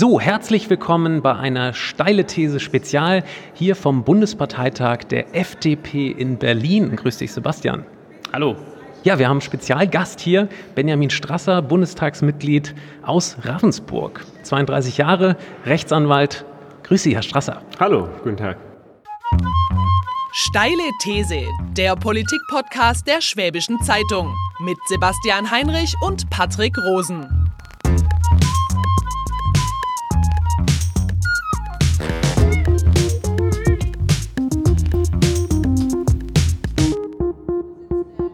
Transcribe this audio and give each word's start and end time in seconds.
So, 0.00 0.20
herzlich 0.20 0.70
willkommen 0.70 1.22
bei 1.22 1.34
einer 1.34 1.74
steile 1.74 2.24
These 2.24 2.60
Spezial 2.60 3.24
hier 3.54 3.74
vom 3.74 4.04
Bundesparteitag 4.04 4.98
der 4.98 5.34
FDP 5.34 6.12
in 6.12 6.38
Berlin. 6.38 6.94
Grüß 6.94 7.18
dich, 7.18 7.32
Sebastian. 7.32 7.84
Hallo. 8.32 8.54
Ja, 9.02 9.18
wir 9.18 9.26
haben 9.26 9.38
einen 9.38 9.40
Spezialgast 9.40 10.20
hier, 10.20 10.48
Benjamin 10.76 11.10
Strasser, 11.10 11.62
Bundestagsmitglied 11.62 12.76
aus 13.02 13.38
Ravensburg. 13.42 14.24
32 14.44 14.98
Jahre, 14.98 15.36
Rechtsanwalt. 15.64 16.44
Grüß 16.84 17.02
Sie, 17.02 17.16
Herr 17.16 17.22
Strasser. 17.22 17.62
Hallo, 17.80 18.08
guten 18.22 18.36
Tag. 18.36 18.56
Steile 20.30 20.88
These, 21.02 21.40
der 21.76 21.96
Politik-Podcast 21.96 23.04
der 23.08 23.20
Schwäbischen 23.20 23.80
Zeitung 23.80 24.32
mit 24.60 24.78
Sebastian 24.86 25.50
Heinrich 25.50 25.92
und 26.06 26.30
Patrick 26.30 26.78
Rosen. 26.78 27.48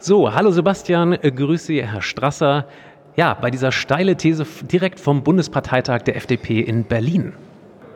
So, 0.06 0.34
hallo 0.34 0.50
Sebastian, 0.50 1.14
äh, 1.14 1.32
grüße 1.32 1.80
Herr 1.82 2.02
Strasser. 2.02 2.66
Ja, 3.16 3.32
bei 3.32 3.50
dieser 3.50 3.72
steile 3.72 4.16
These 4.16 4.44
direkt 4.70 5.00
vom 5.00 5.22
Bundesparteitag 5.22 6.02
der 6.02 6.16
FDP 6.16 6.60
in 6.60 6.84
Berlin. 6.84 7.32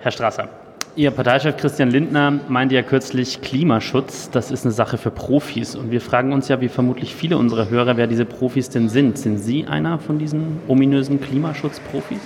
Herr 0.01 0.11
Strasser, 0.11 0.49
Ihr 0.97 1.11
Parteichef 1.11 1.59
Christian 1.59 1.91
Lindner 1.91 2.41
meinte 2.49 2.77
ja 2.77 2.83
kürzlich, 2.83 3.43
Klimaschutz, 3.43 4.31
das 4.31 4.51
ist 4.51 4.65
eine 4.65 4.73
Sache 4.73 4.97
für 4.97 5.11
Profis. 5.11 5.77
Und 5.77 5.91
wir 5.91 6.01
fragen 6.01 6.33
uns 6.33 6.49
ja, 6.49 6.63
wie 6.63 6.69
vermutlich 6.69 7.15
viele 7.15 7.37
unserer 7.37 7.69
Hörer, 7.69 7.99
wer 7.99 8.07
diese 8.07 8.25
Profis 8.25 8.71
denn 8.71 8.89
sind. 8.89 9.19
Sind 9.19 9.37
Sie 9.37 9.67
einer 9.67 9.99
von 9.99 10.19
diesen 10.19 10.61
ominösen 10.67 11.21
Klimaschutzprofis? 11.21 12.23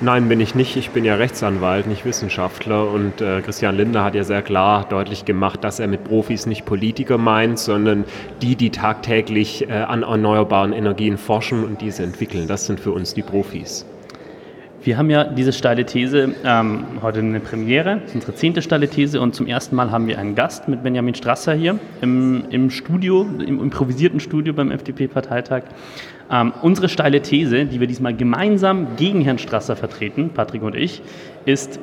Nein, 0.00 0.28
bin 0.28 0.40
ich 0.40 0.56
nicht. 0.56 0.76
Ich 0.76 0.90
bin 0.90 1.04
ja 1.04 1.14
Rechtsanwalt, 1.14 1.86
nicht 1.86 2.04
Wissenschaftler. 2.04 2.90
Und 2.90 3.20
äh, 3.20 3.40
Christian 3.42 3.76
Lindner 3.76 4.02
hat 4.02 4.16
ja 4.16 4.24
sehr 4.24 4.42
klar 4.42 4.86
deutlich 4.88 5.24
gemacht, 5.24 5.62
dass 5.62 5.78
er 5.78 5.86
mit 5.86 6.02
Profis 6.02 6.46
nicht 6.46 6.64
Politiker 6.64 7.16
meint, 7.16 7.60
sondern 7.60 8.04
die, 8.42 8.56
die 8.56 8.70
tagtäglich 8.70 9.68
äh, 9.68 9.72
an 9.72 10.02
erneuerbaren 10.02 10.72
Energien 10.72 11.16
forschen 11.16 11.64
und 11.64 11.80
diese 11.80 12.02
entwickeln. 12.02 12.48
Das 12.48 12.66
sind 12.66 12.80
für 12.80 12.90
uns 12.90 13.14
die 13.14 13.22
Profis. 13.22 13.86
Wir 14.82 14.98
haben 14.98 15.08
ja 15.08 15.24
diese 15.24 15.54
steile 15.54 15.86
These 15.86 16.34
ähm, 16.44 16.84
heute 17.00 17.20
eine 17.20 17.40
Premiere, 17.40 18.00
das 18.00 18.10
ist 18.10 18.16
unsere 18.16 18.34
zehnte 18.34 18.60
steile 18.60 18.86
These 18.86 19.18
und 19.18 19.34
zum 19.34 19.46
ersten 19.46 19.74
Mal 19.76 19.90
haben 19.90 20.06
wir 20.08 20.18
einen 20.18 20.34
Gast 20.34 20.68
mit 20.68 20.82
Benjamin 20.82 21.14
Strasser 21.14 21.54
hier 21.54 21.78
im, 22.02 22.44
im 22.50 22.68
Studio, 22.68 23.22
im 23.22 23.62
improvisierten 23.62 24.20
Studio 24.20 24.52
beim 24.52 24.70
FDP-Parteitag. 24.70 25.62
Ähm, 26.30 26.52
unsere 26.62 26.88
steile 26.88 27.20
These, 27.22 27.66
die 27.66 27.80
wir 27.80 27.86
diesmal 27.86 28.14
gemeinsam 28.14 28.96
gegen 28.96 29.20
Herrn 29.20 29.38
Strasser 29.38 29.76
vertreten, 29.76 30.30
Patrick 30.30 30.62
und 30.62 30.74
ich, 30.74 31.02
ist, 31.44 31.78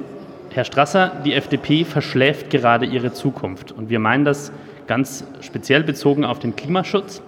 Herr 0.49 0.65
Strasser, 0.65 1.11
die 1.23 1.33
FDP 1.33 1.85
verschläft 1.85 2.49
gerade 2.49 2.85
ihre 2.85 3.13
Zukunft. 3.13 3.71
Und 3.71 3.89
wir 3.89 3.99
meinen 3.99 4.25
das 4.25 4.51
ganz 4.87 5.25
speziell 5.39 5.83
bezogen 5.83 6.25
auf 6.25 6.39
den 6.39 6.55
Klimaschutz 6.55 7.21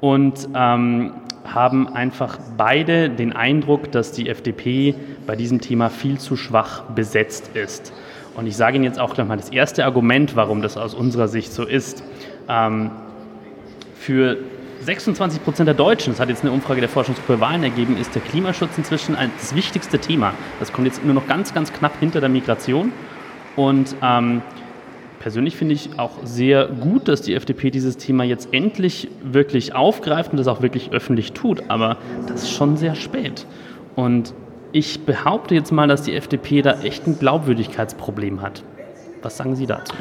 und 0.00 0.48
ähm, 0.54 1.12
haben 1.44 1.88
einfach 1.88 2.38
beide 2.56 3.10
den 3.10 3.32
Eindruck, 3.32 3.92
dass 3.92 4.12
die 4.12 4.28
FDP 4.28 4.94
bei 5.26 5.36
diesem 5.36 5.60
Thema 5.60 5.90
viel 5.90 6.18
zu 6.18 6.36
schwach 6.36 6.82
besetzt 6.84 7.50
ist. 7.54 7.92
Und 8.34 8.46
ich 8.46 8.56
sage 8.56 8.76
Ihnen 8.76 8.84
jetzt 8.84 8.98
auch 8.98 9.14
gleich 9.14 9.26
mal 9.26 9.36
das 9.36 9.50
erste 9.50 9.84
Argument, 9.84 10.36
warum 10.36 10.62
das 10.62 10.76
aus 10.76 10.94
unserer 10.94 11.28
Sicht 11.28 11.52
so 11.52 11.64
ist. 11.64 12.02
Ähm, 12.48 12.90
für 13.94 14.38
26 14.86 15.42
Prozent 15.42 15.66
der 15.66 15.74
Deutschen, 15.74 16.12
das 16.12 16.20
hat 16.20 16.28
jetzt 16.28 16.42
eine 16.42 16.52
Umfrage 16.52 16.80
der 16.80 16.88
Forschungsgruppe 16.88 17.40
Wahlen 17.40 17.64
ergeben, 17.64 17.96
ist 17.96 18.14
der 18.14 18.22
Klimaschutz 18.22 18.78
inzwischen 18.78 19.16
das 19.36 19.54
wichtigste 19.54 19.98
Thema. 19.98 20.32
Das 20.60 20.72
kommt 20.72 20.86
jetzt 20.86 21.04
nur 21.04 21.12
noch 21.12 21.26
ganz, 21.26 21.52
ganz 21.52 21.72
knapp 21.72 21.98
hinter 21.98 22.20
der 22.20 22.28
Migration. 22.28 22.92
Und 23.56 23.96
ähm, 24.00 24.42
persönlich 25.18 25.56
finde 25.56 25.74
ich 25.74 25.98
auch 25.98 26.18
sehr 26.22 26.66
gut, 26.66 27.08
dass 27.08 27.20
die 27.20 27.34
FDP 27.34 27.72
dieses 27.72 27.96
Thema 27.96 28.22
jetzt 28.22 28.54
endlich 28.54 29.08
wirklich 29.24 29.74
aufgreift 29.74 30.30
und 30.30 30.36
das 30.36 30.46
auch 30.46 30.62
wirklich 30.62 30.92
öffentlich 30.92 31.32
tut. 31.32 31.68
Aber 31.68 31.96
das 32.28 32.44
ist 32.44 32.52
schon 32.52 32.76
sehr 32.76 32.94
spät. 32.94 33.44
Und 33.96 34.34
ich 34.70 35.00
behaupte 35.04 35.56
jetzt 35.56 35.72
mal, 35.72 35.88
dass 35.88 36.02
die 36.02 36.14
FDP 36.14 36.62
da 36.62 36.80
echt 36.82 37.08
ein 37.08 37.18
Glaubwürdigkeitsproblem 37.18 38.40
hat. 38.40 38.62
Was 39.20 39.36
sagen 39.36 39.56
Sie 39.56 39.66
dazu? 39.66 39.94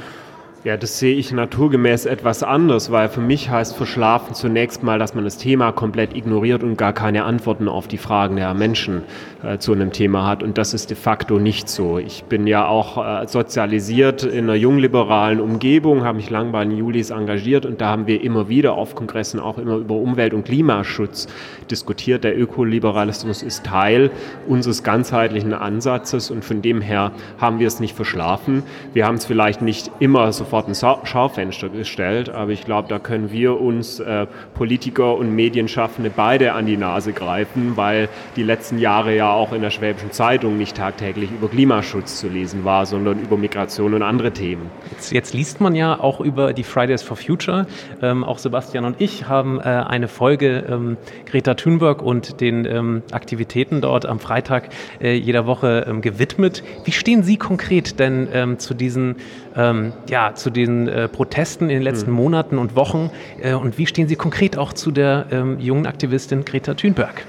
Ja, 0.66 0.78
das 0.78 0.98
sehe 0.98 1.16
ich 1.16 1.32
naturgemäß 1.32 2.08
etwas 2.08 2.42
anders, 2.42 2.92
weil 2.92 3.08
für 3.08 3.22
mich 3.22 3.52
heißt 3.52 3.76
verschlafen 3.76 4.34
zunächst 4.34 4.82
mal, 4.82 4.98
dass 4.98 5.14
man 5.14 5.24
das 5.24 5.38
Thema 5.38 5.72
komplett 5.72 6.18
ignoriert 6.18 6.64
und 6.64 6.76
gar 6.76 6.92
keine 6.92 7.26
Antworten 7.26 7.68
auf 7.68 7.88
die 7.88 8.00
Fragen 8.00 8.38
der 8.38 8.52
Menschen 8.56 9.04
äh, 9.44 9.60
zu 9.60 9.74
einem 9.74 9.92
Thema 9.92 10.26
hat. 10.26 10.42
Und 10.42 10.58
das 10.58 10.74
ist 10.74 10.90
de 10.90 10.98
facto 10.98 11.38
nicht 11.38 11.70
so. 11.70 12.00
Ich 12.00 12.24
bin 12.24 12.48
ja 12.48 12.66
auch 12.66 12.98
äh, 12.98 13.28
sozialisiert 13.28 14.24
in 14.24 14.46
einer 14.46 14.56
jungliberalen 14.56 15.40
Umgebung, 15.40 16.04
habe 16.04 16.18
mich 16.18 16.32
lang 16.32 16.52
bei 16.52 16.66
den 16.66 16.76
Julis 16.76 17.12
engagiert 17.12 17.68
und 17.68 17.80
da 17.80 17.90
haben 17.90 18.08
wir 18.08 18.24
immer 18.24 18.50
wieder 18.50 18.74
auf 18.74 18.96
Kongressen 18.96 19.40
auch 19.40 19.60
immer 19.60 19.76
über 19.76 19.94
Umwelt- 19.94 20.34
und 20.34 20.46
Klimaschutz 20.46 21.28
diskutiert. 21.70 22.24
Der 22.24 22.36
Ökoliberalismus 22.36 23.44
ist 23.44 23.68
Teil 23.68 24.10
unseres 24.48 24.82
ganzheitlichen 24.82 25.54
Ansatzes 25.54 26.32
und 26.32 26.44
von 26.44 26.64
dem 26.64 26.82
her 26.82 27.12
haben 27.38 27.60
wir 27.60 27.68
es 27.68 27.80
nicht 27.80 27.96
verschlafen. 27.96 28.64
Wir 28.94 29.06
haben 29.06 29.16
es 29.18 29.26
vielleicht 29.26 29.62
nicht 29.62 29.92
immer 30.00 30.34
sofort 30.34 30.55
sofort 30.56 30.70
ein 30.70 31.06
Schaufenster 31.06 31.70
gestellt, 31.70 32.30
aber 32.30 32.52
ich 32.52 32.64
glaube, 32.64 32.88
da 32.88 32.98
können 32.98 33.32
wir 33.32 33.60
uns 33.60 34.00
äh, 34.00 34.26
Politiker 34.54 35.18
und 35.18 35.36
Medienschaffende 35.36 36.10
beide 36.16 36.54
an 36.54 36.66
die 36.66 36.78
Nase 36.78 37.12
greifen, 37.12 37.76
weil 37.76 38.08
die 38.38 38.44
letzten 38.44 38.80
Jahre 38.80 39.14
ja 39.14 39.32
auch 39.34 39.52
in 39.52 39.62
der 39.62 39.70
Schwäbischen 39.70 40.12
Zeitung 40.12 40.58
nicht 40.58 40.78
tagtäglich 40.78 41.30
über 41.32 41.50
Klimaschutz 41.50 42.20
zu 42.20 42.30
lesen 42.30 42.64
war, 42.64 42.86
sondern 42.86 43.20
über 43.20 43.38
Migration 43.38 43.94
und 43.94 44.02
andere 44.02 44.32
Themen. 44.32 44.70
Jetzt, 44.92 45.12
jetzt 45.12 45.34
liest 45.34 45.60
man 45.60 45.76
ja 45.76 46.00
auch 46.00 46.22
über 46.22 46.54
die 46.54 46.64
Fridays 46.64 47.02
for 47.02 47.18
Future. 47.18 47.68
Ähm, 48.02 48.24
auch 48.24 48.38
Sebastian 48.38 48.86
und 48.86 49.02
ich 49.02 49.28
haben 49.28 49.60
äh, 49.60 49.64
eine 49.64 50.08
Folge 50.08 50.66
ähm, 50.70 50.98
Greta 51.26 51.56
Thunberg 51.56 52.02
und 52.02 52.40
den 52.40 52.66
ähm, 52.66 53.04
Aktivitäten 53.12 53.82
dort 53.82 54.06
am 54.06 54.20
Freitag 54.20 54.70
äh, 55.02 55.16
jeder 55.16 55.46
Woche 55.48 55.86
ähm, 55.90 56.02
gewidmet. 56.02 56.64
Wie 56.86 56.94
stehen 56.94 57.24
Sie 57.24 57.36
konkret 57.38 58.00
denn 58.00 58.30
ähm, 58.32 58.60
zu 58.60 58.74
diesen 58.74 59.18
ähm, 59.56 59.94
ja, 60.10 60.34
zu 60.36 60.50
den 60.50 60.88
äh, 60.88 61.08
Protesten 61.08 61.66
in 61.66 61.78
den 61.78 61.84
letzten 61.84 62.12
mhm. 62.12 62.18
Monaten 62.18 62.58
und 62.58 62.76
Wochen 62.76 63.10
äh, 63.42 63.54
und 63.54 63.78
wie 63.78 63.88
stehen 63.88 64.08
Sie 64.08 64.16
konkret 64.16 64.58
auch 64.58 64.74
zu 64.74 64.92
der 64.92 65.28
ähm, 65.32 65.60
jungen 65.60 65.86
Aktivistin 65.86 66.46
Greta 66.46 66.74
Thunberg? 66.74 67.26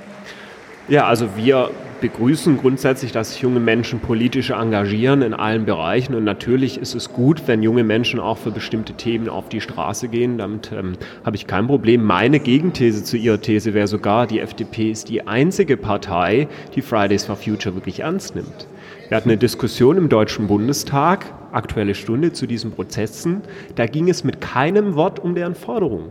Ja, 0.88 1.06
also 1.06 1.28
wir 1.36 1.70
begrüßen 2.00 2.59
grundsätzlich, 2.59 3.10
dass 3.10 3.32
sich 3.32 3.42
junge 3.42 3.59
Menschen 3.59 4.00
politisch 4.00 4.50
engagieren 4.50 5.22
in 5.22 5.34
allen 5.34 5.65
Bereichen. 5.65 6.15
Und 6.15 6.25
natürlich 6.25 6.78
ist 6.78 6.94
es 6.94 7.12
gut, 7.12 7.42
wenn 7.47 7.62
junge 7.62 7.84
Menschen 7.84 8.20
auch 8.20 8.38
für 8.38 8.50
bestimmte 8.50 8.92
Themen 8.92 9.28
auf 9.28 9.48
die 9.48 9.60
Straße 9.60 10.09
gehen. 10.09 10.38
Damit 10.38 10.70
ähm, 10.72 10.92
habe 11.25 11.36
ich 11.36 11.47
kein 11.47 11.66
Problem. 11.66 12.04
Meine 12.04 12.38
Gegenthese 12.38 13.03
zu 13.03 13.16
Ihrer 13.16 13.41
These 13.41 13.75
wäre 13.75 13.86
sogar, 13.86 14.26
die 14.26 14.41
FDP 14.41 14.91
ist 14.91 15.09
die 15.09 15.26
einzige 15.26 15.76
Partei, 15.76 16.48
die 16.75 16.82
Fridays 16.82 17.25
for 17.25 17.36
Future 17.36 17.75
wirklich 17.75 18.00
ernst 18.00 18.36
nimmt. 18.36 18.69
Wir 19.09 19.17
hatten 19.17 19.31
eine 19.31 19.39
Diskussion 19.39 19.99
im 19.99 20.09
Deutschen 20.09 20.49
Bundestag, 20.49 21.27
aktuelle 21.53 21.94
Stunde, 21.94 22.33
zu 22.33 22.49
diesen 22.49 22.72
Prozessen. 22.72 23.43
Da 23.77 23.87
ging 23.87 24.11
es 24.11 24.25
mit 24.25 24.41
keinem 24.41 24.97
Wort 24.97 25.21
um 25.21 25.37
deren 25.37 25.55
Forderungen. 25.55 26.09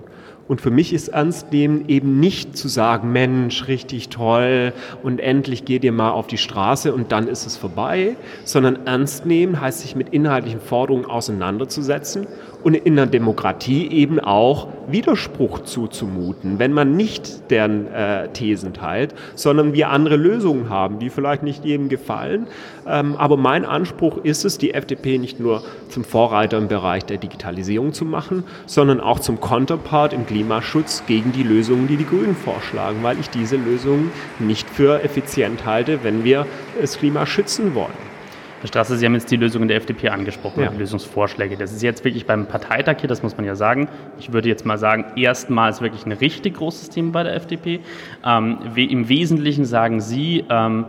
Und 0.48 0.62
für 0.62 0.72
mich 0.72 0.94
ist 0.94 1.10
ernst 1.10 1.52
nehmen 1.52 1.90
eben 1.90 2.22
nicht 2.22 2.56
zu 2.56 2.70
sagen, 2.70 3.12
Mensch, 3.12 3.68
richtig 3.68 4.10
toll 4.10 4.72
und 5.04 5.20
endlich 5.20 5.66
geht 5.66 5.84
ihr 5.84 5.92
mal 5.92 6.12
auf 6.12 6.28
die 6.28 6.38
Straße 6.38 6.94
und 6.94 7.12
dann 7.12 7.28
ist 7.28 7.46
es 7.46 7.58
vorbei, 7.58 8.16
sondern 8.46 8.86
ernst 8.86 9.26
nehmen 9.26 9.60
heißt 9.60 9.82
sich 9.82 9.96
mit 9.96 10.10
inhaltlichen 10.10 10.62
Forderungen 10.62 11.06
auseinanderzusetzen 11.06 12.28
und 12.66 12.74
in 12.74 12.96
der 12.96 13.06
Demokratie 13.06 13.88
eben 13.92 14.20
auch 14.20 14.70
Widerspruch 14.88 15.60
zuzumuten, 15.66 16.58
wenn 16.58 16.74
man 16.74 16.96
nicht 16.96 17.52
deren 17.52 17.86
äh, 17.94 18.30
Thesen 18.30 18.74
teilt, 18.74 19.14
sondern 19.36 19.74
wir 19.74 19.92
andere 19.92 20.16
Lösungen 20.16 20.68
haben, 20.68 20.98
die 20.98 21.12
vielleicht 21.12 21.44
nicht 21.44 21.64
jedem 21.64 21.90
gefallen. 21.90 22.48
Ähm, 22.88 23.18
aber 23.18 23.38
mein 23.38 23.66
Anspruch 23.66 24.18
ist 24.24 24.46
es, 24.46 24.58
die 24.58 24.74
FDP 24.74 25.20
nicht 25.20 25.40
nur 25.40 25.62
zum 25.90 26.04
Vorreiter 26.04 26.58
im 26.58 26.68
Bereich 26.68 27.06
der 27.06 27.18
Digitalisierung 27.18 27.94
zu 27.94 28.04
machen, 28.04 28.44
sondern 28.66 29.00
auch 29.00 29.20
zum 29.20 29.40
Counterpart 29.40 30.12
im 30.14 30.26
Klimaschutz 30.26 31.04
gegen 31.06 31.34
die 31.34 31.44
Lösungen, 31.44 31.88
die 31.88 31.98
die 31.98 32.08
Grünen 32.08 32.36
vorschlagen, 32.36 32.98
weil 33.04 33.20
ich 33.20 33.30
diese 33.30 33.58
Lösungen 33.58 34.12
nicht 34.40 34.68
für 34.68 35.04
effizient 35.04 35.68
halte, 35.68 36.00
wenn 36.02 36.24
wir 36.24 36.48
das 36.82 36.98
Klima 36.98 37.28
schützen 37.28 37.76
wollen. 37.76 38.15
Herr 38.62 38.68
Straße, 38.68 38.98
Sie 38.98 39.06
haben 39.06 39.14
jetzt 39.14 39.30
die 39.30 39.36
Lösungen 39.36 39.68
der 39.68 39.78
FDP 39.78 40.10
angesprochen, 40.10 40.64
ja. 40.64 40.70
die 40.70 40.78
Lösungsvorschläge. 40.78 41.58
Das 41.58 41.72
ist 41.72 41.84
jetzt 41.84 42.04
wirklich 42.06 42.26
beim 42.26 42.48
Parteitag 42.48 42.98
hier, 43.00 43.10
das 43.10 43.22
muss 43.22 43.36
man 43.36 43.46
ja 43.46 43.56
sagen. 43.56 43.90
Ich 44.18 44.32
würde 44.32 44.48
jetzt 44.48 44.66
mal 44.66 44.78
sagen, 44.78 45.06
erstmals 45.18 45.82
wirklich 45.82 46.06
ein 46.06 46.14
richtig 46.14 46.56
großes 46.56 46.90
Thema 46.90 47.12
bei 47.12 47.24
der 47.24 47.36
FDP. 47.36 47.82
Ähm, 48.26 48.60
Im 48.76 49.10
Wesentlichen 49.10 49.66
sagen 49.66 50.00
Sie, 50.00 50.46
ähm, 50.50 50.86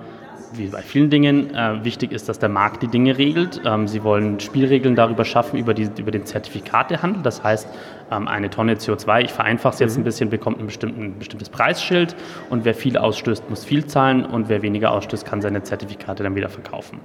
wie 0.53 0.69
bei 0.69 0.83
vielen 0.83 1.11
Dingen, 1.11 1.55
äh, 1.55 1.85
wichtig 1.85 2.13
ist, 2.13 2.29
dass 2.29 2.39
der 2.39 2.49
Markt 2.49 2.83
die 2.83 2.89
Dinge 2.89 3.19
regelt. 3.19 3.61
Ähm, 3.65 3.89
sie 3.89 4.05
wollen 4.05 4.41
Spielregeln 4.41 4.95
darüber 4.95 5.25
schaffen, 5.25 5.59
über, 5.59 5.75
die, 5.75 5.89
über 5.99 6.11
den 6.11 6.25
Zertifikatehandel. 6.25 7.23
Das 7.23 7.43
heißt, 7.43 7.69
eine 8.11 8.51
Tonne 8.51 8.75
CO2, 8.75 9.23
ich 9.23 9.33
vereinfache 9.33 9.75
es 9.75 9.81
jetzt 9.81 9.97
mhm. 9.97 10.03
ein 10.03 10.05
bisschen, 10.05 10.31
bekommt 10.31 10.61
ein, 10.61 10.69
ein 10.83 11.19
bestimmtes 11.19 11.49
Preisschild 11.49 12.15
und 12.51 12.65
wer 12.65 12.75
viel 12.75 12.97
ausstößt, 12.97 13.51
muss 13.51 13.65
viel 13.65 13.87
zahlen 13.87 14.25
und 14.25 14.49
wer 14.49 14.63
weniger 14.63 14.93
ausstößt, 14.93 15.27
kann 15.27 15.41
seine 15.41 15.63
Zertifikate 15.63 16.23
dann 16.23 16.37
wieder 16.37 16.49
verkaufen. 16.49 17.01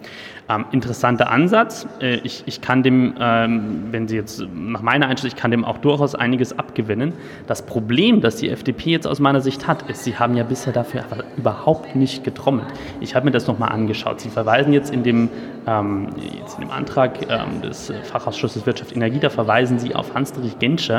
Ähm, 0.50 0.66
interessanter 0.72 1.32
Ansatz. 1.32 1.88
Äh, 2.00 2.18
ich, 2.18 2.44
ich 2.46 2.62
kann 2.62 2.84
dem, 2.84 3.16
ähm, 3.20 3.88
wenn 3.92 4.08
Sie 4.08 4.16
jetzt 4.16 4.44
nach 4.54 4.82
meiner 4.82 5.08
Einstellung, 5.08 5.34
ich 5.36 5.42
kann 5.42 5.52
dem 5.52 5.66
auch 5.66 5.80
durchaus 5.80 6.14
einiges 6.14 6.58
abgewinnen. 6.58 7.14
Das 7.48 7.66
Problem, 7.66 8.22
das 8.22 8.36
die 8.36 8.50
FDP 8.50 8.92
jetzt 8.92 9.08
aus 9.08 9.20
meiner 9.20 9.42
Sicht 9.42 9.68
hat, 9.68 9.90
ist, 9.90 10.04
sie 10.04 10.18
haben 10.18 10.36
ja 10.36 10.44
bisher 10.44 10.74
dafür 10.74 11.04
überhaupt 11.38 11.96
nicht 11.96 12.24
getrommelt. 12.24 12.68
Ich 13.00 13.16
habe 13.16 13.26
mir 13.26 13.32
das 13.32 13.48
nochmal 13.48 13.70
angeschaut. 13.70 14.22
Sie 14.22 14.30
verweisen 14.30 14.74
jetzt 14.74 14.94
in 14.94 15.04
dem, 15.04 15.30
ähm, 15.66 16.10
jetzt 16.38 16.60
in 16.60 16.66
dem 16.66 16.72
Antrag 16.72 17.22
ähm, 17.30 17.62
des 17.62 17.92
Fachausschusses 18.04 18.66
Wirtschaft 18.66 18.92
und 18.92 18.98
Energie, 18.98 19.20
da 19.20 19.30
verweisen 19.30 19.80
Sie 19.80 19.96
auf 19.96 20.14
Hans-Dietrich 20.14 20.60
Genscher 20.60 20.91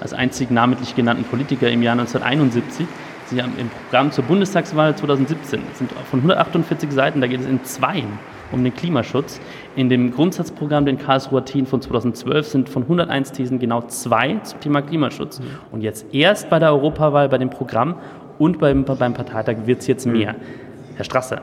als 0.00 0.12
einzigen 0.12 0.54
namentlich 0.54 0.94
genannten 0.94 1.24
Politiker 1.24 1.68
im 1.70 1.82
Jahr 1.82 1.92
1971. 1.92 2.86
Sie 3.26 3.42
haben 3.42 3.52
im 3.58 3.68
Programm 3.68 4.10
zur 4.10 4.24
Bundestagswahl 4.24 4.96
2017, 4.96 5.60
das 5.68 5.78
sind 5.78 5.92
von 6.10 6.20
148 6.20 6.90
Seiten, 6.90 7.20
da 7.20 7.26
geht 7.26 7.40
es 7.40 7.46
in 7.46 7.62
zweien 7.64 8.18
um 8.52 8.64
den 8.64 8.74
Klimaschutz. 8.74 9.40
In 9.76 9.88
dem 9.88 10.12
Grundsatzprogramm, 10.12 10.84
den 10.84 10.98
Karlsruher 10.98 11.44
Team 11.44 11.66
von 11.66 11.80
2012, 11.80 12.46
sind 12.46 12.68
von 12.68 12.82
101 12.82 13.32
Thesen 13.32 13.58
genau 13.58 13.82
zwei 13.82 14.36
zum 14.42 14.60
Thema 14.60 14.82
Klimaschutz. 14.82 15.40
Mhm. 15.40 15.44
Und 15.70 15.82
jetzt 15.82 16.12
erst 16.12 16.50
bei 16.50 16.58
der 16.58 16.70
Europawahl, 16.70 17.28
bei 17.28 17.38
dem 17.38 17.50
Programm 17.50 17.96
und 18.38 18.58
beim, 18.58 18.84
beim 18.84 19.14
Parteitag 19.14 19.66
wird 19.66 19.80
es 19.80 19.86
jetzt 19.86 20.06
mhm. 20.06 20.12
mehr. 20.12 20.34
Herr 20.96 21.04
Strasser, 21.04 21.42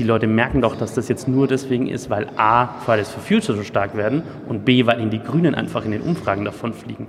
die 0.00 0.06
Leute 0.06 0.26
merken 0.26 0.62
doch, 0.62 0.76
dass 0.76 0.94
das 0.94 1.08
jetzt 1.08 1.28
nur 1.28 1.46
deswegen 1.46 1.86
ist, 1.86 2.08
weil 2.08 2.26
A, 2.36 2.68
Fridays 2.86 3.10
for 3.10 3.22
Future 3.22 3.56
so 3.56 3.62
stark 3.62 3.96
werden 3.96 4.22
und 4.48 4.64
B, 4.64 4.86
weil 4.86 4.98
ihnen 4.98 5.10
die 5.10 5.22
Grünen 5.22 5.54
einfach 5.54 5.84
in 5.84 5.90
den 5.90 6.00
Umfragen 6.00 6.44
davon 6.46 6.72
fliegen. 6.72 7.06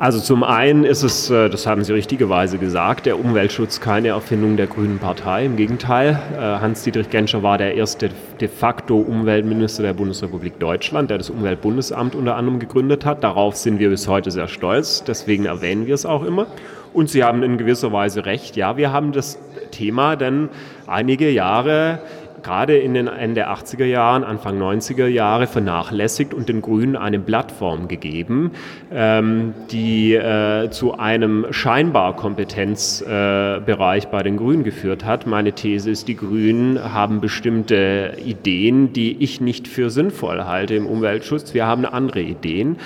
Also 0.00 0.20
zum 0.20 0.44
einen 0.44 0.84
ist 0.84 1.02
es, 1.02 1.28
äh, 1.28 1.50
das 1.50 1.66
haben 1.66 1.82
Sie 1.82 1.92
richtigerweise 1.92 2.58
gesagt, 2.58 3.06
der 3.06 3.18
Umweltschutz 3.18 3.80
keine 3.80 4.08
Erfindung 4.08 4.56
der 4.56 4.68
Grünen 4.68 5.00
Partei. 5.00 5.44
Im 5.44 5.56
Gegenteil, 5.56 6.20
äh, 6.36 6.40
Hans-Dietrich 6.40 7.10
Genscher 7.10 7.42
war 7.42 7.58
der 7.58 7.74
erste 7.74 8.10
de 8.40 8.46
facto 8.46 8.98
Umweltminister 8.98 9.82
der 9.82 9.94
Bundesrepublik 9.94 10.60
Deutschland, 10.60 11.10
der 11.10 11.18
das 11.18 11.30
Umweltbundesamt 11.30 12.14
unter 12.14 12.36
anderem 12.36 12.60
gegründet 12.60 13.04
hat. 13.04 13.24
Darauf 13.24 13.56
sind 13.56 13.80
wir 13.80 13.90
bis 13.90 14.06
heute 14.06 14.30
sehr 14.30 14.46
stolz, 14.46 15.02
deswegen 15.02 15.46
erwähnen 15.46 15.88
wir 15.88 15.94
es 15.94 16.06
auch 16.06 16.22
immer. 16.22 16.46
Und 16.92 17.10
Sie 17.10 17.24
haben 17.24 17.42
in 17.42 17.58
gewisser 17.58 17.92
Weise 17.92 18.26
recht, 18.26 18.56
ja, 18.56 18.76
wir 18.76 18.92
haben 18.92 19.12
das 19.12 19.38
Thema 19.70 20.16
denn 20.16 20.48
einige 20.86 21.30
Jahre 21.30 22.00
gerade 22.42 22.76
in 22.78 22.94
den 22.94 23.08
Ende 23.08 23.48
80er 23.48 23.84
Jahren, 23.84 24.24
Anfang 24.24 24.60
90er 24.60 25.06
Jahre 25.06 25.46
vernachlässigt 25.46 26.34
und 26.34 26.48
den 26.48 26.62
Grünen 26.62 26.96
eine 26.96 27.18
Plattform 27.18 27.88
gegeben, 27.88 28.52
ähm, 28.92 29.54
die 29.70 30.14
äh, 30.14 30.70
zu 30.70 30.98
einem 30.98 31.46
scheinbar 31.50 32.16
Kompetenzbereich 32.16 34.04
äh, 34.04 34.08
bei 34.10 34.22
den 34.22 34.36
Grünen 34.36 34.64
geführt 34.64 35.04
hat. 35.04 35.26
Meine 35.26 35.52
These 35.52 35.90
ist, 35.90 36.08
die 36.08 36.16
Grünen 36.16 36.92
haben 36.92 37.20
bestimmte 37.20 38.14
Ideen, 38.24 38.92
die 38.92 39.22
ich 39.22 39.40
nicht 39.40 39.68
für 39.68 39.90
sinnvoll 39.90 40.44
halte 40.44 40.74
im 40.74 40.86
Umweltschutz. 40.86 41.54
Wir 41.54 41.66
haben 41.66 41.84
andere 41.84 42.20
Ideen. 42.20 42.76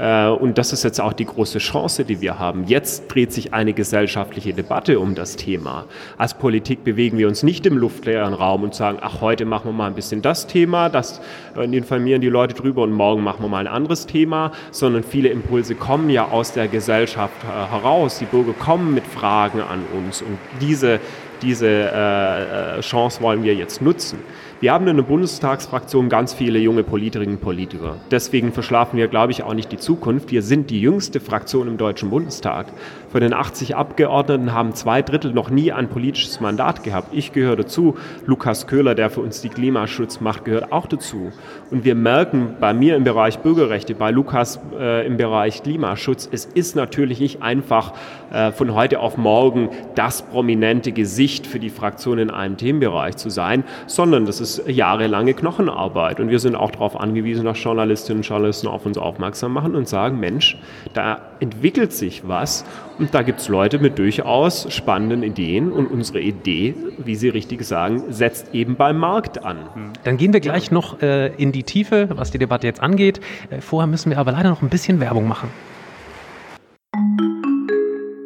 Äh, 0.00 0.28
und 0.28 0.56
das 0.56 0.72
ist 0.72 0.82
jetzt 0.82 1.00
auch 1.00 1.12
die 1.12 1.26
große 1.26 1.58
Chance, 1.58 2.04
die 2.04 2.20
wir 2.20 2.38
haben. 2.38 2.64
Jetzt 2.64 3.08
dreht 3.08 3.32
sich 3.32 3.52
eine 3.52 3.74
gesellschaftliche 3.74 4.54
Debatte 4.54 4.98
um 4.98 5.14
das 5.14 5.36
Thema. 5.36 5.84
Als 6.16 6.34
Politik 6.34 6.84
bewegen 6.84 7.18
wir 7.18 7.28
uns 7.28 7.42
nicht 7.42 7.66
im 7.66 7.76
luftleeren 7.76 8.32
Raum 8.32 8.62
und 8.62 8.74
sagen, 8.74 8.98
ach, 9.02 9.20
heute 9.20 9.44
machen 9.44 9.68
wir 9.68 9.72
mal 9.72 9.88
ein 9.88 9.94
bisschen 9.94 10.22
das 10.22 10.46
Thema, 10.46 10.88
das 10.88 11.20
äh, 11.56 11.64
informieren 11.64 12.22
die 12.22 12.28
Leute 12.28 12.54
drüber 12.54 12.82
und 12.82 12.92
morgen 12.92 13.22
machen 13.22 13.42
wir 13.44 13.48
mal 13.48 13.58
ein 13.58 13.66
anderes 13.66 14.06
Thema, 14.06 14.52
sondern 14.70 15.02
viele 15.02 15.28
Impulse 15.28 15.74
kommen 15.74 16.08
ja 16.08 16.28
aus 16.28 16.52
der 16.52 16.68
Gesellschaft 16.68 17.44
äh, 17.44 17.70
heraus. 17.70 18.18
Die 18.18 18.24
Bürger 18.24 18.54
kommen 18.54 18.94
mit 18.94 19.06
Fragen 19.06 19.60
an 19.60 19.84
uns 19.96 20.22
und 20.22 20.38
diese, 20.60 20.98
diese 21.42 22.80
Chance 22.80 23.20
wollen 23.22 23.42
wir 23.42 23.54
jetzt 23.54 23.82
nutzen. 23.82 24.18
Wir 24.62 24.74
haben 24.74 24.86
in 24.88 24.96
der 24.98 25.04
Bundestagsfraktion 25.04 26.10
ganz 26.10 26.34
viele 26.34 26.58
junge 26.58 26.82
Politikerinnen 26.82 27.36
und 27.36 27.40
Politiker. 27.40 27.96
Deswegen 28.10 28.52
verschlafen 28.52 28.98
wir, 28.98 29.08
glaube 29.08 29.32
ich, 29.32 29.42
auch 29.42 29.54
nicht 29.54 29.72
die 29.72 29.78
Zukunft. 29.78 30.30
Wir 30.32 30.42
sind 30.42 30.68
die 30.68 30.82
jüngste 30.82 31.18
Fraktion 31.18 31.66
im 31.66 31.78
Deutschen 31.78 32.10
Bundestag. 32.10 32.66
Von 33.08 33.22
den 33.22 33.32
80 33.32 33.74
Abgeordneten 33.74 34.52
haben 34.52 34.74
zwei 34.74 35.00
Drittel 35.00 35.32
noch 35.32 35.48
nie 35.48 35.72
ein 35.72 35.88
politisches 35.88 36.40
Mandat 36.40 36.84
gehabt. 36.84 37.08
Ich 37.12 37.32
gehöre 37.32 37.56
dazu. 37.56 37.96
Lukas 38.26 38.66
Köhler, 38.66 38.94
der 38.94 39.08
für 39.08 39.22
uns 39.22 39.40
die 39.40 39.48
Klimaschutz 39.48 40.20
macht, 40.20 40.44
gehört 40.44 40.72
auch 40.72 40.86
dazu. 40.86 41.32
Und 41.70 41.86
wir 41.86 41.94
merken 41.94 42.56
bei 42.60 42.74
mir 42.74 42.96
im 42.96 43.04
Bereich 43.04 43.38
Bürgerrechte, 43.38 43.94
bei 43.94 44.10
Lukas 44.10 44.60
äh, 44.78 45.06
im 45.06 45.16
Bereich 45.16 45.62
Klimaschutz, 45.62 46.28
es 46.30 46.44
ist 46.44 46.76
natürlich 46.76 47.18
nicht 47.18 47.42
einfach 47.42 47.94
äh, 48.30 48.52
von 48.52 48.74
heute 48.74 49.00
auf 49.00 49.16
morgen 49.16 49.70
das 49.94 50.20
prominente 50.20 50.92
Gesicht 50.92 51.46
für 51.46 51.58
die 51.58 51.70
Fraktion 51.70 52.18
in 52.18 52.30
einem 52.30 52.58
Themenbereich 52.58 53.16
zu 53.16 53.30
sein, 53.30 53.64
sondern 53.86 54.26
das 54.26 54.42
ist 54.42 54.49
jahrelange 54.66 55.34
Knochenarbeit. 55.34 56.20
Und 56.20 56.30
wir 56.30 56.38
sind 56.38 56.54
auch 56.56 56.70
darauf 56.70 56.98
angewiesen, 56.98 57.44
dass 57.44 57.62
Journalistinnen 57.62 58.20
und 58.20 58.26
Journalisten 58.26 58.68
auf 58.68 58.86
uns 58.86 58.98
aufmerksam 58.98 59.52
machen 59.52 59.74
und 59.74 59.88
sagen, 59.88 60.18
Mensch, 60.18 60.56
da 60.94 61.20
entwickelt 61.40 61.92
sich 61.92 62.26
was 62.26 62.64
und 62.98 63.14
da 63.14 63.22
gibt 63.22 63.40
es 63.40 63.48
Leute 63.48 63.78
mit 63.78 63.98
durchaus 63.98 64.72
spannenden 64.72 65.22
Ideen 65.22 65.72
und 65.72 65.86
unsere 65.86 66.20
Idee, 66.20 66.74
wie 66.98 67.14
Sie 67.14 67.28
richtig 67.28 67.64
sagen, 67.64 68.04
setzt 68.10 68.54
eben 68.54 68.76
beim 68.76 68.98
Markt 68.98 69.44
an. 69.44 69.58
Dann 70.04 70.16
gehen 70.16 70.32
wir 70.32 70.40
gleich 70.40 70.70
noch 70.70 71.00
äh, 71.02 71.28
in 71.36 71.52
die 71.52 71.62
Tiefe, 71.62 72.08
was 72.14 72.30
die 72.30 72.38
Debatte 72.38 72.66
jetzt 72.66 72.80
angeht. 72.80 73.20
Äh, 73.50 73.60
vorher 73.60 73.86
müssen 73.86 74.10
wir 74.10 74.18
aber 74.18 74.32
leider 74.32 74.50
noch 74.50 74.62
ein 74.62 74.68
bisschen 74.68 75.00
Werbung 75.00 75.28
machen. 75.28 75.48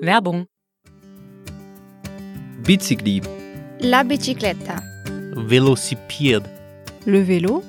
Werbung. 0.00 0.46
Bicicli. 2.64 3.20
La 3.80 4.02
bicicletta. 4.02 4.93
Velocipede. 5.36 6.48
Le 7.06 7.26
vélo. 7.26 7.62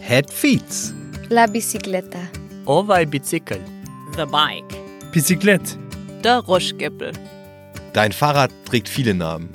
Head 0.00 0.28
feet. 0.30 0.92
La 1.30 1.46
bicicletta. 1.46 2.18
Ovaj 2.66 3.06
bicycle. 3.06 3.60
The 4.16 4.26
bike. 4.26 4.76
Bicyclette. 5.12 5.78
Der 6.24 6.40
Roschgeppel. 6.40 7.12
Dein 7.92 8.10
Fahrrad 8.12 8.50
trägt 8.64 8.88
viele 8.88 9.14
Namen. 9.14 9.50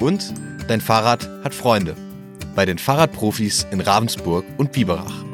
Und 0.00 0.34
dein 0.68 0.82
Fahrrad 0.82 1.26
hat 1.44 1.54
Freunde. 1.54 1.94
Bei 2.54 2.66
den 2.66 2.76
Fahrradprofis 2.76 3.66
in 3.70 3.80
Ravensburg 3.80 4.44
und 4.58 4.72
Biberach. 4.72 5.24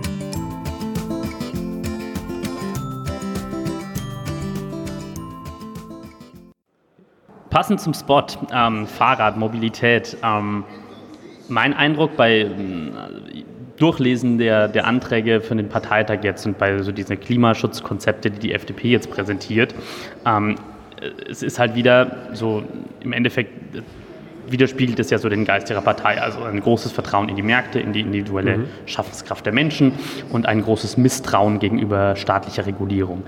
Passend 7.51 7.81
zum 7.81 7.95
Spot, 7.95 8.27
ähm, 8.53 8.87
Fahrrad, 8.87 9.37
Mobilität. 9.37 10.17
Ähm, 10.23 10.65
mein 11.49 11.75
Eindruck 11.75 12.17
bei 12.17 12.41
äh, 12.41 12.51
Durchlesen 13.77 14.39
der, 14.39 14.69
der 14.69 14.87
Anträge 14.87 15.41
für 15.41 15.57
den 15.57 15.69
Parteitag 15.69 16.23
jetzt 16.23 16.47
und 16.47 16.59
bei 16.59 16.81
so 16.83 16.93
diesen 16.93 17.19
Klimaschutzkonzepte, 17.19 18.31
die 18.31 18.39
die 18.39 18.53
FDP 18.53 18.89
jetzt 18.91 19.11
präsentiert, 19.11 19.75
ähm, 20.25 20.57
es 21.29 21.43
ist 21.43 21.59
halt 21.59 21.75
wieder 21.75 22.29
so 22.33 22.63
im 23.01 23.13
Endeffekt 23.13 23.51
widerspiegelt 24.49 24.99
es 24.99 25.11
ja 25.11 25.19
so 25.19 25.29
den 25.29 25.45
Geist 25.45 25.71
ihrer 25.71 25.81
Partei. 25.81 26.21
Also 26.21 26.43
ein 26.43 26.61
großes 26.61 26.93
Vertrauen 26.93 27.29
in 27.29 27.37
die 27.37 27.43
Märkte, 27.43 27.81
in 27.81 27.93
die 27.93 28.01
individuelle 28.01 28.59
mhm. 28.59 28.69
Schaffenskraft 28.87 29.45
der 29.47 29.53
Menschen 29.53 29.93
und 30.31 30.47
ein 30.47 30.63
großes 30.63 30.97
Misstrauen 30.97 31.59
gegenüber 31.59 32.17
staatlicher 32.17 32.67
Regulierung. 32.67 33.23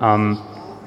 Ähm, 0.00 0.38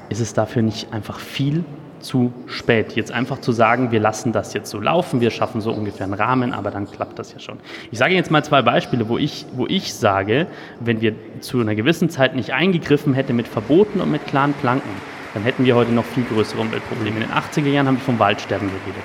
ist 0.08 0.20
es 0.20 0.34
dafür 0.34 0.62
nicht 0.62 0.92
einfach 0.92 1.18
viel 1.18 1.64
zu 2.00 2.32
spät. 2.46 2.92
Jetzt 2.92 3.12
einfach 3.12 3.40
zu 3.40 3.52
sagen, 3.52 3.90
wir 3.90 4.00
lassen 4.00 4.32
das 4.32 4.54
jetzt 4.54 4.70
so 4.70 4.80
laufen, 4.80 5.20
wir 5.20 5.30
schaffen 5.30 5.60
so 5.60 5.72
ungefähr 5.72 6.04
einen 6.04 6.14
Rahmen, 6.14 6.52
aber 6.52 6.70
dann 6.70 6.90
klappt 6.90 7.18
das 7.18 7.32
ja 7.32 7.38
schon. 7.38 7.58
Ich 7.90 7.98
sage 7.98 8.14
jetzt 8.14 8.30
mal 8.30 8.44
zwei 8.44 8.62
Beispiele, 8.62 9.08
wo 9.08 9.18
ich, 9.18 9.46
wo 9.52 9.66
ich 9.66 9.94
sage, 9.94 10.46
wenn 10.80 11.00
wir 11.00 11.14
zu 11.40 11.60
einer 11.60 11.74
gewissen 11.74 12.10
Zeit 12.10 12.34
nicht 12.34 12.52
eingegriffen 12.52 13.14
hätten 13.14 13.36
mit 13.36 13.48
Verboten 13.48 14.00
und 14.00 14.10
mit 14.10 14.26
klaren 14.26 14.54
Planken, 14.54 14.90
dann 15.34 15.42
hätten 15.42 15.64
wir 15.64 15.74
heute 15.74 15.92
noch 15.92 16.04
viel 16.04 16.24
größere 16.24 16.60
Umweltprobleme. 16.60 17.16
In 17.16 17.28
den 17.28 17.30
80er 17.30 17.68
Jahren 17.68 17.86
haben 17.86 17.96
wir 17.96 18.04
vom 18.04 18.18
Waldsterben 18.18 18.68
geredet. 18.68 19.02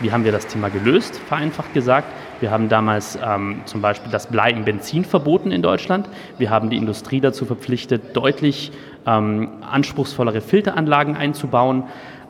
Wie 0.00 0.12
haben 0.12 0.24
wir 0.24 0.32
das 0.32 0.46
Thema 0.46 0.68
gelöst? 0.68 1.18
Vereinfacht 1.26 1.72
gesagt. 1.72 2.08
Wir 2.40 2.50
haben 2.50 2.68
damals 2.68 3.18
ähm, 3.24 3.62
zum 3.64 3.80
Beispiel 3.80 4.12
das 4.12 4.26
Blei 4.26 4.50
im 4.50 4.66
Benzin 4.66 5.06
verboten 5.06 5.50
in 5.50 5.62
Deutschland. 5.62 6.06
Wir 6.36 6.50
haben 6.50 6.68
die 6.68 6.76
Industrie 6.76 7.20
dazu 7.20 7.46
verpflichtet, 7.46 8.14
deutlich 8.14 8.72
ähm, 9.06 9.48
anspruchsvollere 9.70 10.42
Filteranlagen 10.42 11.16
einzubauen. 11.16 11.84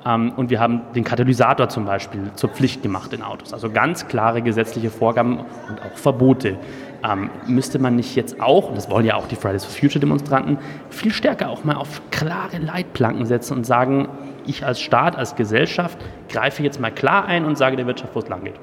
Ähm, 0.07 0.33
und 0.37 0.51
wir 0.51 0.61
haben 0.61 0.83
den 0.95 1.05
Katalysator 1.05 1.69
zum 1.69 1.85
Beispiel 1.85 2.31
zur 2.35 2.51
Pflicht 2.51 2.83
gemacht 2.83 3.13
in 3.13 3.23
Autos. 3.23 3.53
Also 3.53 3.71
ganz 3.71 4.07
klare 4.09 4.43
gesetzliche 4.43 4.91
Vorgaben 4.91 5.39
und 5.39 5.83
auch 5.83 5.97
Verbote. 5.97 6.57
Ähm, 7.05 7.31
müsste 7.47 7.79
man 7.79 7.97
nicht 7.97 8.15
jetzt 8.17 8.41
auch, 8.41 8.69
und 8.69 8.77
das 8.77 8.91
wollen 8.91 9.05
ja 9.05 9.17
auch 9.17 9.29
die 9.29 9.37
Fridays 9.37 9.65
for 9.65 9.75
Future 9.75 10.01
Demonstranten, 10.01 10.59
viel 10.91 11.13
stärker 11.13 11.51
auch 11.51 11.65
mal 11.65 11.77
auf 11.77 12.01
klare 12.11 12.59
Leitplanken 12.59 13.27
setzen 13.27 13.57
und 13.57 13.65
sagen, 13.65 14.09
ich 14.47 14.65
als 14.65 14.81
Staat, 14.81 15.17
als 15.17 15.35
Gesellschaft 15.35 15.99
greife 16.29 16.63
jetzt 16.63 16.81
mal 16.81 16.93
klar 16.93 17.27
ein 17.27 17.45
und 17.45 17.59
sage 17.59 17.77
der 17.77 17.87
Wirtschaft, 17.87 18.15
wo 18.15 18.21
es 18.21 18.29
lang 18.29 18.45
geht. 18.45 18.55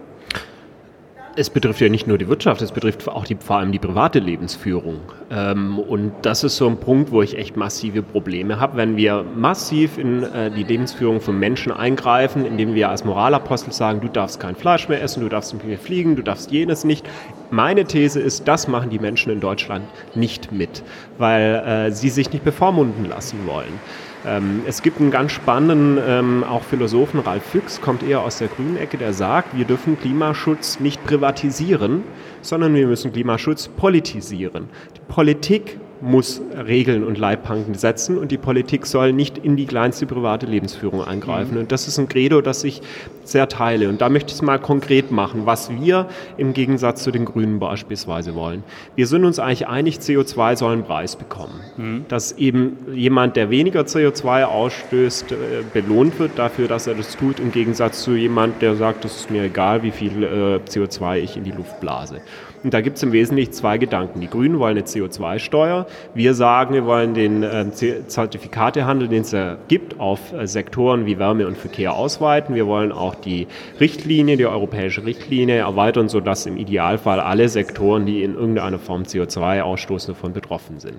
Es 1.36 1.50
betrifft 1.50 1.82
ja 1.82 1.90
nicht 1.90 2.08
nur 2.08 2.18
die 2.18 2.28
Wirtschaft, 2.28 2.62
es 2.62 2.72
betrifft 2.72 3.08
auch 3.08 3.26
die, 3.26 3.36
vor 3.36 3.58
allem 3.58 3.72
die 3.72 3.80
private 3.80 4.20
Lebensführung. 4.20 5.00
Ähm, 5.32 5.80
und 5.80 6.14
das 6.22 6.44
ist 6.44 6.58
so 6.58 6.68
ein 6.68 6.78
Punkt, 6.78 7.12
wo 7.12 7.22
ich 7.22 7.38
echt 7.38 7.58
massive 7.58 8.04
Probleme 8.04 8.60
habe, 8.60 8.78
wenn 8.78 8.98
wir 8.98 9.26
massiv 9.36 9.98
in 9.98 10.24
äh, 10.24 10.52
die 10.52 10.64
Lebensführung 10.64 11.22
von 11.22 11.40
Menschen 11.40 11.72
eingreifen, 11.72 12.46
indem 12.46 12.76
wir 12.76 12.90
als 12.90 13.04
Moralapostel 13.04 13.74
sagen, 13.74 14.02
du 14.02 14.08
darfst 14.08 14.40
kein 14.40 14.56
Fleisch 14.56 14.88
mehr 14.90 15.02
essen, 15.02 15.22
du 15.22 15.30
darfst 15.30 15.54
nicht 15.54 15.66
mehr 15.66 15.80
fliegen, 15.80 16.16
du 16.16 16.22
darfst 16.22 16.52
jenes 16.52 16.84
nicht. 16.84 17.06
Meine 17.50 17.86
These 17.86 18.20
ist, 18.20 18.48
das 18.48 18.68
machen 18.68 18.90
die 18.90 19.00
Menschen 19.00 19.32
in 19.32 19.40
Deutschland 19.40 19.86
nicht 20.16 20.52
mit, 20.52 20.84
weil 21.18 21.56
äh, 21.66 21.92
sie 21.92 22.10
sich 22.10 22.32
nicht 22.32 22.44
bevormunden 22.44 23.10
lassen 23.10 23.40
wollen. 23.48 23.80
Ähm, 24.26 24.62
es 24.66 24.82
gibt 24.82 25.00
einen 25.02 25.12
ganz 25.12 25.32
spannenden, 25.32 26.00
ähm, 26.06 26.44
auch 26.44 26.64
Philosophen, 26.64 27.20
Ralf 27.20 27.44
Füchs, 27.44 27.82
kommt 27.82 28.04
eher 28.04 28.22
aus 28.22 28.38
der 28.38 28.48
grünen 28.48 28.78
Ecke, 28.78 28.98
der 28.98 29.14
sagt, 29.14 29.58
wir 29.58 29.66
dürfen 29.66 30.00
Klimaschutz 30.00 30.80
nicht 30.80 31.04
privatisieren, 31.04 32.04
sondern 32.42 32.74
wir 32.74 32.88
müssen 32.88 33.12
Klimaschutz 33.12 33.68
politisieren. 33.68 34.70
Die 34.96 35.14
Politik 35.14 35.78
muss 36.04 36.42
Regeln 36.68 37.04
und 37.06 37.18
Leitplanken 37.18 37.76
setzen 37.76 38.18
und 38.18 38.30
die 38.30 38.38
Politik 38.38 38.86
soll 38.86 39.14
nicht 39.14 39.38
in 39.38 39.56
die 39.56 39.66
kleinste 39.66 40.06
private 40.06 40.46
Lebensführung 40.46 41.02
eingreifen. 41.02 41.54
Mhm. 41.54 41.62
Und 41.62 41.72
das 41.72 41.88
ist 41.88 41.98
ein 41.98 42.10
Credo, 42.10 42.42
das 42.42 42.66
ich 42.66 42.82
sehr 43.24 43.48
teile. 43.48 43.88
Und 43.88 44.02
da 44.02 44.10
möchte 44.10 44.30
ich 44.30 44.36
es 44.36 44.42
mal 44.42 44.60
konkret 44.60 45.12
machen, 45.12 45.46
was 45.46 45.70
wir 45.72 46.08
im 46.36 46.52
Gegensatz 46.52 47.04
zu 47.04 47.12
den 47.12 47.24
Grünen 47.24 47.60
beispielsweise 47.60 48.36
wollen. 48.36 48.64
Wir 48.96 49.08
sind 49.08 49.24
uns 49.24 49.40
eigentlich 49.40 49.68
einig, 49.68 50.00
CO2 50.00 50.58
soll 50.58 50.74
einen 50.74 50.84
Preis 50.84 51.16
bekommen. 51.16 51.62
Mhm. 51.78 52.06
Dass 52.10 52.34
eben 52.34 52.78
jemand, 52.94 53.38
der 53.38 53.50
weniger 53.50 53.82
CO2 53.82 54.44
ausstößt, 54.44 55.32
äh, 55.32 55.36
belohnt 55.74 56.20
wird 56.20 56.38
dafür, 56.38 56.68
dass 56.68 56.86
er 56.86 56.96
das 56.96 57.16
tut, 57.16 57.40
im 57.40 57.54
Gegensatz 57.54 58.04
zu 58.04 58.12
jemand, 58.12 58.62
der 58.62 58.76
sagt, 58.76 59.06
es 59.06 59.22
ist 59.22 59.32
mir 59.32 59.44
egal, 59.44 59.84
wie 59.84 59.92
viel 59.92 60.24
äh, 60.24 60.60
CO2 60.70 61.20
ich 61.20 61.38
in 61.38 61.46
die 61.46 61.52
Luft 61.52 61.80
blase. 61.80 62.22
Und 62.64 62.74
da 62.74 62.80
gibt 62.80 62.96
es 62.98 63.04
im 63.04 63.12
Wesentlichen 63.12 63.52
zwei 63.52 63.78
Gedanken. 63.78 64.22
Die 64.22 64.30
Grünen 64.30 64.58
wollen 64.58 64.78
eine 64.78 64.86
CO2-Steuer. 64.86 65.86
Wir 66.14 66.34
sagen, 66.34 66.74
wir 66.74 66.86
wollen 66.86 67.14
den 67.14 67.44
äh, 67.44 67.72
Zertifikatehandel, 67.72 69.10
den 69.10 69.24
es 69.24 69.32
ja 69.32 69.58
gibt, 69.68 70.00
auf 70.00 70.32
äh, 70.32 70.48
Sektoren 70.48 71.06
wie 71.06 71.20
Wärme 71.20 71.46
und 71.46 71.58
Verkehr 71.58 71.94
ausweiten. 71.94 72.56
Wir 72.56 72.66
wollen 72.66 72.94
auch 72.94 73.16
die 73.16 73.48
Richtlinie, 73.82 74.38
die 74.38 74.46
europäische 74.46 75.06
Richtlinie 75.06 75.58
erweitern, 75.58 76.08
sodass 76.08 76.46
im 76.46 76.56
Idealfall 76.56 77.20
alle 77.20 77.50
Sektoren, 77.50 78.06
die 78.06 78.24
in 78.24 78.36
irgendeiner 78.36 78.80
Form 78.80 79.04
CO2 79.04 79.62
ausstoßen, 79.62 80.14
davon 80.14 80.32
betroffen 80.32 80.80
sind. 80.80 80.96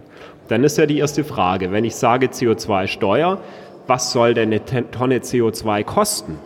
Dann 0.48 0.64
ist 0.64 0.76
ja 0.76 0.84
die 0.84 0.98
erste 0.98 1.24
Frage, 1.24 1.72
wenn 1.72 1.84
ich 1.84 1.96
sage 1.96 2.26
CO2-Steuer, 2.26 3.38
was 3.86 4.12
soll 4.12 4.34
denn 4.34 4.52
eine 4.52 4.90
Tonne 4.90 5.18
CO2 5.18 5.84
kosten? 5.84 6.38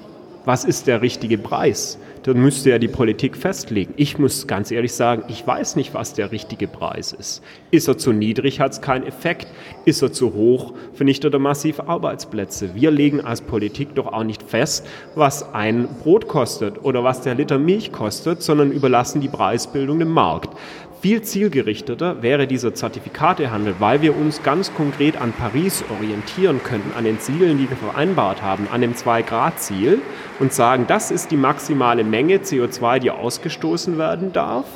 Was 0.45 0.65
ist 0.65 0.87
der 0.87 1.03
richtige 1.03 1.39
Preis? 1.39 1.99
dann 2.29 2.43
müsste 2.43 2.71
ja 2.71 2.79
die 2.79 2.89
Politik 2.89 3.37
festlegen. 3.37 3.95
Ich 3.97 4.19
muss 4.19 4.47
ganz 4.47 4.71
ehrlich 4.71 4.93
sagen, 4.93 5.25
ich 5.29 5.47
weiß 5.47 5.77
nicht, 5.77 5.95
was 5.95 6.13
der 6.13 6.31
richtige 6.31 6.69
Preis 6.69 7.13
ist. 7.13 7.43
Ist 7.71 7.89
er 7.89 7.97
zu 7.97 8.13
niedrig, 8.13 8.61
hat 8.61 8.73
es 8.73 8.81
keinen 8.81 9.07
Effekt. 9.07 9.47
Ist 9.87 10.03
er 10.03 10.13
zu 10.13 10.35
hoch, 10.35 10.75
vernichtet 10.93 11.33
er 11.33 11.39
massiv 11.39 11.81
Arbeitsplätze. 11.81 12.75
Wir 12.75 12.91
legen 12.91 13.23
als 13.23 13.41
Politik 13.41 13.95
doch 13.95 14.13
auch 14.13 14.25
nicht 14.25 14.43
fest, 14.43 14.87
was 15.15 15.55
ein 15.55 15.89
Brot 16.03 16.29
kostet 16.29 16.85
oder 16.85 17.03
was 17.03 17.23
der 17.23 17.35
Liter 17.35 17.59
Milch 17.59 17.93
kostet, 17.93 18.43
sondern 18.43 18.73
überlassen 18.73 19.21
die 19.21 19.29
Preisbildung 19.29 19.99
dem 19.99 20.11
Markt. 20.11 20.55
Viel 21.01 21.23
zielgerichteter 21.23 22.23
wäre 22.23 22.49
dieser 22.49 22.75
Zertifikatehandel, 22.75 23.77
weil 23.79 24.03
wir 24.03 24.17
uns 24.17 24.43
ganz 24.43 24.75
konkret 24.75 25.17
an 25.17 25.33
Paris 25.33 25.85
orientieren 25.97 26.61
könnten, 26.65 26.91
an 26.99 27.05
den 27.05 27.21
Zielen, 27.21 27.57
die 27.57 27.71
wir 27.71 27.77
vereinbart 27.77 28.43
haben, 28.43 28.67
an 28.73 28.81
dem 28.81 28.95
2-Grad-Ziel 28.95 30.01
und 30.41 30.53
sagen, 30.53 30.87
das 30.89 31.11
ist 31.11 31.31
die 31.31 31.37
maximale 31.37 32.05
Menge 32.05 32.37
CO2, 32.39 32.99
die 32.99 33.11
ausgestoßen 33.11 33.99
werden 33.99 34.33
darf. 34.33 34.67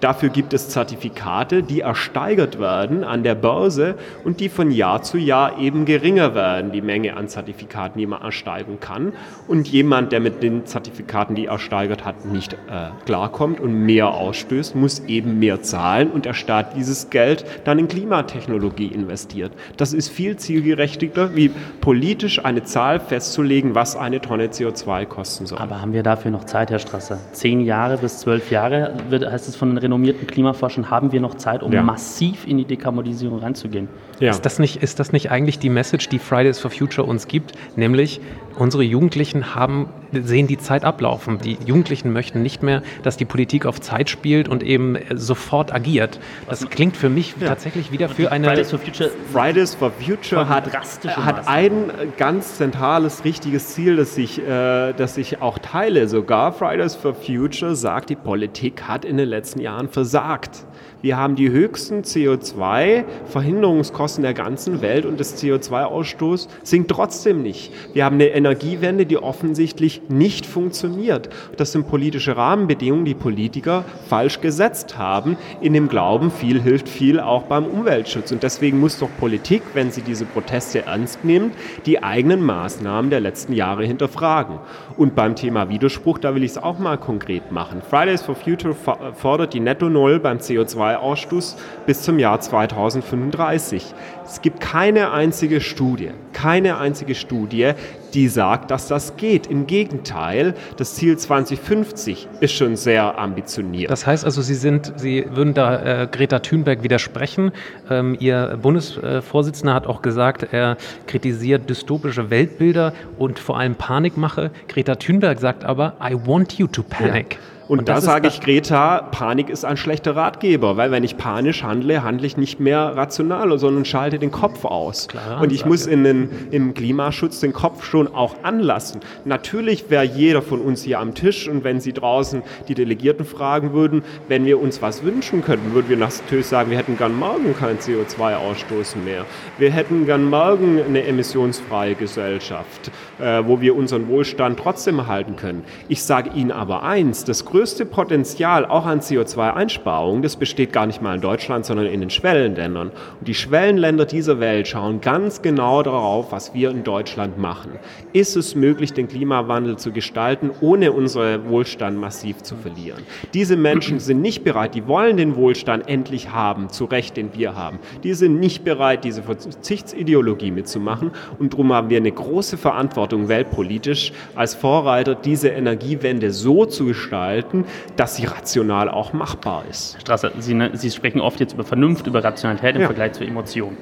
Dafür 0.00 0.28
gibt 0.28 0.54
es 0.54 0.68
Zertifikate, 0.68 1.62
die 1.62 1.80
ersteigert 1.80 2.58
werden 2.58 3.04
an 3.04 3.22
der 3.22 3.34
Börse 3.34 3.96
und 4.24 4.40
die 4.40 4.48
von 4.48 4.70
Jahr 4.70 5.02
zu 5.02 5.18
Jahr 5.18 5.58
eben 5.58 5.84
geringer 5.84 6.34
werden, 6.34 6.72
die 6.72 6.82
Menge 6.82 7.16
an 7.16 7.28
Zertifikaten, 7.28 7.98
die 7.98 8.06
man 8.06 8.22
ersteigern 8.22 8.78
kann. 8.80 9.12
Und 9.48 9.68
jemand, 9.68 10.12
der 10.12 10.20
mit 10.20 10.42
den 10.42 10.66
Zertifikaten, 10.66 11.34
die 11.34 11.46
er 11.46 11.58
ersteigert 11.58 12.04
hat, 12.04 12.24
nicht 12.24 12.52
äh, 12.52 12.90
klarkommt 13.04 13.58
und 13.58 13.72
mehr 13.72 14.08
ausstößt, 14.08 14.76
muss 14.76 15.00
eben 15.00 15.40
mehr 15.40 15.62
zahlen 15.62 16.10
und 16.10 16.24
der 16.24 16.34
Staat 16.34 16.76
dieses 16.76 17.10
Geld 17.10 17.44
dann 17.64 17.80
in 17.80 17.88
Klimatechnologie 17.88 18.86
investiert. 18.86 19.52
Das 19.76 19.92
ist 19.92 20.08
viel 20.08 20.36
zielgerechtigter, 20.36 21.34
wie 21.34 21.50
politisch 21.80 22.44
eine 22.44 22.62
Zahl 22.62 23.00
festzulegen, 23.00 23.74
was 23.74 23.96
eine 23.96 24.20
Tonne 24.20 24.46
CO2 24.46 25.07
kosten 25.08 25.46
soll. 25.46 25.58
Aber 25.58 25.80
haben 25.80 25.92
wir 25.92 26.02
dafür 26.02 26.30
noch 26.30 26.44
Zeit, 26.44 26.70
Herr 26.70 26.78
Strasser? 26.78 27.18
Zehn 27.32 27.60
Jahre 27.60 27.98
bis 27.98 28.18
zwölf 28.18 28.50
Jahre, 28.50 28.94
wird, 29.08 29.30
heißt 29.30 29.48
es 29.48 29.56
von 29.56 29.70
den 29.70 29.78
renommierten 29.78 30.26
Klimaforschern, 30.26 30.90
haben 30.90 31.12
wir 31.12 31.20
noch 31.20 31.34
Zeit, 31.34 31.62
um 31.62 31.72
ja. 31.72 31.82
massiv 31.82 32.46
in 32.46 32.58
die 32.58 32.64
Dekarbonisierung 32.64 33.40
reinzugehen. 33.40 33.88
Ja. 34.20 34.30
Ist, 34.30 34.42
das 34.42 34.58
nicht, 34.58 34.82
ist 34.82 35.00
das 35.00 35.12
nicht 35.12 35.30
eigentlich 35.30 35.58
die 35.58 35.70
Message, 35.70 36.08
die 36.08 36.18
Fridays 36.18 36.58
for 36.58 36.70
Future 36.70 37.06
uns 37.06 37.28
gibt? 37.28 37.52
Nämlich, 37.76 38.20
unsere 38.58 38.82
Jugendlichen 38.82 39.54
haben, 39.54 39.88
sehen 40.12 40.46
die 40.46 40.58
Zeit 40.58 40.84
ablaufen. 40.84 41.38
Die 41.38 41.58
Jugendlichen 41.64 42.12
möchten 42.12 42.42
nicht 42.42 42.62
mehr, 42.62 42.82
dass 43.02 43.16
die 43.16 43.24
Politik 43.24 43.66
auf 43.66 43.80
Zeit 43.80 44.10
spielt 44.10 44.48
und 44.48 44.62
eben 44.62 44.96
sofort 45.14 45.72
agiert. 45.72 46.18
Das 46.48 46.68
klingt 46.68 46.96
für 46.96 47.08
mich 47.08 47.34
ja. 47.40 47.48
tatsächlich 47.48 47.92
wieder 47.92 48.08
für 48.08 48.32
eine... 48.32 48.48
Fridays 48.48 48.70
for 48.70 48.78
Future, 48.78 49.10
Fridays 49.32 49.74
for 49.74 49.90
Future 49.90 50.48
hat, 50.48 50.72
hat 51.16 51.48
ein 51.48 51.90
ganz 52.16 52.56
zentrales, 52.56 53.24
richtiges 53.24 53.68
Ziel, 53.68 53.96
das 53.96 54.16
ich, 54.18 54.38
äh, 54.40 54.92
das 54.92 55.16
ich 55.16 55.40
auch 55.40 55.58
teile 55.58 56.08
sogar. 56.08 56.52
Fridays 56.52 56.94
for 56.94 57.14
Future 57.14 57.76
sagt, 57.76 58.10
die 58.10 58.16
Politik 58.16 58.82
hat 58.88 59.04
in 59.04 59.16
den 59.16 59.28
letzten 59.28 59.60
Jahren 59.60 59.88
versagt. 59.88 60.64
Wir 61.00 61.16
haben 61.16 61.36
die 61.36 61.50
höchsten 61.50 62.02
CO2-Verhinderungskosten 62.02 64.22
der 64.22 64.34
ganzen 64.34 64.82
Welt 64.82 65.06
und 65.06 65.20
das 65.20 65.40
CO2-Ausstoß 65.40 66.48
sinkt 66.64 66.90
trotzdem 66.90 67.40
nicht. 67.40 67.72
Wir 67.94 68.04
haben 68.04 68.16
eine 68.16 68.30
Energiewende, 68.30 69.06
die 69.06 69.16
offensichtlich 69.16 70.02
nicht 70.08 70.44
funktioniert. 70.44 71.28
Das 71.56 71.70
sind 71.70 71.86
politische 71.86 72.36
Rahmenbedingungen, 72.36 73.04
die 73.04 73.14
Politiker 73.14 73.84
falsch 74.08 74.40
gesetzt 74.40 74.98
haben, 74.98 75.36
in 75.60 75.72
dem 75.72 75.88
Glauben, 75.88 76.32
viel 76.32 76.60
hilft 76.60 76.88
viel 76.88 77.20
auch 77.20 77.44
beim 77.44 77.66
Umweltschutz. 77.66 78.32
Und 78.32 78.42
deswegen 78.42 78.80
muss 78.80 78.98
doch 78.98 79.10
Politik, 79.20 79.62
wenn 79.74 79.92
sie 79.92 80.02
diese 80.02 80.24
Proteste 80.24 80.86
ernst 80.86 81.24
nimmt, 81.24 81.54
die 81.86 82.02
eigenen 82.02 82.42
Maßnahmen 82.42 83.10
der 83.10 83.20
letzten 83.20 83.52
Jahre 83.52 83.84
hinterfragen. 83.84 84.58
Und 84.96 85.14
beim 85.14 85.36
Thema 85.36 85.68
Widerspruch, 85.68 86.18
da 86.18 86.34
will 86.34 86.42
ich 86.42 86.50
es 86.52 86.58
auch 86.58 86.80
mal 86.80 86.98
konkret 86.98 87.52
machen. 87.52 87.82
Fridays 87.88 88.22
for 88.22 88.34
Future 88.34 88.74
fordert 89.14 89.54
die 89.54 89.60
Netto-Null 89.60 90.18
beim 90.18 90.38
CO2 90.38 90.87
CO2-Ausstoß 90.88 91.56
bis 91.86 92.02
zum 92.02 92.18
Jahr 92.18 92.40
2035. 92.40 93.94
Es 94.24 94.42
gibt 94.42 94.60
keine 94.60 95.10
einzige 95.10 95.60
Studie, 95.60 96.10
keine 96.32 96.78
einzige 96.78 97.14
Studie, 97.14 97.72
die 98.14 98.28
sagt, 98.28 98.70
dass 98.70 98.88
das 98.88 99.16
geht. 99.16 99.46
Im 99.46 99.66
Gegenteil, 99.66 100.54
das 100.76 100.94
Ziel 100.94 101.16
2050 101.16 102.28
ist 102.40 102.52
schon 102.52 102.76
sehr 102.76 103.18
ambitioniert. 103.18 103.90
Das 103.90 104.06
heißt 104.06 104.24
also, 104.24 104.42
Sie 104.42 104.54
sind, 104.54 104.92
Sie 104.96 105.24
würden 105.30 105.54
da 105.54 106.02
äh, 106.02 106.08
Greta 106.10 106.40
Thunberg 106.40 106.82
widersprechen. 106.82 107.52
Ähm, 107.90 108.16
Ihr 108.20 108.58
Bundesvorsitzender 108.60 109.74
hat 109.74 109.86
auch 109.86 110.02
gesagt, 110.02 110.48
er 110.52 110.76
kritisiert 111.06 111.68
dystopische 111.68 112.30
Weltbilder 112.30 112.92
und 113.18 113.38
vor 113.38 113.58
allem 113.58 113.74
Panikmache. 113.74 114.50
Greta 114.68 114.94
Thunberg 114.96 115.40
sagt 115.40 115.64
aber, 115.64 115.94
I 116.02 116.14
want 116.14 116.58
you 116.58 116.66
to 116.66 116.82
panic. 116.82 117.34
Ja. 117.34 117.57
Und, 117.68 117.80
und 117.80 117.88
da 117.88 118.00
sage 118.00 118.28
ich 118.28 118.40
Greta, 118.40 119.02
Panik 119.02 119.50
ist 119.50 119.66
ein 119.66 119.76
schlechter 119.76 120.16
Ratgeber, 120.16 120.78
weil 120.78 120.90
wenn 120.90 121.04
ich 121.04 121.18
panisch 121.18 121.62
handle, 121.62 122.02
handle 122.02 122.26
ich 122.26 122.38
nicht 122.38 122.60
mehr 122.60 122.96
rational, 122.96 123.58
sondern 123.58 123.84
schalte 123.84 124.18
den 124.18 124.30
Kopf 124.30 124.64
aus. 124.64 125.08
Klar, 125.08 125.42
und 125.42 125.52
ich 125.52 125.66
muss 125.66 125.86
in 125.86 126.02
den, 126.02 126.30
im 126.50 126.72
Klimaschutz 126.72 127.40
den 127.40 127.52
Kopf 127.52 127.84
schon 127.84 128.08
auch 128.14 128.36
anlassen. 128.42 129.00
Natürlich 129.26 129.90
wäre 129.90 130.04
jeder 130.04 130.40
von 130.40 130.62
uns 130.62 130.82
hier 130.82 130.98
am 130.98 131.14
Tisch 131.14 131.46
und 131.46 131.62
wenn 131.62 131.78
Sie 131.80 131.92
draußen 131.92 132.42
die 132.68 132.74
Delegierten 132.74 133.26
fragen 133.26 133.74
würden, 133.74 134.02
wenn 134.28 134.46
wir 134.46 134.60
uns 134.60 134.80
was 134.80 135.02
wünschen 135.04 135.44
könnten, 135.44 135.74
würden 135.74 135.90
wir 135.90 135.98
natürlich 135.98 136.46
sagen, 136.46 136.70
wir 136.70 136.78
hätten 136.78 136.96
gern 136.96 137.14
morgen 137.14 137.54
kein 137.54 137.78
CO2-Ausstoß 137.78 138.96
mehr. 139.04 139.26
Wir 139.58 139.70
hätten 139.70 140.06
gern 140.06 140.24
morgen 140.24 140.80
eine 140.82 141.04
emissionsfreie 141.04 141.96
Gesellschaft, 141.96 142.90
äh, 143.18 143.42
wo 143.44 143.60
wir 143.60 143.76
unseren 143.76 144.08
Wohlstand 144.08 144.58
trotzdem 144.58 145.00
erhalten 145.00 145.36
können. 145.36 145.64
Ich 145.88 146.02
sage 146.02 146.30
Ihnen 146.34 146.50
aber 146.50 146.82
eins, 146.82 147.24
das 147.24 147.44
größte 147.44 147.57
größte 147.58 147.86
Potenzial 147.86 148.64
auch 148.66 148.86
an 148.86 149.00
CO2-Einsparungen, 149.00 150.22
das 150.22 150.36
besteht 150.36 150.72
gar 150.72 150.86
nicht 150.86 151.02
mal 151.02 151.16
in 151.16 151.20
Deutschland, 151.20 151.64
sondern 151.64 151.86
in 151.86 151.98
den 151.98 152.08
Schwellenländern. 152.08 152.92
Und 153.18 153.26
die 153.26 153.34
Schwellenländer 153.34 154.04
dieser 154.04 154.38
Welt 154.38 154.68
schauen 154.68 155.00
ganz 155.00 155.42
genau 155.42 155.82
darauf, 155.82 156.30
was 156.30 156.54
wir 156.54 156.70
in 156.70 156.84
Deutschland 156.84 157.36
machen. 157.36 157.72
Ist 158.12 158.36
es 158.36 158.54
möglich, 158.54 158.92
den 158.92 159.08
Klimawandel 159.08 159.76
zu 159.76 159.90
gestalten, 159.90 160.52
ohne 160.60 160.92
unseren 160.92 161.48
Wohlstand 161.48 161.98
massiv 161.98 162.44
zu 162.44 162.54
verlieren? 162.54 163.02
Diese 163.34 163.56
Menschen 163.56 163.98
sind 163.98 164.20
nicht 164.20 164.44
bereit, 164.44 164.76
die 164.76 164.86
wollen 164.86 165.16
den 165.16 165.34
Wohlstand 165.34 165.88
endlich 165.88 166.30
haben, 166.30 166.68
zu 166.68 166.84
Recht, 166.84 167.16
den 167.16 167.34
wir 167.34 167.56
haben. 167.56 167.80
Die 168.04 168.14
sind 168.14 168.38
nicht 168.38 168.62
bereit, 168.62 169.02
diese 169.02 169.24
Verzichtsideologie 169.24 170.52
mitzumachen. 170.52 171.10
Und 171.40 171.54
darum 171.54 171.72
haben 171.72 171.90
wir 171.90 171.96
eine 171.96 172.12
große 172.12 172.56
Verantwortung 172.56 173.26
weltpolitisch 173.26 174.12
als 174.36 174.54
Vorreiter, 174.54 175.16
diese 175.16 175.48
Energiewende 175.48 176.30
so 176.30 176.64
zu 176.64 176.84
gestalten, 176.84 177.47
bedeuten, 177.48 177.64
dass 177.96 178.16
sie 178.16 178.24
rational 178.24 178.88
auch 178.88 179.12
machbar 179.12 179.64
ist. 179.68 179.94
Herr 179.94 180.00
Strasser, 180.00 180.32
Sie, 180.38 180.54
ne, 180.54 180.70
Sie 180.74 180.90
sprechen 180.90 181.20
oft 181.20 181.40
jetzt 181.40 181.54
über 181.54 181.64
Vernunft, 181.64 182.06
über 182.06 182.22
Rationalität 182.22 182.76
im 182.76 182.82
Ja. 182.82 182.86
Vergleich 182.86 183.12
zur 183.12 183.26
Emotion. 183.26 183.76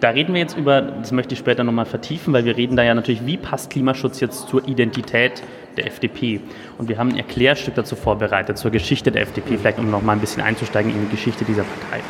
Da 0.00 0.10
reden 0.10 0.32
wir 0.32 0.40
jetzt 0.40 0.56
über, 0.56 0.80
das 0.80 1.12
möchte 1.12 1.34
ich 1.34 1.38
später 1.38 1.62
nochmal 1.62 1.84
vertiefen, 1.84 2.32
weil 2.32 2.46
wir 2.46 2.56
reden 2.56 2.74
da 2.74 2.82
ja 2.82 2.94
natürlich, 2.94 3.26
wie 3.26 3.36
passt 3.36 3.68
Klimaschutz 3.70 4.20
jetzt 4.20 4.48
zur 4.48 4.66
Identität 4.66 5.42
der 5.76 5.86
FDP? 5.86 6.40
Und 6.78 6.88
wir 6.88 6.96
haben 6.96 7.10
ein 7.10 7.18
Erklärstück 7.18 7.74
dazu 7.74 7.96
vorbereitet, 7.96 8.56
zur 8.56 8.70
Geschichte 8.70 9.12
der 9.12 9.22
FDP, 9.22 9.58
vielleicht 9.58 9.78
um 9.78 9.90
nochmal 9.90 10.16
ein 10.16 10.20
bisschen 10.20 10.42
einzusteigen 10.42 10.90
in 10.90 11.02
die 11.02 11.10
Geschichte 11.10 11.44
dieser 11.44 11.64
Partei. 11.64 12.00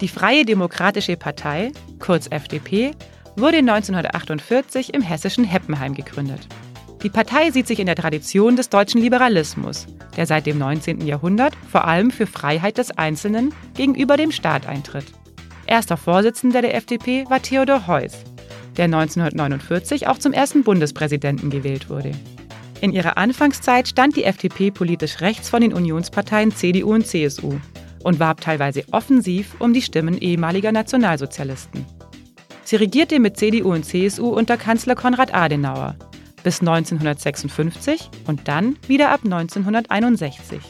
Die 0.00 0.08
Freie 0.08 0.44
Demokratische 0.44 1.16
Partei, 1.16 1.70
kurz 2.00 2.26
FDP, 2.28 2.90
wurde 3.36 3.58
1948 3.58 4.92
im 4.92 5.02
hessischen 5.02 5.44
Heppenheim 5.44 5.94
gegründet. 5.94 6.48
Die 7.02 7.10
Partei 7.10 7.50
sieht 7.50 7.66
sich 7.66 7.80
in 7.80 7.86
der 7.86 7.96
Tradition 7.96 8.54
des 8.54 8.68
deutschen 8.68 9.00
Liberalismus, 9.00 9.88
der 10.16 10.24
seit 10.24 10.46
dem 10.46 10.58
19. 10.58 11.04
Jahrhundert 11.04 11.56
vor 11.68 11.84
allem 11.84 12.12
für 12.12 12.28
Freiheit 12.28 12.78
des 12.78 12.92
Einzelnen 12.92 13.52
gegenüber 13.74 14.16
dem 14.16 14.30
Staat 14.30 14.68
eintritt. 14.68 15.06
Erster 15.66 15.96
Vorsitzender 15.96 16.62
der 16.62 16.76
FDP 16.76 17.24
war 17.28 17.42
Theodor 17.42 17.88
Heuss, 17.88 18.22
der 18.76 18.84
1949 18.84 20.06
auch 20.06 20.18
zum 20.18 20.32
ersten 20.32 20.62
Bundespräsidenten 20.62 21.50
gewählt 21.50 21.90
wurde. 21.90 22.12
In 22.80 22.92
ihrer 22.92 23.16
Anfangszeit 23.16 23.88
stand 23.88 24.14
die 24.14 24.24
FDP 24.24 24.70
politisch 24.70 25.20
rechts 25.20 25.48
von 25.48 25.60
den 25.60 25.72
Unionsparteien 25.72 26.52
CDU 26.52 26.94
und 26.94 27.06
CSU 27.06 27.54
und 28.04 28.20
warb 28.20 28.40
teilweise 28.40 28.84
offensiv 28.92 29.56
um 29.58 29.72
die 29.74 29.82
Stimmen 29.82 30.18
ehemaliger 30.18 30.70
Nationalsozialisten. 30.70 31.84
Sie 32.62 32.76
regierte 32.76 33.18
mit 33.18 33.36
CDU 33.36 33.72
und 33.72 33.84
CSU 33.84 34.28
unter 34.28 34.56
Kanzler 34.56 34.94
Konrad 34.94 35.34
Adenauer 35.34 35.96
bis 36.42 36.60
1956 36.60 38.10
und 38.26 38.48
dann 38.48 38.76
wieder 38.86 39.10
ab 39.10 39.20
1961. 39.24 40.60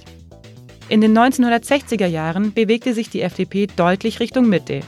In 0.88 1.00
den 1.00 1.16
1960er 1.16 2.06
Jahren 2.06 2.52
bewegte 2.52 2.92
sich 2.92 3.08
die 3.08 3.22
FDP 3.22 3.66
deutlich 3.66 4.20
Richtung 4.20 4.48
Mitte 4.48 4.80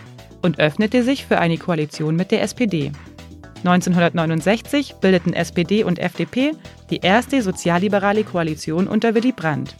und 0.42 0.58
öffnete 0.58 1.02
sich 1.02 1.24
für 1.24 1.38
eine 1.38 1.56
Koalition 1.56 2.16
mit 2.16 2.30
der 2.30 2.42
SPD. 2.42 2.92
1969 3.64 4.96
bildeten 5.00 5.32
SPD 5.32 5.84
und 5.84 5.98
FDP 5.98 6.52
die 6.90 6.98
erste 6.98 7.40
sozialliberale 7.40 8.24
Koalition 8.24 8.86
unter 8.86 9.14
Willy 9.14 9.32
Brandt. 9.32 9.74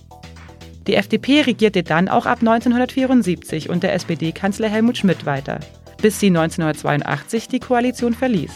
Die 0.86 0.94
FDP 0.94 1.42
regierte 1.42 1.82
dann 1.82 2.08
auch 2.08 2.26
ab 2.26 2.38
1974 2.40 3.68
unter 3.68 3.92
SPD-Kanzler 3.92 4.68
Helmut 4.68 4.98
Schmidt 4.98 5.26
weiter, 5.26 5.60
bis 6.00 6.20
sie 6.20 6.28
1982 6.28 7.48
die 7.48 7.60
Koalition 7.60 8.14
verließ. 8.14 8.52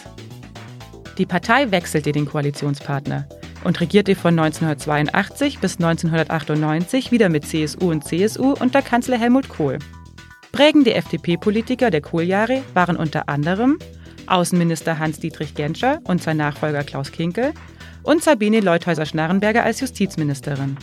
Die 1.18 1.26
Partei 1.26 1.72
wechselte 1.72 2.12
den 2.12 2.26
Koalitionspartner 2.26 3.26
und 3.64 3.80
regierte 3.80 4.14
von 4.14 4.38
1982 4.38 5.58
bis 5.58 5.74
1998 5.74 7.10
wieder 7.10 7.28
mit 7.28 7.44
CSU 7.44 7.90
und 7.90 8.04
CSU 8.04 8.52
unter 8.52 8.82
Kanzler 8.82 9.18
Helmut 9.18 9.48
Kohl. 9.48 9.80
Prägende 10.52 10.94
FDP-Politiker 10.94 11.90
der 11.90 12.02
Kohljahre 12.02 12.62
waren 12.72 12.96
unter 12.96 13.28
anderem 13.28 13.78
Außenminister 14.28 14.98
Hans-Dietrich 14.98 15.54
Genscher 15.54 16.00
und 16.04 16.22
sein 16.22 16.36
Nachfolger 16.36 16.84
Klaus 16.84 17.10
Kinkel 17.10 17.52
und 18.04 18.22
Sabine 18.22 18.60
Leuthäuser-Schnarrenberger 18.60 19.64
als 19.64 19.80
Justizministerin. 19.80 20.76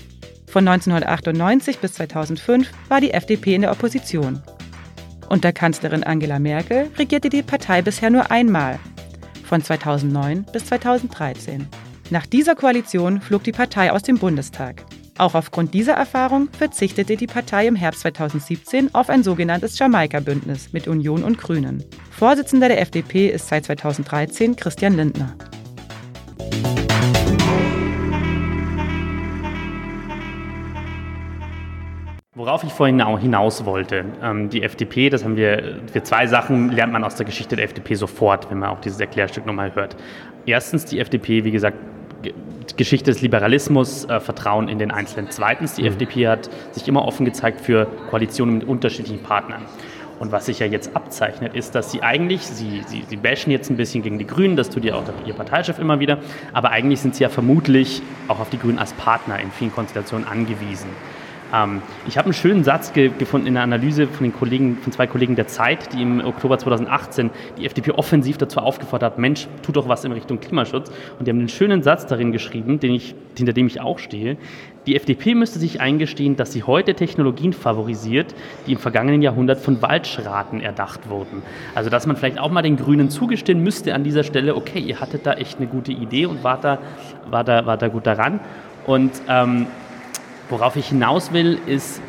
Von 0.47 0.67
1998 0.67 1.79
bis 1.79 1.93
2005 1.93 2.69
war 2.89 2.99
die 2.99 3.11
FDP 3.11 3.55
in 3.55 3.61
der 3.61 3.71
Opposition. 3.71 4.41
Unter 5.29 5.53
Kanzlerin 5.53 6.03
Angela 6.03 6.39
Merkel 6.39 6.89
regierte 6.97 7.29
die 7.29 7.41
Partei 7.41 7.81
bisher 7.81 8.09
nur 8.09 8.31
einmal, 8.31 8.79
von 9.45 9.61
2009 9.61 10.45
bis 10.51 10.65
2013. 10.65 11.67
Nach 12.09 12.25
dieser 12.25 12.55
Koalition 12.55 13.21
flog 13.21 13.43
die 13.43 13.51
Partei 13.51 13.91
aus 13.91 14.03
dem 14.03 14.17
Bundestag. 14.17 14.83
Auch 15.17 15.33
aufgrund 15.33 15.73
dieser 15.73 15.93
Erfahrung 15.93 16.49
verzichtete 16.51 17.15
die 17.15 17.27
Partei 17.27 17.67
im 17.67 17.75
Herbst 17.75 18.01
2017 18.01 18.93
auf 18.93 19.09
ein 19.09 19.23
sogenanntes 19.23 19.79
Jamaika-Bündnis 19.79 20.73
mit 20.73 20.87
Union 20.87 21.23
und 21.23 21.37
Grünen. 21.37 21.83
Vorsitzender 22.11 22.67
der 22.67 22.81
FDP 22.81 23.29
ist 23.29 23.47
seit 23.47 23.65
2013 23.65 24.57
Christian 24.57 24.97
Lindner. 24.97 25.35
Worauf 32.45 32.63
ich 32.63 32.71
vorhin 32.73 33.01
auch 33.01 33.17
hinaus 33.17 33.65
wollte, 33.65 34.05
ähm, 34.21 34.51
die 34.51 34.61
FDP, 34.61 35.09
das 35.09 35.23
haben 35.23 35.35
wir, 35.35 35.79
für 35.91 36.03
zwei 36.03 36.27
Sachen 36.27 36.69
lernt 36.71 36.93
man 36.93 37.03
aus 37.03 37.15
der 37.15 37.25
Geschichte 37.25 37.55
der 37.55 37.65
FDP 37.65 37.95
sofort, 37.95 38.51
wenn 38.51 38.59
man 38.59 38.69
auch 38.69 38.79
dieses 38.81 38.99
Erklärstück 38.99 39.47
nochmal 39.47 39.73
hört. 39.73 39.95
Erstens, 40.45 40.85
die 40.85 40.99
FDP, 40.99 41.43
wie 41.43 41.49
gesagt, 41.49 41.75
Ge- 42.21 42.35
Geschichte 42.77 43.09
des 43.09 43.23
Liberalismus, 43.23 44.05
äh, 44.05 44.19
Vertrauen 44.19 44.67
in 44.67 44.77
den 44.77 44.91
Einzelnen. 44.91 45.31
Zweitens, 45.31 45.73
die 45.73 45.87
FDP 45.87 46.27
hat 46.27 46.47
sich 46.71 46.87
immer 46.87 47.05
offen 47.05 47.25
gezeigt 47.25 47.61
für 47.61 47.87
Koalitionen 48.11 48.59
mit 48.59 48.67
unterschiedlichen 48.67 49.23
Partnern. 49.23 49.63
Und 50.19 50.31
was 50.31 50.45
sich 50.45 50.59
ja 50.59 50.67
jetzt 50.67 50.95
abzeichnet, 50.95 51.55
ist, 51.55 51.73
dass 51.73 51.91
sie 51.91 52.03
eigentlich, 52.03 52.41
sie, 52.45 52.83
sie, 52.85 53.05
sie 53.07 53.17
bashen 53.17 53.49
jetzt 53.51 53.71
ein 53.71 53.75
bisschen 53.75 54.03
gegen 54.03 54.19
die 54.19 54.27
Grünen, 54.27 54.55
das 54.55 54.69
tut 54.69 54.85
ja 54.85 54.93
auch 54.93 55.03
ihr 55.25 55.33
Parteichef 55.33 55.79
immer 55.79 55.99
wieder, 55.99 56.19
aber 56.53 56.69
eigentlich 56.69 56.99
sind 57.01 57.15
sie 57.15 57.23
ja 57.23 57.29
vermutlich 57.29 58.03
auch 58.27 58.39
auf 58.39 58.51
die 58.51 58.59
Grünen 58.59 58.77
als 58.77 58.93
Partner 58.93 59.39
in 59.39 59.49
vielen 59.49 59.73
Konstellationen 59.73 60.27
angewiesen. 60.27 60.91
Ähm, 61.53 61.81
ich 62.07 62.17
habe 62.17 62.25
einen 62.25 62.33
schönen 62.33 62.63
Satz 62.63 62.93
ge 62.93 63.11
gefunden 63.17 63.47
in 63.47 63.53
der 63.53 63.63
Analyse 63.63 64.07
von, 64.07 64.23
den 64.23 64.33
Kollegen, 64.33 64.77
von 64.77 64.91
zwei 64.91 65.07
Kollegen 65.07 65.35
der 65.35 65.47
Zeit, 65.47 65.93
die 65.93 66.01
im 66.01 66.23
Oktober 66.23 66.57
2018 66.57 67.29
die 67.57 67.65
FDP 67.65 67.91
offensiv 67.91 68.37
dazu 68.37 68.59
aufgefordert 68.59 69.13
hat, 69.13 69.19
Mensch, 69.19 69.47
tu 69.61 69.71
doch 69.71 69.87
was 69.87 70.03
in 70.05 70.11
Richtung 70.11 70.39
Klimaschutz. 70.39 70.91
Und 71.19 71.25
die 71.25 71.31
haben 71.31 71.39
einen 71.39 71.49
schönen 71.49 71.83
Satz 71.83 72.07
darin 72.07 72.31
geschrieben, 72.31 72.79
den 72.79 72.93
ich, 72.93 73.15
hinter 73.37 73.53
dem 73.53 73.67
ich 73.67 73.81
auch 73.81 73.99
stehe. 73.99 74.37
Die 74.87 74.95
FDP 74.95 75.33
müsste 75.33 75.57
sich 75.57 75.81
eingestehen, 75.81 76.35
dass 76.35 76.51
sie 76.51 76.63
heute 76.63 76.93
Technologien 76.93 77.53
favorisiert, 77.53 78.35
die 78.67 78.73
im 78.73 78.77
vergangenen 78.77 79.21
Jahrhundert 79.21 79.59
von 79.59 79.81
Waldschraten 79.81 80.61
erdacht 80.61 81.09
wurden. 81.09 81.41
Also 81.73 81.89
dass 81.89 82.05
man 82.05 82.15
vielleicht 82.15 82.39
auch 82.39 82.51
mal 82.51 82.61
den 82.61 82.77
Grünen 82.77 83.09
zugestehen 83.09 83.63
müsste 83.63 83.95
an 83.95 84.03
dieser 84.03 84.23
Stelle, 84.23 84.55
okay, 84.55 84.79
ihr 84.79 84.99
hattet 84.99 85.25
da 85.25 85.33
echt 85.33 85.57
eine 85.57 85.67
gute 85.67 85.91
Idee 85.91 86.27
und 86.27 86.43
wart 86.43 86.63
da, 86.63 86.77
war 87.29 87.43
da, 87.43 87.65
war 87.65 87.77
da 87.77 87.87
gut 87.87 88.05
daran. 88.05 88.39
Und 88.85 89.11
ähm, 89.27 89.65
Worauf 90.49 90.75
ich 90.75 90.89
hinaus 90.89 91.33
will, 91.33 91.59
ist, 91.65 92.01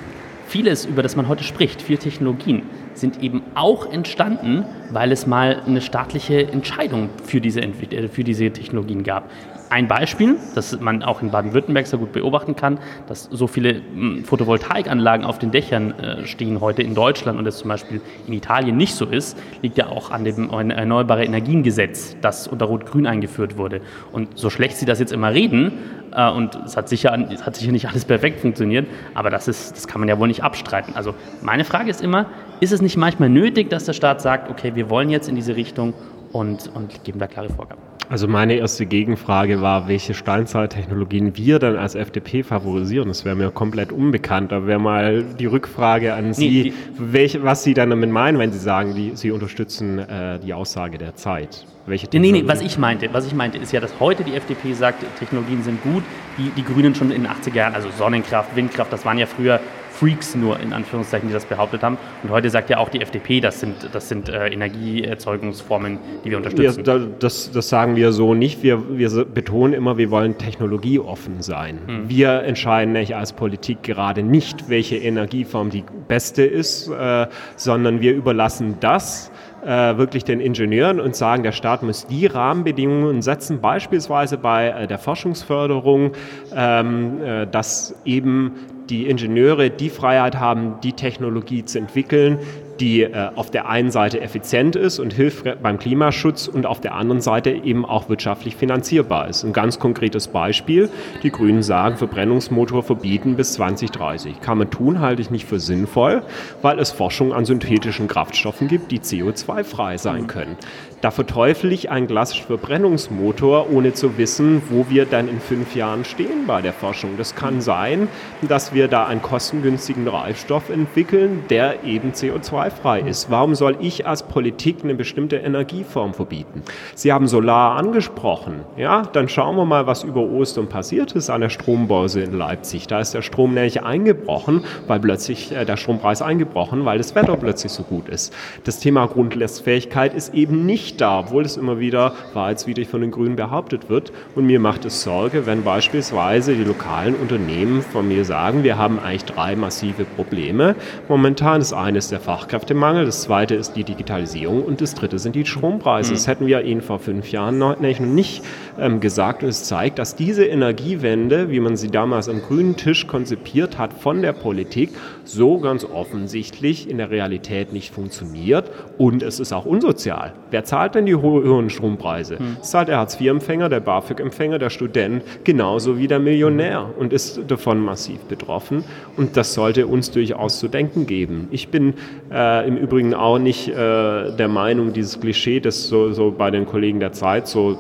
vieles, 0.46 0.84
über 0.84 1.02
das 1.02 1.16
man 1.16 1.28
heute 1.28 1.42
spricht, 1.42 1.82
viele 1.82 1.98
Technologien, 1.98 2.62
sind 2.94 3.22
eben 3.22 3.42
auch 3.54 3.90
entstanden, 3.90 4.64
weil 4.90 5.12
es 5.12 5.26
mal 5.26 5.62
eine 5.66 5.80
staatliche 5.80 6.46
Entscheidung 6.48 7.10
für 7.24 7.40
diese, 7.40 7.60
äh, 7.60 8.08
für 8.08 8.24
diese 8.24 8.50
Technologien 8.50 9.02
gab. 9.02 9.30
Ein 9.68 9.88
Beispiel, 9.88 10.36
das 10.54 10.78
man 10.80 11.02
auch 11.02 11.22
in 11.22 11.30
Baden-Württemberg 11.30 11.86
sehr 11.86 11.98
gut 11.98 12.12
beobachten 12.12 12.54
kann, 12.54 12.78
dass 13.08 13.24
so 13.24 13.46
viele 13.46 13.80
mh, 13.80 14.24
Photovoltaikanlagen 14.24 15.26
auf 15.26 15.38
den 15.38 15.50
Dächern 15.50 15.98
äh, 15.98 16.26
stehen 16.26 16.60
heute 16.60 16.82
in 16.82 16.94
Deutschland 16.94 17.38
und 17.38 17.46
es 17.46 17.58
zum 17.58 17.68
Beispiel 17.68 18.00
in 18.26 18.32
Italien 18.32 18.76
nicht 18.76 18.94
so 18.94 19.06
ist, 19.06 19.36
liegt 19.62 19.76
ja 19.76 19.88
auch 19.88 20.10
an 20.10 20.24
dem 20.24 20.50
Erneuerbare 20.50 21.24
Energiengesetz, 21.24 22.16
das 22.20 22.46
unter 22.46 22.66
Rot-Grün 22.66 23.06
eingeführt 23.06 23.56
wurde. 23.56 23.80
Und 24.12 24.38
so 24.38 24.50
schlecht 24.50 24.76
Sie 24.76 24.86
das 24.86 25.00
jetzt 25.00 25.12
immer 25.12 25.32
reden, 25.32 25.72
äh, 26.16 26.30
und 26.30 26.54
es 26.64 26.76
hat, 26.76 26.88
sicher, 26.88 27.16
es 27.32 27.44
hat 27.44 27.56
sicher 27.56 27.72
nicht 27.72 27.88
alles 27.88 28.04
perfekt 28.04 28.40
funktioniert, 28.40 28.86
aber 29.14 29.30
das, 29.30 29.48
ist, 29.48 29.76
das 29.76 29.86
kann 29.86 30.00
man 30.00 30.08
ja 30.08 30.18
wohl 30.18 30.28
nicht 30.28 30.42
abstreiten. 30.42 30.94
Also 30.94 31.14
meine 31.42 31.64
Frage 31.64 31.90
ist 31.90 32.02
immer, 32.02 32.26
ist 32.60 32.72
es 32.72 32.80
nicht 32.80 32.96
manchmal 32.96 33.28
nötig, 33.28 33.68
dass 33.68 33.84
der 33.84 33.92
Staat 33.92 34.22
sagt, 34.22 34.50
okay, 34.50 34.74
wir 34.74 34.88
wollen 34.88 35.10
jetzt 35.10 35.28
in 35.28 35.34
diese 35.34 35.56
Richtung 35.56 35.94
und, 36.32 36.70
und 36.74 37.04
geben 37.04 37.18
da 37.18 37.26
klare 37.26 37.48
Vorgaben? 37.50 37.80
Also 38.08 38.28
meine 38.28 38.54
erste 38.54 38.86
Gegenfrage 38.86 39.60
war, 39.62 39.88
welche 39.88 40.14
Steinzeittechnologien 40.14 41.36
wir 41.36 41.58
dann 41.58 41.76
als 41.76 41.94
FDP 41.96 42.44
favorisieren. 42.44 43.08
Das 43.08 43.24
wäre 43.24 43.34
mir 43.34 43.50
komplett 43.50 43.90
unbekannt. 43.90 44.52
Da 44.52 44.64
wäre 44.66 44.78
mal 44.78 45.24
die 45.24 45.46
Rückfrage 45.46 46.14
an 46.14 46.32
Sie, 46.32 46.62
die- 46.64 46.72
welche, 46.98 47.42
was 47.42 47.64
Sie 47.64 47.74
dann 47.74 47.90
damit 47.90 48.10
meinen, 48.10 48.38
wenn 48.38 48.52
Sie 48.52 48.58
sagen, 48.60 48.94
die, 48.94 49.12
Sie 49.14 49.32
unterstützen 49.32 49.98
äh, 49.98 50.38
die 50.38 50.54
Aussage 50.54 50.98
der 50.98 51.16
Zeit. 51.16 51.66
Welche 51.86 52.06
Nee, 52.12 52.18
nee, 52.18 52.32
nee, 52.32 52.42
was 52.46 52.62
ich 52.62 52.78
meinte, 52.78 53.08
was 53.12 53.26
ich 53.26 53.34
meinte, 53.34 53.58
ist 53.58 53.72
ja, 53.72 53.80
dass 53.80 53.98
heute 54.00 54.24
die 54.24 54.34
FDP 54.34 54.72
sagt, 54.72 55.04
Technologien 55.18 55.62
sind 55.62 55.82
gut, 55.82 56.02
die 56.36 56.50
die 56.50 56.64
Grünen 56.64 56.94
schon 56.96 57.10
in 57.12 57.22
den 57.22 57.30
80er 57.30 57.54
Jahren, 57.54 57.74
also 57.74 57.88
Sonnenkraft, 57.96 58.56
Windkraft, 58.56 58.92
das 58.92 59.04
waren 59.04 59.18
ja 59.18 59.26
früher 59.26 59.60
Freaks 59.98 60.34
nur 60.34 60.60
in 60.60 60.72
Anführungszeichen, 60.72 61.28
die 61.28 61.32
das 61.34 61.46
behauptet 61.46 61.82
haben. 61.82 61.96
Und 62.22 62.30
heute 62.30 62.50
sagt 62.50 62.68
ja 62.70 62.78
auch 62.78 62.88
die 62.88 63.00
FDP, 63.00 63.40
das 63.40 63.60
sind, 63.60 63.88
das 63.92 64.08
sind 64.08 64.28
äh, 64.28 64.48
Energieerzeugungsformen, 64.48 65.98
die 66.24 66.30
wir 66.30 66.32
Ja, 66.32 66.38
unterstützen. 66.38 66.84
da, 66.84 66.98
das, 66.98 67.50
das 67.50 67.68
sagen 67.68 67.96
wir 67.96 68.12
so 68.12 68.34
nicht. 68.34 68.62
Wir, 68.62 68.98
wir 68.98 69.24
betonen 69.24 69.72
immer, 69.72 69.96
wir 69.96 70.10
wollen 70.10 70.36
technologieoffen 70.38 71.42
sein. 71.42 71.78
Hm. 71.86 72.08
Wir 72.08 72.42
entscheiden 72.42 72.92
nicht 72.92 73.16
als 73.16 73.32
Politik 73.32 73.82
gerade 73.82 74.22
nicht, 74.22 74.68
welche 74.68 74.96
Energieform 74.96 75.70
die 75.70 75.84
beste 76.08 76.42
ist, 76.42 76.88
äh, 76.88 77.26
sondern 77.56 78.00
wir 78.00 78.14
überlassen 78.14 78.76
das 78.80 79.30
äh, 79.66 79.98
wirklich 79.98 80.24
den 80.24 80.40
Ingenieuren 80.40 81.00
und 81.00 81.16
sagen, 81.16 81.42
der 81.42 81.52
Staat 81.52 81.82
muss 81.82 82.06
die 82.06 82.26
Rahmenbedingungen 82.26 83.20
setzen, 83.20 83.60
beispielsweise 83.60 84.38
bei 84.38 84.68
äh, 84.68 84.86
der 84.86 84.98
Forschungsförderung, 84.98 86.12
ähm, 86.54 87.20
äh, 87.20 87.46
dass 87.46 87.94
eben 88.04 88.52
die 88.88 89.08
Ingenieure 89.08 89.68
die 89.70 89.90
Freiheit 89.90 90.36
haben, 90.36 90.76
die 90.84 90.92
Technologie 90.92 91.64
zu 91.64 91.78
entwickeln, 91.78 92.38
die 92.80 93.02
äh, 93.02 93.30
auf 93.34 93.50
der 93.50 93.68
einen 93.68 93.90
Seite 93.90 94.20
effizient 94.20 94.76
ist 94.76 94.98
und 94.98 95.12
hilft 95.12 95.44
beim 95.62 95.78
Klimaschutz 95.78 96.48
und 96.48 96.66
auf 96.66 96.80
der 96.80 96.94
anderen 96.94 97.20
Seite 97.20 97.50
eben 97.50 97.84
auch 97.84 98.08
wirtschaftlich 98.08 98.56
finanzierbar 98.56 99.28
ist. 99.28 99.44
Ein 99.44 99.52
ganz 99.52 99.78
konkretes 99.78 100.28
Beispiel, 100.28 100.88
die 101.22 101.30
Grünen 101.30 101.62
sagen, 101.62 101.96
Verbrennungsmotor 101.96 102.82
verbieten 102.82 103.36
bis 103.36 103.54
2030. 103.54 104.40
Kann 104.40 104.58
man 104.58 104.70
tun, 104.70 105.00
halte 105.00 105.22
ich 105.22 105.30
nicht 105.30 105.46
für 105.46 105.60
sinnvoll, 105.60 106.22
weil 106.62 106.78
es 106.78 106.90
Forschung 106.90 107.32
an 107.32 107.44
synthetischen 107.44 108.08
Kraftstoffen 108.08 108.68
gibt, 108.68 108.90
die 108.90 109.00
CO2-frei 109.00 109.98
sein 109.98 110.26
können. 110.26 110.56
Da 111.02 111.10
verteufel 111.10 111.72
ich 111.72 111.90
einen 111.90 112.06
klassischen 112.06 112.46
Verbrennungsmotor, 112.46 113.70
ohne 113.70 113.92
zu 113.92 114.16
wissen, 114.16 114.62
wo 114.70 114.86
wir 114.88 115.04
dann 115.04 115.28
in 115.28 115.40
fünf 115.40 115.76
Jahren 115.76 116.06
stehen 116.06 116.46
bei 116.46 116.62
der 116.62 116.72
Forschung. 116.72 117.18
Das 117.18 117.34
kann 117.34 117.60
sein, 117.60 118.08
dass 118.48 118.72
wir 118.72 118.88
da 118.88 119.04
einen 119.04 119.20
kostengünstigen 119.20 120.06
Treibstoff 120.06 120.70
entwickeln, 120.70 121.44
der 121.50 121.84
eben 121.84 122.12
CO2-frei 122.12 123.00
ist. 123.00 123.30
Warum 123.30 123.54
soll 123.54 123.76
ich 123.80 124.06
als 124.06 124.22
Politik 124.22 124.78
eine 124.84 124.94
bestimmte 124.94 125.36
Energieform 125.36 126.14
verbieten? 126.14 126.62
Sie 126.94 127.12
haben 127.12 127.28
Solar 127.28 127.76
angesprochen. 127.76 128.60
Ja, 128.78 129.02
dann 129.02 129.28
schauen 129.28 129.56
wir 129.56 129.66
mal, 129.66 129.86
was 129.86 130.02
über 130.02 130.22
Ostern 130.22 130.68
passiert 130.68 131.12
ist 131.12 131.28
an 131.28 131.42
der 131.42 131.50
Strombörse 131.50 132.22
in 132.22 132.32
Leipzig. 132.32 132.86
Da 132.86 133.00
ist 133.00 133.12
der 133.12 133.22
Strom 133.22 133.52
nämlich 133.52 133.82
eingebrochen, 133.82 134.64
weil 134.86 135.00
plötzlich 135.00 135.52
äh, 135.52 135.66
der 135.66 135.76
Strompreis 135.76 136.22
eingebrochen, 136.22 136.86
weil 136.86 136.96
das 136.96 137.14
Wetter 137.14 137.36
plötzlich 137.36 137.72
so 137.72 137.82
gut 137.82 138.08
ist. 138.08 138.32
Das 138.64 138.80
Thema 138.80 139.06
Grundlastfähigkeit 139.06 140.14
ist 140.14 140.32
eben 140.32 140.64
nicht 140.64 140.85
nicht 140.86 141.00
da, 141.00 141.20
obwohl 141.20 141.44
es 141.44 141.56
immer 141.56 141.80
wieder 141.80 142.12
wahrheitswidrig 142.32 142.88
von 142.88 143.00
den 143.00 143.10
Grünen 143.10 143.34
behauptet 143.34 143.90
wird. 143.90 144.12
Und 144.34 144.46
mir 144.46 144.60
macht 144.60 144.84
es 144.84 145.02
Sorge, 145.02 145.44
wenn 145.46 145.64
beispielsweise 145.64 146.54
die 146.54 146.62
lokalen 146.62 147.16
Unternehmen 147.16 147.82
von 147.82 148.06
mir 148.06 148.24
sagen, 148.24 148.62
wir 148.62 148.78
haben 148.78 149.00
eigentlich 149.00 149.24
drei 149.24 149.56
massive 149.56 150.04
Probleme. 150.04 150.76
Momentan 151.08 151.58
das 151.58 151.72
eine 151.72 151.98
ist 151.98 152.12
der 152.12 152.20
Fachkräftemangel, 152.20 153.04
das 153.04 153.22
zweite 153.22 153.56
ist 153.56 153.74
die 153.74 153.82
Digitalisierung 153.82 154.62
und 154.62 154.80
das 154.80 154.94
dritte 154.94 155.18
sind 155.18 155.34
die 155.34 155.44
Strompreise. 155.44 156.12
Mhm. 156.12 156.14
Das 156.14 156.26
hätten 156.28 156.46
wir 156.46 156.62
Ihnen 156.62 156.82
vor 156.82 157.00
fünf 157.00 157.32
Jahren 157.32 157.58
noch 157.58 157.80
nicht 157.80 158.42
ähm, 158.78 159.00
gesagt. 159.00 159.42
Und 159.42 159.48
es 159.48 159.64
zeigt, 159.64 159.98
dass 159.98 160.14
diese 160.14 160.44
Energiewende, 160.44 161.50
wie 161.50 161.60
man 161.60 161.76
sie 161.76 161.90
damals 161.90 162.28
am 162.28 162.42
grünen 162.42 162.76
Tisch 162.76 163.06
konzipiert 163.08 163.76
hat 163.78 163.92
von 163.92 164.22
der 164.22 164.32
Politik, 164.32 164.90
so 165.28 165.58
ganz 165.58 165.84
offensichtlich 165.84 166.88
in 166.88 166.98
der 166.98 167.10
Realität 167.10 167.72
nicht 167.72 167.92
funktioniert. 167.92 168.70
Und 168.98 169.22
es 169.22 169.40
ist 169.40 169.52
auch 169.52 169.66
unsozial. 169.66 170.32
Wer 170.50 170.64
zahlt 170.64 170.94
denn 170.94 171.06
die 171.06 171.14
hohen 171.14 171.70
Strompreise? 171.70 172.38
Hm. 172.38 172.56
Das 172.58 172.70
zahlt 172.70 172.88
der 172.88 172.98
Hartz-IV-Empfänger, 172.98 173.68
der 173.68 173.80
BAföG-Empfänger, 173.80 174.58
der 174.58 174.70
Student, 174.70 175.22
genauso 175.44 175.98
wie 175.98 176.06
der 176.06 176.18
Millionär 176.18 176.90
und 176.98 177.12
ist 177.12 177.40
davon 177.48 177.80
massiv 177.80 178.20
betroffen. 178.24 178.84
Und 179.16 179.36
das 179.36 179.54
sollte 179.54 179.86
uns 179.86 180.10
durchaus 180.10 180.58
zu 180.58 180.68
denken 180.68 181.06
geben. 181.06 181.48
Ich 181.50 181.68
bin 181.68 181.94
äh, 182.32 182.66
im 182.66 182.76
Übrigen 182.76 183.14
auch 183.14 183.38
nicht 183.38 183.68
äh, 183.68 183.72
der 183.74 184.48
Meinung, 184.48 184.92
dieses 184.92 185.20
Klischee, 185.20 185.60
das 185.60 185.88
so, 185.88 186.12
so 186.12 186.34
bei 186.36 186.50
den 186.50 186.66
Kollegen 186.66 187.00
der 187.00 187.12
Zeit 187.12 187.48
so 187.48 187.78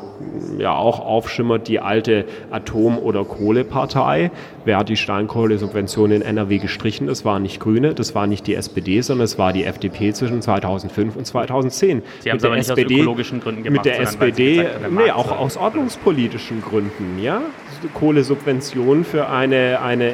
ja 0.58 0.74
auch 0.74 1.00
aufschimmert, 1.00 1.68
die 1.68 1.80
alte 1.80 2.24
Atom- 2.50 2.98
oder 2.98 3.24
Kohlepartei. 3.24 4.30
Wer 4.64 4.78
hat 4.78 4.88
die 4.88 4.96
Steinkohlesubvention 4.96 6.10
in 6.10 6.22
NRW 6.22 6.58
gestrichen? 6.58 7.06
Das 7.06 7.24
waren 7.36 7.42
nicht 7.42 7.60
Grüne, 7.60 7.94
das 7.94 8.14
war 8.14 8.26
nicht 8.26 8.46
die 8.46 8.54
SPD, 8.54 9.02
sondern 9.02 9.26
es 9.26 9.38
war 9.38 9.52
die 9.52 9.64
FDP 9.64 10.14
zwischen 10.14 10.40
2005 10.40 11.16
und 11.16 11.26
2010. 11.26 12.02
Sie 12.20 12.30
haben 12.30 12.38
es 12.38 12.44
aber 12.44 12.56
nicht 12.56 12.70
SPD, 12.70 12.94
aus 12.94 13.00
ökologischen 13.00 13.40
Gründen 13.40 13.62
gemacht, 13.62 13.84
Mit 13.84 13.94
der 13.94 14.00
SPD, 14.00 14.56
gesagt, 14.56 14.90
nee, 14.90 15.10
auch 15.10 15.38
aus 15.38 15.58
ordnungspolitischen 15.58 16.62
Gründen, 16.62 17.18
ja. 17.20 17.42
Kohlesubventionen 17.92 19.04
für 19.04 19.28
eine, 19.28 19.80
eine 19.82 20.12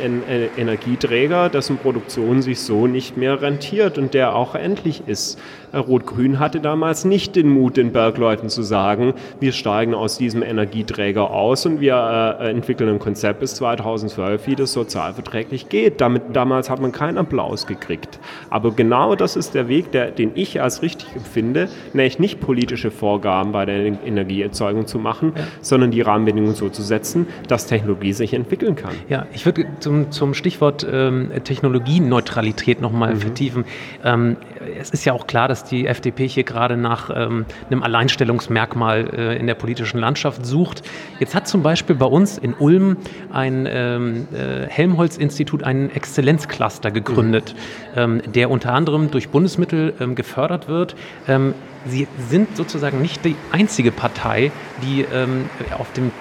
Energieträger, 0.57 1.49
dessen 1.49 1.79
Produktion 1.79 2.43
sich 2.43 2.61
so 2.61 2.89
nicht 2.89 3.17
mehr 3.17 3.41
rentiert 3.41 3.99
und 3.99 4.15
der 4.15 4.35
auch 4.35 4.57
endlich 4.57 5.05
ist. 5.07 5.39
Rot-Grün 5.79 6.39
hatte 6.39 6.61
damals 6.61 7.05
nicht 7.05 7.37
den 7.37 7.49
Mut, 7.49 7.77
den 7.77 7.93
Bergleuten 7.93 8.49
zu 8.49 8.63
sagen, 8.63 9.15
wir 9.41 9.53
steigen 9.53 9.95
aus 9.95 10.19
diesem 10.19 10.43
Energieträger 10.43 11.31
aus 11.31 11.67
und 11.67 11.81
wir 11.81 12.39
äh, 12.41 12.51
entwickeln 12.51 12.91
ein 12.91 12.99
Konzept 12.99 13.41
bis 13.41 13.55
2012, 13.55 14.47
wie 14.47 14.57
das 14.57 14.73
sozialverträglich 14.73 15.69
geht. 15.69 16.01
Damit, 16.01 16.23
damals 16.35 16.71
hat 16.71 16.81
man 16.81 16.93
keinen 16.93 17.19
Applaus 17.19 17.67
gekriegt. 17.67 18.19
Aber 18.51 18.73
genau 18.73 19.15
das 19.15 19.37
ist 19.37 19.55
der 19.55 19.69
Weg, 19.69 19.93
der, 19.93 20.11
den 20.11 20.33
ich 20.35 20.61
als 20.61 20.83
richtig 20.83 21.09
empfinde, 21.15 21.69
nämlich 21.93 22.19
nicht 22.19 22.41
politische 22.41 22.91
Vorgaben 22.91 23.53
bei 23.53 23.65
der 23.65 23.77
Energieerzeugung 24.05 24.87
zu 24.87 24.99
machen, 24.99 25.33
ja. 25.37 25.45
sondern 25.61 25.91
die 25.91 26.03
Rahmenbedingungen 26.03 26.55
so 26.55 26.69
zu 26.69 26.83
setzen, 26.83 27.27
dass 27.49 27.67
Technologie 27.67 28.13
sich 28.13 28.35
entwickeln 28.35 28.77
kann. 28.77 28.95
Ja, 29.09 29.27
ich 29.33 29.47
würde 29.47 29.67
zum, 29.81 30.11
zum 30.11 30.35
Stichwort 30.35 30.87
ähm, 30.91 31.31
Technologieneutralität 31.45 32.81
nochmal 32.81 33.15
mhm. 33.15 33.21
vertiefen. 33.21 33.65
Ähm, 34.05 34.37
es 34.79 34.91
ist 34.91 35.05
ja 35.05 35.13
auch 35.13 35.27
klar, 35.27 35.49
dass 35.49 35.62
die 35.65 35.87
FDP 35.87 36.29
hier 36.29 36.45
gerade 36.45 36.77
nach 36.77 37.11
ähm, 37.15 37.47
einem 37.71 37.83
Alleinstellungsmerkmal 37.83 39.09
äh, 39.15 39.39
in 39.39 39.47
der 39.47 39.55
politischen 39.55 39.99
Landschaft 39.99 40.45
sucht. 40.45 40.83
Jetzt 41.19 41.35
hat 41.35 41.49
zum 41.49 41.63
Beispiel 41.63 41.97
bei 41.97 42.07
uns 42.07 42.39
in 42.39 42.55
Ulm 42.55 42.97
ein 43.33 43.69
ähm, 43.71 44.29
äh, 44.33 44.67
Helmholtz-Institut 44.69 45.63
einen 45.63 45.91
Exzellenzcluster 45.91 46.91
gegründet, 46.91 47.55
mhm. 47.97 48.21
der 48.33 48.51
unter 48.51 48.73
anderem 48.73 49.11
durch 49.11 49.29
Bundesmittel 49.29 49.95
ähm, 50.01 50.15
gefördert 50.15 50.69
wird. 50.69 50.95
Ähm, 51.29 51.55
Sie 51.85 52.07
sind 52.29 52.57
sozusagen 52.57 53.03
nicht 53.03 53.25
die 53.25 53.35
einzige 53.51 53.91
Partei, 53.91 54.53
die 54.83 55.05
ähm, 55.13 55.51
auf 55.77 55.93
dem 55.93 56.13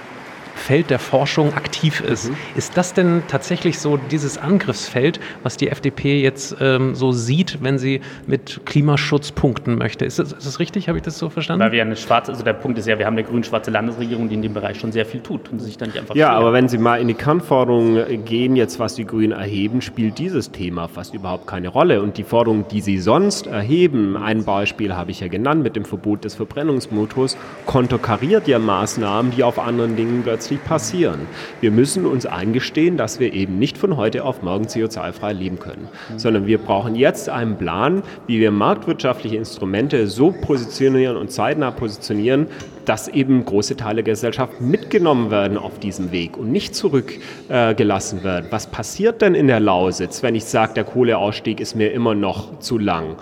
Feld 0.61 0.89
der 0.89 0.99
Forschung 0.99 1.53
aktiv 1.53 2.01
ist. 2.01 2.29
Mhm. 2.29 2.35
Ist 2.55 2.77
das 2.77 2.93
denn 2.93 3.23
tatsächlich 3.27 3.79
so 3.79 3.97
dieses 3.97 4.37
Angriffsfeld, 4.37 5.19
was 5.43 5.57
die 5.57 5.69
FDP 5.69 6.21
jetzt 6.21 6.55
ähm, 6.61 6.95
so 6.95 7.11
sieht, 7.11 7.61
wenn 7.61 7.77
sie 7.77 8.01
mit 8.27 8.61
Klimaschutz 8.65 9.31
punkten 9.31 9.77
möchte? 9.77 10.05
Ist 10.05 10.19
das, 10.19 10.31
ist 10.31 10.45
das 10.45 10.59
richtig? 10.59 10.87
Habe 10.87 10.99
ich 10.99 11.03
das 11.03 11.17
so 11.17 11.29
verstanden? 11.29 11.63
Weil 11.63 11.71
wir 11.71 11.81
eine 11.81 11.95
schwarze, 11.95 12.31
also 12.31 12.43
der 12.43 12.53
Punkt 12.53 12.77
ist 12.77 12.87
ja, 12.87 12.99
wir 12.99 13.05
haben 13.05 13.13
eine 13.13 13.23
grün-schwarze 13.23 13.71
Landesregierung, 13.71 14.29
die 14.29 14.35
in 14.35 14.41
dem 14.41 14.53
Bereich 14.53 14.79
schon 14.79 14.91
sehr 14.91 15.05
viel 15.05 15.21
tut 15.21 15.51
und 15.51 15.59
sich 15.59 15.77
dann 15.77 15.89
nicht 15.89 15.99
einfach. 15.99 16.15
Ja, 16.15 16.27
schwer. 16.27 16.37
aber 16.37 16.53
wenn 16.53 16.69
Sie 16.69 16.77
mal 16.77 17.01
in 17.01 17.07
die 17.07 17.15
Kernforderungen 17.15 18.23
gehen, 18.25 18.55
jetzt 18.55 18.79
was 18.79 18.95
die 18.95 19.05
Grünen 19.05 19.31
erheben, 19.31 19.81
spielt 19.81 20.19
dieses 20.19 20.51
Thema 20.51 20.87
fast 20.87 21.13
überhaupt 21.13 21.47
keine 21.47 21.69
Rolle. 21.69 22.01
Und 22.01 22.17
die 22.17 22.23
Forderungen, 22.23 22.65
die 22.69 22.81
Sie 22.81 22.99
sonst 22.99 23.47
erheben, 23.47 24.15
ein 24.15 24.43
Beispiel 24.43 24.95
habe 24.95 25.11
ich 25.11 25.21
ja 25.21 25.27
genannt 25.27 25.63
mit 25.63 25.75
dem 25.75 25.85
Verbot 25.85 26.23
des 26.23 26.35
Verbrennungsmotors, 26.35 27.37
konterkariert 27.65 28.47
ja 28.47 28.59
Maßnahmen, 28.59 29.31
die 29.31 29.43
auf 29.43 29.57
anderen 29.57 29.95
Dingen 29.95 30.21
plötzlich 30.23 30.50
plötzlich 30.51 30.63
passieren. 30.63 31.27
Wir 31.61 31.71
müssen 31.71 32.05
uns 32.05 32.25
eingestehen, 32.25 32.97
dass 32.97 33.19
wir 33.19 33.33
eben 33.33 33.59
nicht 33.59 33.77
von 33.77 33.97
heute 33.97 34.25
auf 34.25 34.41
morgen 34.41 34.65
CO2-frei 34.65 35.33
leben 35.33 35.59
können, 35.59 35.87
sondern 36.17 36.45
wir 36.45 36.57
brauchen 36.57 36.95
jetzt 36.95 37.29
einen 37.29 37.57
Plan, 37.57 38.03
wie 38.27 38.39
wir 38.39 38.51
marktwirtschaftliche 38.51 39.37
Instrumente 39.37 40.07
so 40.07 40.31
positionieren 40.31 41.17
und 41.17 41.31
zeitnah 41.31 41.71
positionieren, 41.71 42.47
dass 42.85 43.07
eben 43.07 43.45
große 43.45 43.77
Teile 43.77 44.03
der 44.03 44.13
Gesellschaft 44.13 44.59
mitgenommen 44.59 45.29
werden 45.31 45.57
auf 45.57 45.79
diesem 45.79 46.11
Weg 46.11 46.37
und 46.37 46.51
nicht 46.51 46.75
zurückgelassen 46.75 48.19
äh, 48.19 48.23
werden. 48.23 48.47
Was 48.49 48.67
passiert 48.67 49.21
denn 49.21 49.35
in 49.35 49.47
der 49.47 49.59
Lausitz, 49.59 50.23
wenn 50.23 50.35
ich 50.35 50.45
sage, 50.45 50.73
der 50.73 50.83
Kohleausstieg 50.83 51.59
ist 51.59 51.75
mir 51.75 51.91
immer 51.91 52.15
noch 52.15 52.59
zu 52.59 52.77
lang? 52.77 53.17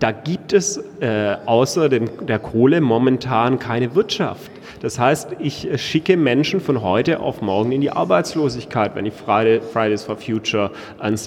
Da 0.00 0.12
gibt 0.12 0.54
es 0.54 0.82
äh, 1.00 1.36
außer 1.44 1.90
dem, 1.90 2.08
der 2.26 2.38
Kohle 2.38 2.80
momentan 2.80 3.58
keine 3.58 3.94
Wirtschaft. 3.94 4.50
Das 4.80 4.98
heißt, 4.98 5.36
ich 5.40 5.68
schicke 5.76 6.16
Menschen 6.16 6.60
von 6.60 6.80
heute 6.80 7.20
auf 7.20 7.42
morgen 7.42 7.70
in 7.70 7.82
die 7.82 7.90
Arbeitslosigkeit, 7.90 8.94
wenn 8.94 9.04
ich 9.04 9.12
Friday, 9.12 9.60
Fridays 9.60 10.04
for 10.04 10.16
Future 10.16 10.70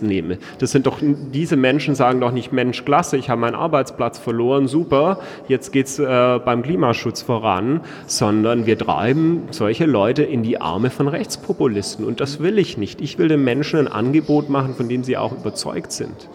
nehme. 0.02 0.40
Das 0.58 0.72
sind 0.72 0.88
doch, 0.88 0.98
diese 1.02 1.56
Menschen 1.56 1.94
sagen 1.94 2.20
doch 2.20 2.32
nicht, 2.32 2.52
Mensch, 2.52 2.84
klasse, 2.84 3.16
ich 3.18 3.30
habe 3.30 3.42
meinen 3.42 3.54
Arbeitsplatz 3.54 4.18
verloren, 4.18 4.68
super, 4.68 5.20
jetzt 5.48 5.72
geht's 5.72 6.00
äh, 6.00 6.40
beim 6.44 6.64
Klimaschutz 6.64 7.22
voran, 7.22 7.82
sondern 8.08 8.66
wir 8.66 8.78
treiben 8.78 9.44
solche 9.52 9.86
Leute 9.86 10.24
in 10.24 10.42
die 10.42 10.60
Arme 10.60 10.90
von 10.90 11.08
Rechtspopulisten. 11.08 12.06
Und 12.06 12.22
das 12.22 12.40
will 12.40 12.58
ich 12.58 12.80
nicht. 12.80 13.02
Ich 13.02 13.20
will 13.20 13.28
den 13.28 13.44
Menschen 13.44 13.78
ein 13.78 13.88
Angebot 13.88 14.50
machen, 14.50 14.74
von 14.74 14.90
dem 14.90 15.04
sie 15.04 15.16
auch 15.16 15.32
überzeugt 15.32 15.92
sind. 15.92 16.28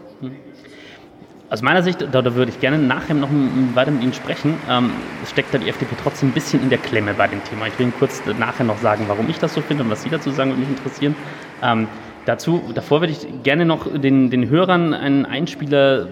Aus 1.50 1.62
meiner 1.62 1.82
Sicht, 1.82 2.02
da, 2.12 2.20
da, 2.20 2.34
würde 2.34 2.50
ich 2.50 2.60
gerne 2.60 2.76
nachher 2.76 3.14
noch 3.14 3.30
weiter 3.72 3.90
mit 3.90 4.02
Ihnen 4.02 4.12
sprechen, 4.12 4.56
ähm, 4.68 4.90
steckt 5.26 5.54
da 5.54 5.56
die 5.56 5.70
FDP 5.70 5.96
trotzdem 6.02 6.28
ein 6.28 6.32
bisschen 6.32 6.62
in 6.62 6.68
der 6.68 6.76
Klemme 6.78 7.14
bei 7.14 7.26
dem 7.26 7.42
Thema. 7.42 7.66
Ich 7.66 7.78
will 7.78 7.86
Ihnen 7.86 7.94
kurz 7.98 8.22
nachher 8.38 8.64
noch 8.64 8.76
sagen, 8.76 9.04
warum 9.08 9.30
ich 9.30 9.38
das 9.38 9.54
so 9.54 9.62
finde 9.62 9.84
und 9.84 9.90
was 9.90 10.02
Sie 10.02 10.10
dazu 10.10 10.30
sagen, 10.30 10.50
würde 10.50 10.60
mich 10.60 10.68
interessieren. 10.68 11.16
Ähm, 11.62 11.88
dazu, 12.26 12.62
davor 12.74 13.00
würde 13.00 13.14
ich 13.14 13.26
gerne 13.44 13.64
noch 13.64 13.86
den, 13.98 14.28
den 14.28 14.50
Hörern 14.50 14.92
einen 14.92 15.24
Einspieler 15.24 16.06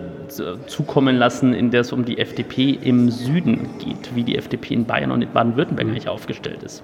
zukommen 0.67 1.17
lassen, 1.17 1.53
in 1.53 1.71
der 1.71 1.83
es 1.83 1.93
um 1.93 2.07
die 2.07 2.17
FDP 2.17 2.71
im 2.71 3.11
Süden 3.11 3.69
geht, 3.79 4.15
wie 4.15 4.25
die 4.25 4.37
FDP 4.37 4.73
in 4.73 4.87
Bayern 4.87 5.11
und 5.11 5.21
in 5.21 5.31
Baden-Württemberg 5.31 5.87
eigentlich 5.87 6.09
aufgestellt 6.09 6.63
ist. 6.63 6.83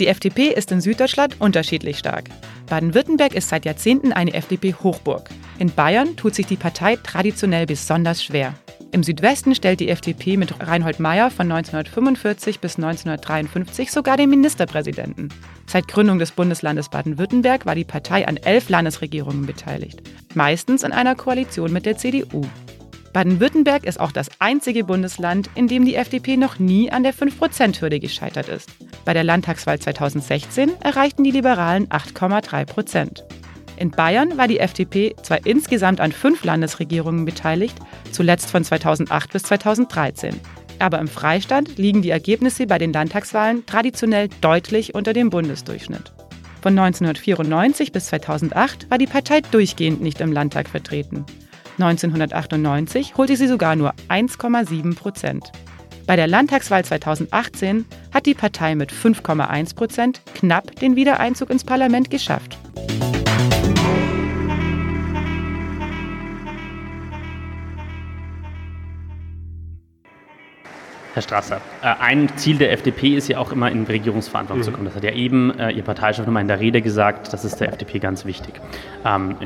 Die 0.00 0.08
FDP 0.08 0.48
ist 0.48 0.72
in 0.72 0.80
Süddeutschland 0.80 1.40
unterschiedlich 1.40 1.98
stark. 1.98 2.24
Baden-Württemberg 2.66 3.34
ist 3.34 3.48
seit 3.48 3.64
Jahrzehnten 3.64 4.12
eine 4.12 4.34
FDP-Hochburg. 4.34 5.28
In 5.58 5.70
Bayern 5.70 6.16
tut 6.16 6.34
sich 6.34 6.46
die 6.46 6.56
Partei 6.56 6.96
traditionell 6.96 7.66
besonders 7.66 8.24
schwer. 8.24 8.54
Im 8.90 9.02
Südwesten 9.02 9.54
stellt 9.54 9.80
die 9.80 9.88
FDP 9.88 10.36
mit 10.36 10.54
Reinhold 10.60 10.98
Mayer 11.00 11.30
von 11.30 11.50
1945 11.50 12.60
bis 12.60 12.76
1953 12.76 13.90
sogar 13.90 14.16
den 14.16 14.30
Ministerpräsidenten. 14.30 15.28
Seit 15.66 15.88
Gründung 15.88 16.18
des 16.18 16.32
Bundeslandes 16.32 16.88
Baden-Württemberg 16.88 17.66
war 17.66 17.74
die 17.74 17.84
Partei 17.84 18.26
an 18.26 18.36
elf 18.36 18.68
Landesregierungen 18.68 19.46
beteiligt, 19.46 20.02
meistens 20.34 20.82
in 20.82 20.92
einer 20.92 21.14
Koalition 21.14 21.72
mit 21.72 21.86
der 21.86 21.96
CDU. 21.96 22.42
Baden-Württemberg 23.14 23.84
ist 23.84 24.00
auch 24.00 24.10
das 24.10 24.28
einzige 24.40 24.82
Bundesland, 24.82 25.48
in 25.54 25.68
dem 25.68 25.84
die 25.84 25.94
FDP 25.94 26.36
noch 26.36 26.58
nie 26.58 26.90
an 26.90 27.04
der 27.04 27.14
5-Prozent-Hürde 27.14 28.00
gescheitert 28.00 28.48
ist. 28.48 28.68
Bei 29.04 29.14
der 29.14 29.22
Landtagswahl 29.22 29.78
2016 29.78 30.72
erreichten 30.80 31.22
die 31.22 31.30
Liberalen 31.30 31.86
8,3 31.86 32.64
Prozent. 32.64 33.24
In 33.76 33.92
Bayern 33.92 34.36
war 34.36 34.48
die 34.48 34.58
FDP 34.58 35.14
zwar 35.22 35.46
insgesamt 35.46 36.00
an 36.00 36.10
fünf 36.10 36.42
Landesregierungen 36.42 37.24
beteiligt, 37.24 37.76
zuletzt 38.10 38.50
von 38.50 38.64
2008 38.64 39.32
bis 39.32 39.44
2013. 39.44 40.40
Aber 40.80 40.98
im 40.98 41.06
Freistaat 41.06 41.76
liegen 41.76 42.02
die 42.02 42.10
Ergebnisse 42.10 42.66
bei 42.66 42.78
den 42.78 42.92
Landtagswahlen 42.92 43.64
traditionell 43.64 44.28
deutlich 44.40 44.96
unter 44.96 45.12
dem 45.12 45.30
Bundesdurchschnitt. 45.30 46.12
Von 46.62 46.76
1994 46.76 47.92
bis 47.92 48.06
2008 48.06 48.90
war 48.90 48.98
die 48.98 49.06
Partei 49.06 49.40
durchgehend 49.40 50.00
nicht 50.00 50.20
im 50.20 50.32
Landtag 50.32 50.68
vertreten. 50.68 51.24
1998 51.74 53.16
holte 53.16 53.36
sie 53.36 53.48
sogar 53.48 53.76
nur 53.76 53.92
1,7 54.08 54.96
Prozent. 54.96 55.52
Bei 56.06 56.16
der 56.16 56.26
Landtagswahl 56.26 56.84
2018 56.84 57.86
hat 58.12 58.26
die 58.26 58.34
Partei 58.34 58.74
mit 58.74 58.92
5,1 58.92 59.74
Prozent 59.74 60.20
knapp 60.34 60.76
den 60.76 60.96
Wiedereinzug 60.96 61.50
ins 61.50 61.64
Parlament 61.64 62.10
geschafft. 62.10 62.58
Herr 71.14 71.22
Strasser, 71.22 71.60
äh, 71.80 71.94
ein 72.00 72.28
Ziel 72.36 72.58
der 72.58 72.72
FDP 72.72 73.14
ist 73.14 73.28
ja 73.28 73.38
auch 73.38 73.52
immer 73.52 73.70
in 73.70 73.84
Regierungsverantwortung 73.84 74.62
mhm. 74.62 74.64
zu 74.64 74.72
kommen. 74.72 74.84
Das 74.86 74.96
hat 74.96 75.04
ja 75.04 75.12
eben 75.12 75.56
äh, 75.60 75.70
Ihr 75.70 75.84
Parteichef 75.84 76.26
nochmal 76.26 76.42
in 76.42 76.48
der 76.48 76.58
Rede 76.58 76.82
gesagt, 76.82 77.32
das 77.32 77.44
ist 77.44 77.60
der 77.60 77.68
FDP 77.68 78.00
ganz 78.00 78.24
wichtig. 78.24 78.54
Ähm, 79.04 79.36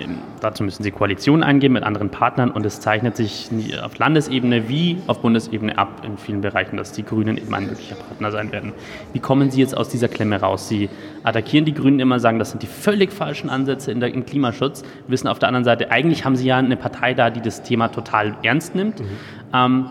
dazu 0.41 0.63
müssen 0.63 0.83
Sie 0.83 0.91
Koalitionen 0.91 1.45
eingehen 1.45 1.75
mit 1.75 1.83
anderen 1.83 2.09
Partnern 2.09 2.51
und 2.51 2.65
es 2.65 2.81
zeichnet 2.81 3.17
sich 3.17 3.51
auf 3.83 3.99
Landesebene 3.99 4.71
wie 4.71 4.97
auf 5.09 5.21
Bundesebene 5.21 5.77
ab 5.77 6.01
in 6.07 6.17
vielen 6.17 6.41
Bereichen, 6.41 6.79
dass 6.79 6.93
die 6.93 7.05
Grünen 7.05 7.37
eben 7.37 7.55
ein 7.55 7.67
möglicher 7.67 7.97
Partner 7.97 8.33
sein 8.33 8.51
werden. 8.51 8.73
Wie 9.13 9.21
kommen 9.21 9.51
Sie 9.51 9.61
jetzt 9.61 9.77
aus 9.77 9.91
dieser 9.91 10.09
Klemme 10.09 10.41
raus? 10.41 10.71
Sie 10.71 10.89
attackieren 11.23 11.67
die 11.67 11.75
Grünen 11.75 12.01
immer, 12.01 12.19
sagen, 12.19 12.39
das 12.39 12.51
sind 12.51 12.63
die 12.63 12.67
völlig 12.67 13.13
falschen 13.13 13.51
Ansätze 13.51 13.93
in 13.93 14.01
der, 14.01 14.15
im 14.15 14.25
Klimaschutz, 14.25 14.85
wissen 15.07 15.29
auf 15.29 15.39
der 15.39 15.49
anderen 15.49 15.65
Seite, 15.65 15.91
eigentlich 15.91 16.25
haben 16.25 16.37
Sie 16.37 16.47
ja 16.47 16.57
eine 16.57 16.79
Partei 16.79 17.13
da, 17.13 17.29
die 17.29 17.43
das 17.43 17.63
Thema 17.63 17.89
total 17.89 18.37
ernst 18.43 18.75
nimmt. 18.75 19.01
Mhm. 19.01 19.07
Ähm, 19.53 19.87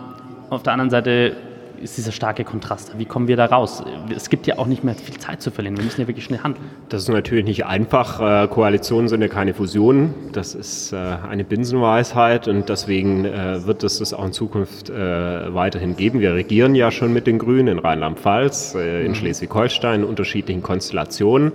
auf 0.50 0.62
der 0.62 0.72
anderen 0.72 0.90
Seite 0.90 1.36
ist 1.82 1.96
dieser 1.96 2.12
starke 2.12 2.44
Kontrast. 2.44 2.98
Wie 2.98 3.04
kommen 3.04 3.28
wir 3.28 3.36
da 3.36 3.46
raus? 3.46 3.82
Es 4.14 4.30
gibt 4.30 4.46
ja 4.46 4.58
auch 4.58 4.66
nicht 4.66 4.84
mehr 4.84 4.94
viel 4.94 5.18
Zeit 5.18 5.42
zu 5.42 5.50
verlieren. 5.50 5.76
Wir 5.76 5.84
müssen 5.84 6.00
ja 6.00 6.06
wirklich 6.06 6.24
schnell 6.24 6.40
handeln. 6.40 6.64
Das 6.88 7.02
ist 7.02 7.08
natürlich 7.08 7.44
nicht 7.44 7.66
einfach. 7.66 8.44
Äh, 8.44 8.48
Koalitionen 8.48 9.08
sind 9.08 9.20
ja 9.20 9.28
keine 9.28 9.54
Fusionen. 9.54 10.14
Das 10.32 10.54
ist 10.54 10.92
äh, 10.92 10.96
eine 10.96 11.44
Binsenweisheit 11.44 12.48
und 12.48 12.68
deswegen 12.68 13.24
äh, 13.24 13.66
wird 13.66 13.84
es 13.84 13.98
das 13.98 14.12
auch 14.12 14.24
in 14.24 14.32
Zukunft 14.32 14.90
weiterhin 14.90 15.96
geben. 15.96 16.20
Wir 16.20 16.34
regieren 16.34 16.74
ja 16.74 16.90
schon 16.90 17.12
mit 17.12 17.26
den 17.26 17.38
Grünen 17.38 17.68
in 17.68 17.78
Rheinland-Pfalz, 17.78 18.74
in 18.74 19.08
mhm. 19.08 19.14
Schleswig-Holstein 19.14 20.00
in 20.00 20.04
unterschiedlichen 20.04 20.62
Konstellationen. 20.62 21.52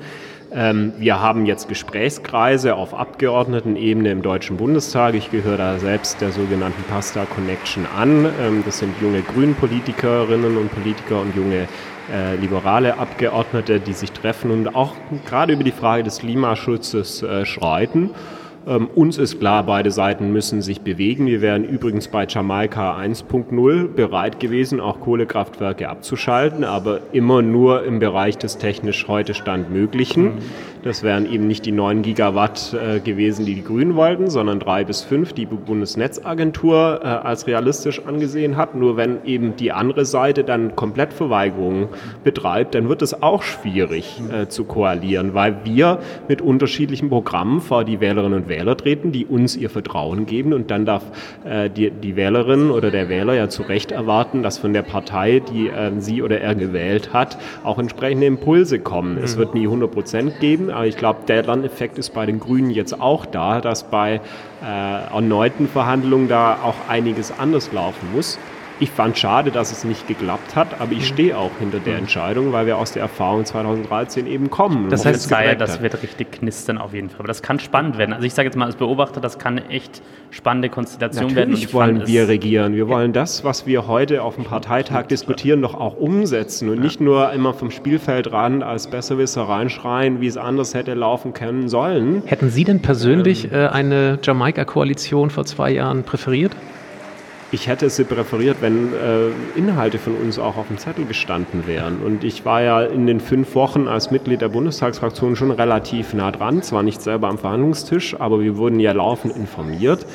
Ähm, 0.55 0.93
wir 0.99 1.19
haben 1.19 1.47
jetzt 1.47 1.67
Gesprächskreise 1.67 2.75
auf 2.75 2.93
Abgeordnetenebene 2.93 4.11
im 4.11 4.21
Deutschen 4.21 4.57
Bundestag. 4.57 5.15
Ich 5.15 5.31
gehöre 5.31 5.57
da 5.57 5.79
selbst 5.79 6.21
der 6.21 6.31
sogenannten 6.31 6.83
Pasta 6.83 7.25
Connection 7.25 7.87
an. 7.97 8.25
Ähm, 8.25 8.63
das 8.63 8.79
sind 8.79 8.93
junge 9.01 9.21
Grünen-Politikerinnen 9.21 10.57
und 10.57 10.71
Politiker 10.71 11.21
und 11.21 11.35
junge 11.35 11.67
äh, 12.11 12.35
liberale 12.35 12.99
Abgeordnete, 12.99 13.79
die 13.79 13.93
sich 13.93 14.11
treffen 14.11 14.51
und 14.51 14.75
auch 14.75 14.93
gerade 15.25 15.53
über 15.53 15.63
die 15.63 15.71
Frage 15.71 16.03
des 16.03 16.19
Klimaschutzes 16.19 17.23
äh, 17.23 17.45
streiten. 17.45 18.11
Ähm, 18.65 18.87
uns 18.95 19.17
ist 19.17 19.39
klar, 19.39 19.63
beide 19.63 19.91
Seiten 19.91 20.31
müssen 20.31 20.61
sich 20.61 20.81
bewegen. 20.81 21.25
Wir 21.25 21.41
wären 21.41 21.65
übrigens 21.65 22.07
bei 22.07 22.25
Jamaika 22.27 22.97
1.0 22.97 23.87
bereit 23.87 24.39
gewesen, 24.39 24.79
auch 24.79 25.01
Kohlekraftwerke 25.01 25.89
abzuschalten, 25.89 26.63
aber 26.63 27.01
immer 27.11 27.41
nur 27.41 27.83
im 27.83 27.99
Bereich 27.99 28.37
des 28.37 28.57
technisch 28.57 29.07
heute 29.07 29.33
Stand 29.33 29.71
Möglichen. 29.71 30.23
Mhm. 30.23 30.37
Das 30.83 31.01
wären 31.01 31.31
eben 31.31 31.47
nicht 31.47 31.65
die 31.65 31.71
9 31.71 32.01
Gigawatt 32.01 32.73
äh, 32.73 32.99
gewesen, 32.99 33.45
die 33.45 33.55
die 33.55 33.63
Grünen 33.63 33.95
wollten, 33.95 34.29
sondern 34.29 34.59
drei 34.59 34.83
bis 34.83 35.01
fünf, 35.01 35.31
die 35.31 35.45
die 35.45 35.55
Bundesnetzagentur 35.55 36.99
äh, 37.01 37.07
als 37.07 37.47
realistisch 37.47 38.05
angesehen 38.05 38.57
hat. 38.57 38.75
Nur 38.75 38.97
wenn 38.97 39.23
eben 39.23 39.55
die 39.55 39.71
andere 39.71 40.03
Seite 40.03 40.43
dann 40.43 40.75
Komplettverweigerungen 40.75 41.87
betreibt, 42.25 42.75
dann 42.75 42.89
wird 42.89 43.01
es 43.01 43.21
auch 43.21 43.43
schwierig 43.43 44.21
äh, 44.29 44.47
zu 44.47 44.65
koalieren, 44.65 45.33
weil 45.33 45.63
wir 45.63 45.99
mit 46.27 46.41
unterschiedlichen 46.41 47.07
Programmen 47.07 47.61
vor 47.61 47.85
die 47.85 48.01
Wählerinnen 48.01 48.43
und 48.43 48.49
Wähler 48.49 48.75
treten, 48.75 49.13
die 49.13 49.25
uns 49.25 49.55
ihr 49.55 49.69
Vertrauen 49.69 50.25
geben 50.25 50.51
und 50.51 50.69
dann 50.69 50.85
darf 50.85 51.03
äh, 51.45 51.69
die, 51.69 51.91
die 51.91 52.17
Wählerin 52.17 52.71
oder 52.71 52.91
der 52.91 53.07
Wähler 53.07 53.35
ja 53.35 53.47
zu 53.47 53.63
Recht 53.63 53.93
erwarten, 53.93 54.43
dass 54.43 54.57
von 54.57 54.73
der 54.73 54.81
Partei, 54.81 55.39
die 55.39 55.69
äh, 55.69 55.91
sie 55.99 56.21
oder 56.21 56.41
er 56.41 56.55
gewählt 56.55 57.13
hat, 57.13 57.37
auch 57.63 57.79
entsprechende 57.79 58.27
Impulse 58.27 58.79
kommen. 58.79 59.15
Mhm. 59.15 59.23
Es 59.23 59.37
wird 59.37 59.55
nie 59.55 59.63
100 59.63 59.89
Prozent 59.89 60.39
geben, 60.41 60.72
aber 60.73 60.85
ich 60.85 60.97
glaube, 60.97 61.19
der 61.27 61.43
Lerneffekt 61.43 61.97
ist 61.97 62.13
bei 62.13 62.25
den 62.25 62.39
Grünen 62.39 62.69
jetzt 62.69 62.99
auch 62.99 63.25
da, 63.25 63.61
dass 63.61 63.83
bei 63.83 64.21
äh, 64.63 65.13
erneuten 65.13 65.67
Verhandlungen 65.67 66.27
da 66.27 66.59
auch 66.63 66.75
einiges 66.89 67.31
anders 67.37 67.71
laufen 67.71 68.13
muss. 68.13 68.39
Ich 68.79 68.89
fand 68.89 69.17
schade, 69.17 69.51
dass 69.51 69.71
es 69.71 69.83
nicht 69.83 70.07
geklappt 70.07 70.55
hat, 70.55 70.81
aber 70.81 70.91
ich 70.93 70.99
mhm. 70.99 71.13
stehe 71.13 71.37
auch 71.37 71.51
hinter 71.59 71.79
der 71.79 71.93
mhm. 71.93 71.99
Entscheidung, 71.99 72.51
weil 72.53 72.65
wir 72.65 72.77
aus 72.77 72.91
der 72.91 73.03
Erfahrung 73.03 73.45
2013 73.45 74.27
eben 74.27 74.49
kommen. 74.49 74.89
Das 74.89 75.05
heißt, 75.05 75.29
Geier, 75.29 75.55
das 75.55 75.81
wird 75.81 76.01
richtig 76.01 76.31
knistern 76.31 76.77
auf 76.77 76.93
jeden 76.93 77.09
Fall. 77.09 77.19
Aber 77.19 77.27
das 77.27 77.41
kann 77.41 77.59
spannend 77.59 77.97
werden. 77.97 78.13
Also 78.13 78.25
ich 78.25 78.33
sage 78.33 78.47
jetzt 78.47 78.55
mal 78.55 78.65
als 78.65 78.75
Beobachter, 78.75 79.21
das 79.21 79.37
kann 79.37 79.59
eine 79.59 79.69
echt 79.69 80.01
spannende 80.31 80.69
Konstellation 80.69 81.25
Natürlich 81.25 81.35
werden. 81.35 81.49
Natürlich 81.51 81.73
wollen 81.73 82.07
wir 82.07 82.27
regieren. 82.27 82.75
Wir 82.75 82.87
wollen 82.87 83.13
das, 83.13 83.43
was 83.43 83.67
wir 83.67 83.87
heute 83.87 84.23
auf 84.23 84.35
dem 84.35 84.43
Parteitag 84.45 85.03
diskutieren, 85.07 85.61
doch 85.61 85.75
auch 85.75 85.95
umsetzen 85.95 86.69
und 86.69 86.77
ja. 86.77 86.83
nicht 86.83 86.99
nur 86.99 87.31
immer 87.31 87.53
vom 87.53 87.69
Spielfeldrand 87.69 88.63
als 88.63 88.87
Besserwisser 88.87 89.43
reinschreien, 89.43 90.19
wie 90.19 90.27
es 90.27 90.37
anders 90.37 90.73
hätte 90.73 90.93
laufen 90.95 91.33
können 91.33 91.69
sollen. 91.69 92.23
Hätten 92.25 92.49
Sie 92.49 92.63
denn 92.63 92.81
persönlich 92.81 93.45
ähm, 93.45 93.51
äh, 93.53 93.67
eine 93.67 94.19
Jamaika-Koalition 94.21 95.29
vor 95.29 95.45
zwei 95.45 95.71
Jahren 95.71 96.03
präferiert? 96.03 96.55
Ich 97.53 97.67
hätte 97.67 97.87
sie 97.91 98.03
präferiert, 98.03 98.57
wenn 98.61 98.93
äh, 98.93 99.27
Inhalte 99.55 99.99
von 99.99 100.15
uns 100.15 100.39
auch 100.39 100.57
auf 100.57 100.67
dem 100.67 100.79
Zettel 100.79 101.05
gestanden 101.05 101.67
wären. 101.67 102.01
Und 102.01 102.23
ich 102.23 102.45
war 102.45 102.63
ja 102.63 102.81
in 102.81 103.05
den 103.05 103.19
fünf 103.19 103.53
Wochen 103.53 103.87
als 103.87 104.09
Mitglied 104.09 104.41
der 104.41 104.49
Bundestagsfraktion 104.49 105.35
schon 105.35 105.51
relativ 105.51 106.15
nah 106.15 106.31
dran, 106.31 106.63
zwar 106.63 106.81
nicht 106.81 107.01
selber 107.01 107.29
am 107.29 107.37
Verhandlungstisch, 107.37 108.19
aber 108.19 108.41
wir 108.41 108.57
wurden 108.57 108.79
ja 108.79 108.91
laufend 108.91 109.35
informiert. 109.35 110.07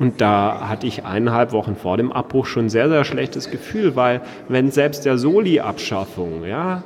Und 0.00 0.20
da 0.20 0.68
hatte 0.68 0.88
ich 0.88 1.04
eineinhalb 1.04 1.52
Wochen 1.52 1.76
vor 1.76 1.96
dem 1.96 2.10
Abbruch 2.10 2.46
schon 2.46 2.68
sehr, 2.68 2.88
sehr 2.88 3.04
schlechtes 3.04 3.50
Gefühl, 3.52 3.94
weil 3.94 4.22
wenn 4.48 4.72
selbst 4.72 5.04
der 5.04 5.16
Soli-Abschaffung, 5.16 6.44
ja, 6.44 6.82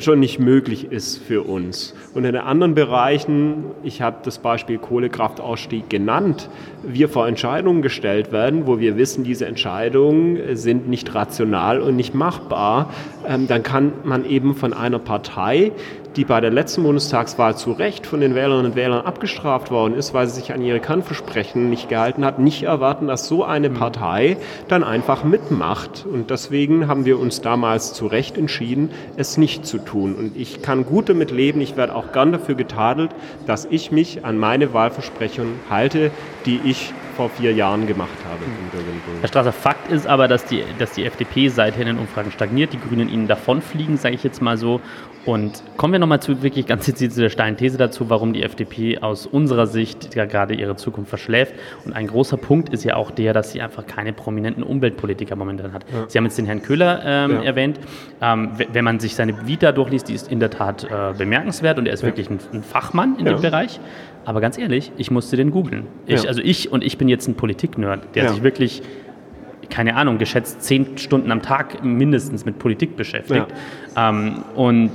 schon 0.00 0.20
nicht 0.20 0.38
möglich 0.38 0.90
ist 0.90 1.18
für 1.18 1.42
uns. 1.42 1.94
Und 2.14 2.24
in 2.24 2.32
den 2.32 2.42
anderen 2.42 2.74
Bereichen, 2.74 3.64
ich 3.82 4.02
habe 4.02 4.18
das 4.24 4.38
Beispiel 4.38 4.78
Kohlekraftausstieg 4.78 5.88
genannt, 5.88 6.48
wir 6.82 7.08
vor 7.08 7.28
Entscheidungen 7.28 7.82
gestellt 7.82 8.32
werden, 8.32 8.66
wo 8.66 8.78
wir 8.78 8.96
wissen, 8.96 9.24
diese 9.24 9.46
Entscheidungen 9.46 10.56
sind 10.56 10.88
nicht 10.88 11.14
rational 11.14 11.80
und 11.80 11.96
nicht 11.96 12.14
machbar, 12.14 12.90
dann 13.26 13.62
kann 13.62 13.92
man 14.04 14.24
eben 14.24 14.54
von 14.54 14.72
einer 14.72 14.98
Partei, 14.98 15.72
die 16.16 16.24
bei 16.24 16.40
der 16.40 16.50
letzten 16.50 16.82
Bundestagswahl 16.82 17.56
zu 17.56 17.72
Recht 17.72 18.06
von 18.06 18.20
den 18.20 18.34
Wählerinnen 18.34 18.72
und 18.72 18.76
Wählern 18.76 19.04
abgestraft 19.04 19.70
worden 19.70 19.94
ist, 19.94 20.14
weil 20.14 20.26
sie 20.26 20.40
sich 20.40 20.52
an 20.52 20.62
ihre 20.62 20.80
Kannversprechen 20.80 21.68
nicht 21.68 21.88
gehalten 21.88 22.24
hat, 22.24 22.38
nicht 22.38 22.62
erwarten, 22.62 23.06
dass 23.06 23.28
so 23.28 23.44
eine 23.44 23.68
Partei 23.68 24.38
dann 24.68 24.82
einfach 24.82 25.24
mitmacht. 25.24 26.06
Und 26.10 26.30
deswegen 26.30 26.88
haben 26.88 27.04
wir 27.04 27.18
uns 27.18 27.42
damals 27.42 27.92
zu 27.92 28.06
Recht 28.06 28.38
entschieden, 28.38 28.90
es 29.16 29.36
nicht 29.36 29.66
zu 29.66 29.78
tun. 29.78 30.14
Und 30.14 30.36
ich 30.36 30.62
kann 30.62 30.86
gut 30.86 31.08
damit 31.08 31.30
leben, 31.30 31.60
ich 31.60 31.76
werde 31.76 31.94
auch 31.94 32.12
gern 32.12 32.32
dafür 32.32 32.54
getadelt, 32.54 33.10
dass 33.46 33.66
ich 33.66 33.92
mich 33.92 34.24
an 34.24 34.38
meine 34.38 34.72
Wahlversprechungen 34.72 35.54
halte, 35.68 36.10
die 36.46 36.60
ich 36.64 36.92
vor 37.16 37.30
vier 37.30 37.52
Jahren 37.52 37.86
gemacht 37.86 38.16
habe. 38.28 38.44
Herr 39.20 39.28
Strasser, 39.28 39.52
Fakt 39.52 39.90
ist 39.90 40.06
aber, 40.06 40.28
dass 40.28 40.44
die, 40.44 40.62
dass 40.78 40.92
die 40.92 41.04
FDP 41.04 41.48
seither 41.48 41.80
in 41.82 41.88
den 41.88 41.98
Umfragen 41.98 42.30
stagniert, 42.30 42.72
die 42.72 42.78
Grünen 42.78 43.08
ihnen 43.08 43.26
davonfliegen, 43.26 43.96
sage 43.96 44.14
ich 44.14 44.22
jetzt 44.22 44.42
mal 44.42 44.56
so. 44.56 44.80
Und 45.24 45.64
kommen 45.76 45.92
wir 45.92 45.98
nochmal 45.98 46.20
zu 46.20 46.42
wirklich 46.42 46.66
ganz 46.66 46.86
gezielt 46.86 47.12
zu 47.12 47.20
der 47.20 47.30
steilen 47.30 47.56
These 47.56 47.78
dazu, 47.78 48.08
warum 48.10 48.32
die 48.32 48.44
FDP 48.44 48.98
aus 48.98 49.26
unserer 49.26 49.66
Sicht 49.66 50.14
ja 50.14 50.24
gerade 50.24 50.54
ihre 50.54 50.76
Zukunft 50.76 51.08
verschläft. 51.08 51.54
Und 51.84 51.94
ein 51.94 52.06
großer 52.06 52.36
Punkt 52.36 52.68
ist 52.68 52.84
ja 52.84 52.94
auch 52.94 53.10
der, 53.10 53.32
dass 53.32 53.50
sie 53.50 53.60
einfach 53.60 53.86
keine 53.86 54.12
prominenten 54.12 54.62
Umweltpolitiker 54.62 55.34
momentan 55.34 55.72
hat. 55.72 55.84
Ja. 55.92 56.04
Sie 56.06 56.16
haben 56.16 56.24
jetzt 56.26 56.38
den 56.38 56.46
Herrn 56.46 56.62
Köhler 56.62 57.02
ähm, 57.04 57.30
ja. 57.32 57.42
erwähnt. 57.42 57.80
Ähm, 58.22 58.52
wenn 58.72 58.84
man 58.84 59.00
sich 59.00 59.16
seine 59.16 59.48
Vita 59.48 59.72
durchliest, 59.72 60.08
die 60.08 60.14
ist 60.14 60.30
in 60.30 60.38
der 60.38 60.50
Tat 60.50 60.84
äh, 60.84 61.12
bemerkenswert 61.18 61.78
und 61.78 61.86
er 61.86 61.94
ist 61.94 62.02
ja. 62.02 62.08
wirklich 62.08 62.30
ein, 62.30 62.38
ein, 62.52 62.62
Fachmann 62.62 63.16
in 63.18 63.24
dem 63.24 63.40
Bereich. 63.40 63.80
Aber 64.26 64.42
ganz 64.42 64.58
ehrlich, 64.58 64.92
ich 64.98 65.10
musste 65.10 65.36
den 65.36 65.50
googeln. 65.50 65.86
Also 66.08 66.42
ich 66.42 66.70
und 66.70 66.84
ich 66.84 66.98
bin 66.98 67.08
jetzt 67.08 67.28
ein 67.28 67.34
Politik-Nerd, 67.34 68.14
der 68.14 68.28
sich 68.28 68.42
wirklich 68.42 68.82
keine 69.70 69.96
Ahnung, 69.96 70.18
geschätzt 70.18 70.62
zehn 70.62 70.96
Stunden 70.96 71.32
am 71.32 71.42
Tag 71.42 71.82
mindestens 71.82 72.44
mit 72.44 72.58
Politik 72.58 72.96
beschäftigt. 72.96 73.46
Ja. 73.96 74.10
Ähm, 74.10 74.44
und 74.54 74.92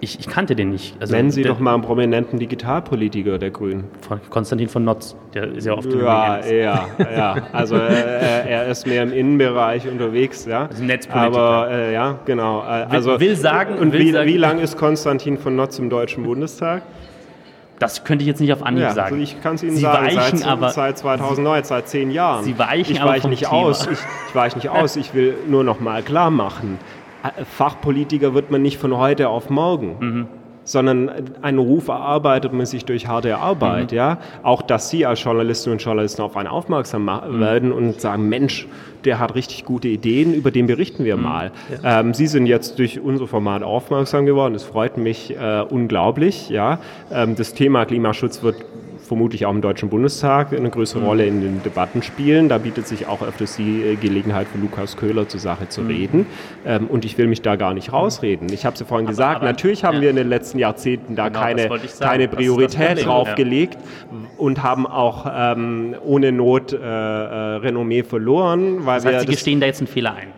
ich, 0.00 0.20
ich 0.20 0.28
kannte 0.28 0.54
den 0.54 0.70
nicht. 0.70 0.96
Also 1.00 1.14
Nennen 1.14 1.30
Sie 1.30 1.42
der, 1.42 1.52
doch 1.52 1.60
mal 1.60 1.74
einen 1.74 1.82
prominenten 1.82 2.38
Digitalpolitiker 2.38 3.38
der 3.38 3.50
Grünen. 3.50 3.84
Konstantin 4.28 4.68
von 4.68 4.84
Notz, 4.84 5.16
der 5.32 5.52
ist 5.52 5.66
ja 5.66 5.72
oft 5.72 5.90
Ja, 5.92 6.44
ja, 6.44 6.88
ja. 6.98 7.36
Also 7.52 7.76
äh, 7.76 8.48
er 8.48 8.66
ist 8.66 8.86
mehr 8.86 9.02
im 9.02 9.12
Innenbereich 9.12 9.88
unterwegs, 9.88 10.44
ja. 10.44 10.66
Also 10.66 10.84
Netzpolitiker. 10.84 11.38
Aber 11.38 11.70
äh, 11.70 11.94
ja, 11.94 12.18
genau. 12.26 12.60
Also, 12.60 13.12
will, 13.12 13.30
will 13.30 13.36
sagen. 13.36 13.78
Und 13.78 13.92
will 13.92 14.00
wie, 14.00 14.12
sagen, 14.12 14.28
wie 14.28 14.36
lang 14.36 14.58
ist 14.58 14.76
Konstantin 14.76 15.38
von 15.38 15.56
Notz 15.56 15.78
im 15.78 15.88
Deutschen 15.88 16.24
Bundestag? 16.24 16.82
Das 17.84 18.02
könnte 18.02 18.22
ich 18.22 18.28
jetzt 18.28 18.40
nicht 18.40 18.52
auf 18.52 18.62
Anhieb 18.62 18.82
ja, 18.82 18.94
sagen. 18.94 19.14
Also 19.14 19.22
ich 19.22 19.42
kann 19.42 19.56
es 19.56 19.62
Ihnen 19.62 19.76
Sie 19.76 19.82
sagen, 19.82 20.06
weichen 20.06 20.38
seit, 20.38 20.48
aber, 20.48 20.70
seit 20.70 20.96
2009, 20.96 21.64
seit 21.64 21.86
zehn 21.86 22.10
Jahren. 22.10 22.42
Sie 22.42 22.58
weichen 22.58 22.92
ich 22.92 23.02
aber 23.02 23.10
weiche 23.10 23.28
nicht 23.28 23.44
Thema. 23.44 23.52
aus. 23.52 23.86
Ich, 23.86 23.98
ich 24.28 24.34
weiche 24.34 24.56
nicht 24.56 24.70
aus. 24.70 24.96
Ich 24.96 25.12
will 25.12 25.34
nur 25.46 25.64
noch 25.64 25.80
mal 25.80 26.02
klar 26.02 26.30
machen: 26.30 26.78
Fachpolitiker 27.56 28.32
wird 28.32 28.50
man 28.50 28.62
nicht 28.62 28.78
von 28.78 28.96
heute 28.96 29.28
auf 29.28 29.50
morgen. 29.50 29.96
Mhm 30.00 30.28
sondern 30.64 31.10
einen 31.42 31.58
Ruf 31.58 31.88
erarbeitet 31.88 32.52
man 32.52 32.66
sich 32.66 32.84
durch 32.84 33.06
harte 33.06 33.38
Arbeit. 33.38 33.92
Mhm. 33.92 33.96
Ja? 33.96 34.18
Auch, 34.42 34.62
dass 34.62 34.90
Sie 34.90 35.06
als 35.06 35.22
Journalistinnen 35.22 35.78
und 35.78 35.84
Journalisten 35.84 36.22
auf 36.22 36.36
einen 36.36 36.48
aufmerksam 36.48 37.04
mhm. 37.04 37.40
werden 37.40 37.72
und 37.72 38.00
sagen, 38.00 38.28
Mensch, 38.28 38.66
der 39.04 39.18
hat 39.18 39.34
richtig 39.34 39.64
gute 39.64 39.88
Ideen, 39.88 40.32
über 40.34 40.50
den 40.50 40.66
berichten 40.66 41.04
wir 41.04 41.16
mhm. 41.16 41.22
mal. 41.22 41.52
Ja. 41.82 42.00
Ähm, 42.00 42.14
Sie 42.14 42.26
sind 42.26 42.46
jetzt 42.46 42.78
durch 42.78 43.00
unser 43.00 43.26
Format 43.26 43.62
aufmerksam 43.62 44.26
geworden, 44.26 44.54
das 44.54 44.64
freut 44.64 44.96
mich 44.96 45.36
äh, 45.36 45.64
unglaublich. 45.68 46.48
Ja? 46.48 46.78
Ähm, 47.12 47.36
das 47.36 47.54
Thema 47.54 47.84
Klimaschutz 47.84 48.42
wird 48.42 48.56
vermutlich 49.04 49.46
auch 49.46 49.52
im 49.52 49.60
Deutschen 49.60 49.88
Bundestag 49.88 50.52
eine 50.52 50.70
größere 50.70 51.00
mhm. 51.00 51.06
Rolle 51.06 51.26
in 51.26 51.40
den 51.40 51.62
Debatten 51.62 52.02
spielen. 52.02 52.48
Da 52.48 52.58
bietet 52.58 52.88
sich 52.88 53.06
auch 53.06 53.22
öfters 53.22 53.56
die 53.56 53.82
äh, 53.82 53.96
Gelegenheit 53.96 54.48
für 54.48 54.58
Lukas 54.58 54.96
Köhler 54.96 55.28
zur 55.28 55.40
Sache 55.40 55.68
zu 55.68 55.82
mhm. 55.82 55.86
reden. 55.88 56.26
Ähm, 56.66 56.86
und 56.86 57.04
ich 57.04 57.18
will 57.18 57.26
mich 57.26 57.42
da 57.42 57.56
gar 57.56 57.74
nicht 57.74 57.92
rausreden. 57.92 58.52
Ich 58.52 58.64
habe 58.64 58.74
es 58.74 58.80
ja 58.80 58.86
vorhin 58.86 59.06
aber, 59.06 59.12
gesagt, 59.12 59.36
aber, 59.36 59.46
natürlich 59.46 59.84
haben 59.84 59.96
ja. 59.96 60.02
wir 60.02 60.10
in 60.10 60.16
den 60.16 60.28
letzten 60.28 60.58
Jahrzehnten 60.58 61.16
da 61.16 61.28
genau, 61.28 61.40
keine, 61.40 61.70
keine 62.00 62.28
Priorität 62.28 63.04
draufgelegt 63.04 63.74
ja. 63.74 64.18
und 64.38 64.62
haben 64.62 64.86
auch 64.86 65.26
ähm, 65.32 65.94
ohne 66.02 66.32
Not 66.32 66.72
äh, 66.72 66.76
äh, 66.78 67.56
Renommee 67.56 68.02
verloren. 68.02 68.86
Weil 68.86 68.96
das 68.96 69.06
heißt, 69.06 69.14
wir 69.14 69.20
Sie 69.20 69.26
gestehen 69.26 69.60
da 69.60 69.66
jetzt 69.66 69.80
einen 69.80 69.88
Fehler 69.88 70.14
ein. 70.14 70.28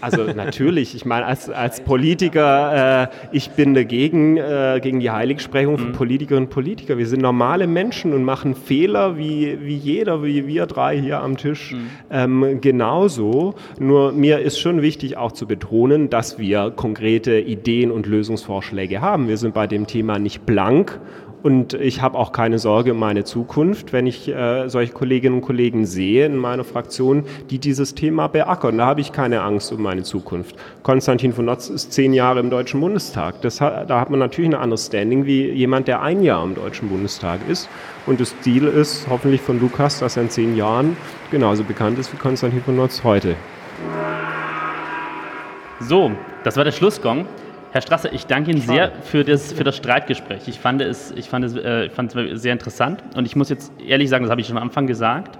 Also 0.00 0.24
natürlich, 0.24 0.94
ich 0.94 1.04
meine, 1.04 1.26
als, 1.26 1.48
als 1.48 1.80
Politiker, 1.80 3.04
äh, 3.04 3.08
ich 3.30 3.50
bin 3.50 3.74
dagegen, 3.74 4.36
äh, 4.36 4.80
gegen 4.82 5.00
die 5.00 5.10
Heiligsprechung 5.10 5.78
von 5.78 5.88
mhm. 5.88 5.92
Politikerinnen 5.92 6.48
und 6.48 6.50
Politikern. 6.50 6.98
Wir 6.98 7.06
sind 7.06 7.22
normale 7.22 7.66
Menschen. 7.66 7.91
Menschen 7.92 8.14
und 8.14 8.24
machen 8.24 8.54
Fehler 8.54 9.18
wie, 9.18 9.58
wie 9.60 9.76
jeder, 9.76 10.24
wie 10.24 10.46
wir 10.46 10.64
drei 10.64 10.98
hier 10.98 11.20
am 11.20 11.36
Tisch 11.36 11.72
mhm. 11.72 11.90
ähm, 12.10 12.60
genauso. 12.62 13.54
Nur 13.78 14.12
mir 14.12 14.38
ist 14.38 14.58
schon 14.58 14.80
wichtig 14.80 15.18
auch 15.18 15.32
zu 15.32 15.46
betonen, 15.46 16.08
dass 16.08 16.38
wir 16.38 16.70
konkrete 16.70 17.38
Ideen 17.38 17.90
und 17.90 18.06
Lösungsvorschläge 18.06 19.02
haben. 19.02 19.28
Wir 19.28 19.36
sind 19.36 19.52
bei 19.52 19.66
dem 19.66 19.86
Thema 19.86 20.18
nicht 20.18 20.46
blank 20.46 21.00
und 21.42 21.74
ich 21.74 22.00
habe 22.02 22.18
auch 22.18 22.32
keine 22.32 22.58
Sorge 22.58 22.92
um 22.92 22.98
meine 22.98 23.24
Zukunft, 23.24 23.92
wenn 23.92 24.06
ich 24.06 24.28
äh, 24.28 24.68
solche 24.68 24.92
Kolleginnen 24.92 25.36
und 25.36 25.42
Kollegen 25.42 25.86
sehe 25.86 26.26
in 26.26 26.36
meiner 26.36 26.64
Fraktion, 26.64 27.24
die 27.50 27.58
dieses 27.58 27.94
Thema 27.94 28.28
beackern. 28.28 28.78
Da 28.78 28.86
habe 28.86 29.00
ich 29.00 29.12
keine 29.12 29.42
Angst 29.42 29.72
um 29.72 29.82
meine 29.82 30.02
Zukunft. 30.02 30.56
Konstantin 30.82 31.32
von 31.32 31.46
Notz 31.46 31.68
ist 31.68 31.92
zehn 31.92 32.12
Jahre 32.12 32.40
im 32.40 32.50
Deutschen 32.50 32.80
Bundestag. 32.80 33.40
Das 33.42 33.58
da 33.58 34.00
hat 34.00 34.10
man 34.10 34.20
natürlich 34.20 34.50
ein 34.50 34.54
anderes 34.54 34.86
Standing 34.86 35.26
wie 35.26 35.50
jemand, 35.50 35.88
der 35.88 36.02
ein 36.02 36.22
Jahr 36.22 36.44
im 36.44 36.54
Deutschen 36.54 36.88
Bundestag 36.88 37.40
ist. 37.48 37.68
Und 38.06 38.20
das 38.20 38.34
Ziel 38.40 38.66
ist 38.66 39.06
hoffentlich 39.08 39.40
von 39.40 39.60
Lukas, 39.60 39.98
dass 39.98 40.16
er 40.16 40.24
in 40.24 40.30
zehn 40.30 40.56
Jahren 40.56 40.96
genauso 41.30 41.64
bekannt 41.64 41.98
ist 41.98 42.12
wie 42.12 42.16
Konstantin 42.16 42.62
von 42.62 42.76
Notz 42.76 43.02
heute. 43.04 43.36
So, 45.80 46.12
das 46.44 46.56
war 46.56 46.64
der 46.64 46.72
Schlussgong. 46.72 47.26
Herr 47.72 47.80
Strasser, 47.80 48.12
ich 48.12 48.26
danke 48.26 48.50
Ihnen 48.50 48.60
sehr 48.60 48.92
für 49.02 49.24
das, 49.24 49.50
für 49.50 49.64
das 49.64 49.76
Streitgespräch. 49.78 50.46
Ich 50.46 50.60
fand, 50.60 50.82
es, 50.82 51.10
ich, 51.12 51.30
fand 51.30 51.46
es, 51.46 51.56
äh, 51.56 51.86
ich 51.86 51.92
fand 51.92 52.14
es 52.14 52.42
sehr 52.42 52.52
interessant 52.52 53.02
und 53.16 53.24
ich 53.24 53.34
muss 53.34 53.48
jetzt 53.48 53.72
ehrlich 53.80 54.10
sagen, 54.10 54.24
das 54.24 54.30
habe 54.30 54.42
ich 54.42 54.46
schon 54.46 54.58
am 54.58 54.64
Anfang 54.64 54.86
gesagt. 54.86 55.38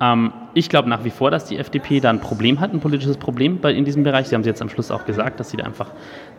Ähm, 0.00 0.32
ich 0.54 0.68
glaube 0.68 0.88
nach 0.88 1.02
wie 1.02 1.10
vor, 1.10 1.32
dass 1.32 1.46
die 1.46 1.58
FDP 1.58 1.98
da 1.98 2.10
ein 2.10 2.20
Problem 2.20 2.60
hat, 2.60 2.72
ein 2.72 2.78
politisches 2.78 3.16
Problem 3.16 3.58
bei, 3.58 3.72
in 3.72 3.84
diesem 3.84 4.04
Bereich. 4.04 4.28
Sie 4.28 4.36
haben 4.36 4.42
es 4.42 4.46
jetzt 4.46 4.62
am 4.62 4.68
Schluss 4.68 4.92
auch 4.92 5.04
gesagt, 5.06 5.40
dass 5.40 5.50
sie 5.50 5.56
da 5.56 5.64
einfach 5.64 5.90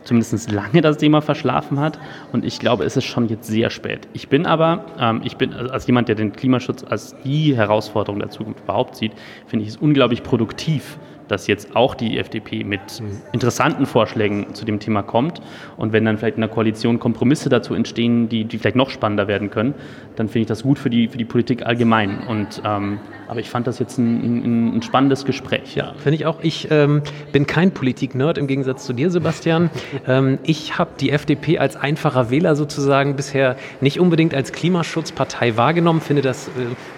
zumindest 0.04 0.50
lange 0.50 0.80
das 0.80 0.96
Thema 0.96 1.20
verschlafen 1.20 1.78
hat. 1.78 1.98
Und 2.32 2.46
ich 2.46 2.58
glaube, 2.58 2.84
es 2.84 2.96
ist 2.96 3.04
schon 3.04 3.28
jetzt 3.28 3.46
sehr 3.46 3.68
spät. 3.68 4.08
Ich 4.14 4.30
bin 4.30 4.46
aber, 4.46 4.86
ähm, 4.98 5.20
ich 5.24 5.36
bin 5.36 5.52
als 5.52 5.86
jemand, 5.86 6.08
der 6.08 6.14
den 6.14 6.32
Klimaschutz 6.32 6.84
als 6.88 7.16
die 7.22 7.54
Herausforderung 7.54 8.18
der 8.18 8.30
Zukunft 8.30 8.64
überhaupt 8.64 8.96
sieht, 8.96 9.12
finde 9.46 9.64
ich 9.64 9.72
es 9.72 9.76
unglaublich 9.76 10.22
produktiv, 10.22 10.98
dass 11.28 11.46
jetzt 11.46 11.74
auch 11.74 11.94
die 11.94 12.18
FDP 12.18 12.64
mit 12.64 13.02
interessanten 13.32 13.86
Vorschlägen 13.86 14.54
zu 14.54 14.64
dem 14.64 14.78
Thema 14.78 15.02
kommt. 15.02 15.40
Und 15.76 15.92
wenn 15.92 16.04
dann 16.04 16.18
vielleicht 16.18 16.36
in 16.36 16.42
der 16.42 16.50
Koalition 16.50 16.98
Kompromisse 16.98 17.48
dazu 17.48 17.74
entstehen, 17.74 18.28
die, 18.28 18.44
die 18.44 18.58
vielleicht 18.58 18.76
noch 18.76 18.90
spannender 18.90 19.28
werden 19.28 19.50
können, 19.50 19.74
dann 20.16 20.28
finde 20.28 20.40
ich 20.40 20.46
das 20.46 20.62
gut 20.62 20.78
für 20.78 20.90
die, 20.90 21.08
für 21.08 21.18
die 21.18 21.24
Politik 21.24 21.66
allgemein. 21.66 22.26
Und, 22.28 22.62
ähm, 22.64 23.00
aber 23.28 23.40
ich 23.40 23.50
fand 23.50 23.66
das 23.66 23.78
jetzt 23.78 23.98
ein, 23.98 24.44
ein, 24.44 24.76
ein 24.76 24.82
spannendes 24.82 25.24
Gespräch. 25.24 25.74
Ja, 25.74 25.94
finde 25.96 26.16
ich 26.16 26.26
auch. 26.26 26.38
Ich 26.42 26.68
ähm, 26.70 27.02
bin 27.32 27.46
kein 27.46 27.72
Politik-Nerd 27.72 28.38
im 28.38 28.46
Gegensatz 28.46 28.84
zu 28.84 28.92
dir, 28.92 29.10
Sebastian. 29.10 29.70
ähm, 30.06 30.38
ich 30.44 30.78
habe 30.78 30.90
die 31.00 31.10
FDP 31.10 31.58
als 31.58 31.76
einfacher 31.76 32.30
Wähler 32.30 32.56
sozusagen 32.56 33.16
bisher 33.16 33.56
nicht 33.80 33.98
unbedingt 33.98 34.34
als 34.34 34.52
Klimaschutzpartei 34.52 35.56
wahrgenommen, 35.56 36.00
finde 36.00 36.22
das 36.22 36.48
äh, 36.48 36.50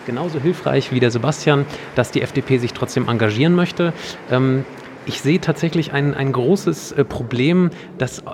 genauso 0.06 0.40
hilfreich 0.40 0.92
wie 0.92 1.00
der 1.00 1.10
Sebastian, 1.10 1.64
dass 1.94 2.10
die 2.10 2.22
FDP 2.22 2.58
sich 2.58 2.72
trotzdem 2.72 3.08
engagieren 3.08 3.54
möchte. 3.54 3.92
Ähm, 4.30 4.64
ich 5.06 5.20
sehe 5.20 5.40
tatsächlich 5.40 5.92
ein, 5.92 6.14
ein 6.14 6.32
großes 6.32 6.92
äh, 6.92 7.04
Problem, 7.04 7.70
dass 7.96 8.18
äh, 8.18 8.24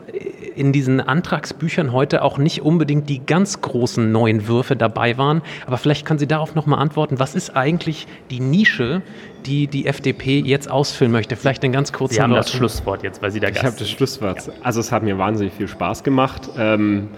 in 0.55 0.73
diesen 0.73 1.01
Antragsbüchern 1.01 1.93
heute 1.93 2.23
auch 2.23 2.39
nicht 2.39 2.63
unbedingt 2.63 3.09
die 3.09 3.25
ganz 3.25 3.61
großen 3.61 4.11
neuen 4.11 4.49
Würfe 4.49 4.75
dabei 4.75 5.19
waren. 5.19 5.43
Aber 5.67 5.77
vielleicht 5.77 6.07
können 6.07 6.19
Sie 6.19 6.27
darauf 6.27 6.55
nochmal 6.55 6.79
antworten. 6.79 7.19
Was 7.19 7.35
ist 7.35 7.55
eigentlich 7.57 8.07
die 8.31 8.41
Nische, 8.41 9.03
die 9.45 9.67
die 9.67 9.87
FDP 9.87 10.41
jetzt 10.41 10.71
ausfüllen 10.71 11.13
möchte? 11.13 11.37
Vielleicht 11.37 11.63
ein 11.65 11.73
ganz 11.73 11.93
kurzes 11.93 12.17
Sie 12.17 12.23
haben 12.23 12.33
das 12.33 12.51
Schlusswort 12.51 13.03
jetzt, 13.03 13.23
weil 13.23 13.31
Sie 13.31 13.41
da 13.41 13.49
Gast 13.49 13.61
Ich 13.61 13.67
habe 13.67 13.77
das 13.79 13.91
Schlusswort. 13.91 14.47
Ja. 14.47 14.53
Also 14.63 14.81
es 14.81 14.93
hat 14.93 15.03
mir 15.03 15.19
wahnsinnig 15.19 15.53
viel 15.53 15.69
Spaß 15.69 16.03
gemacht. 16.03 16.49
Ähm, 16.57 17.09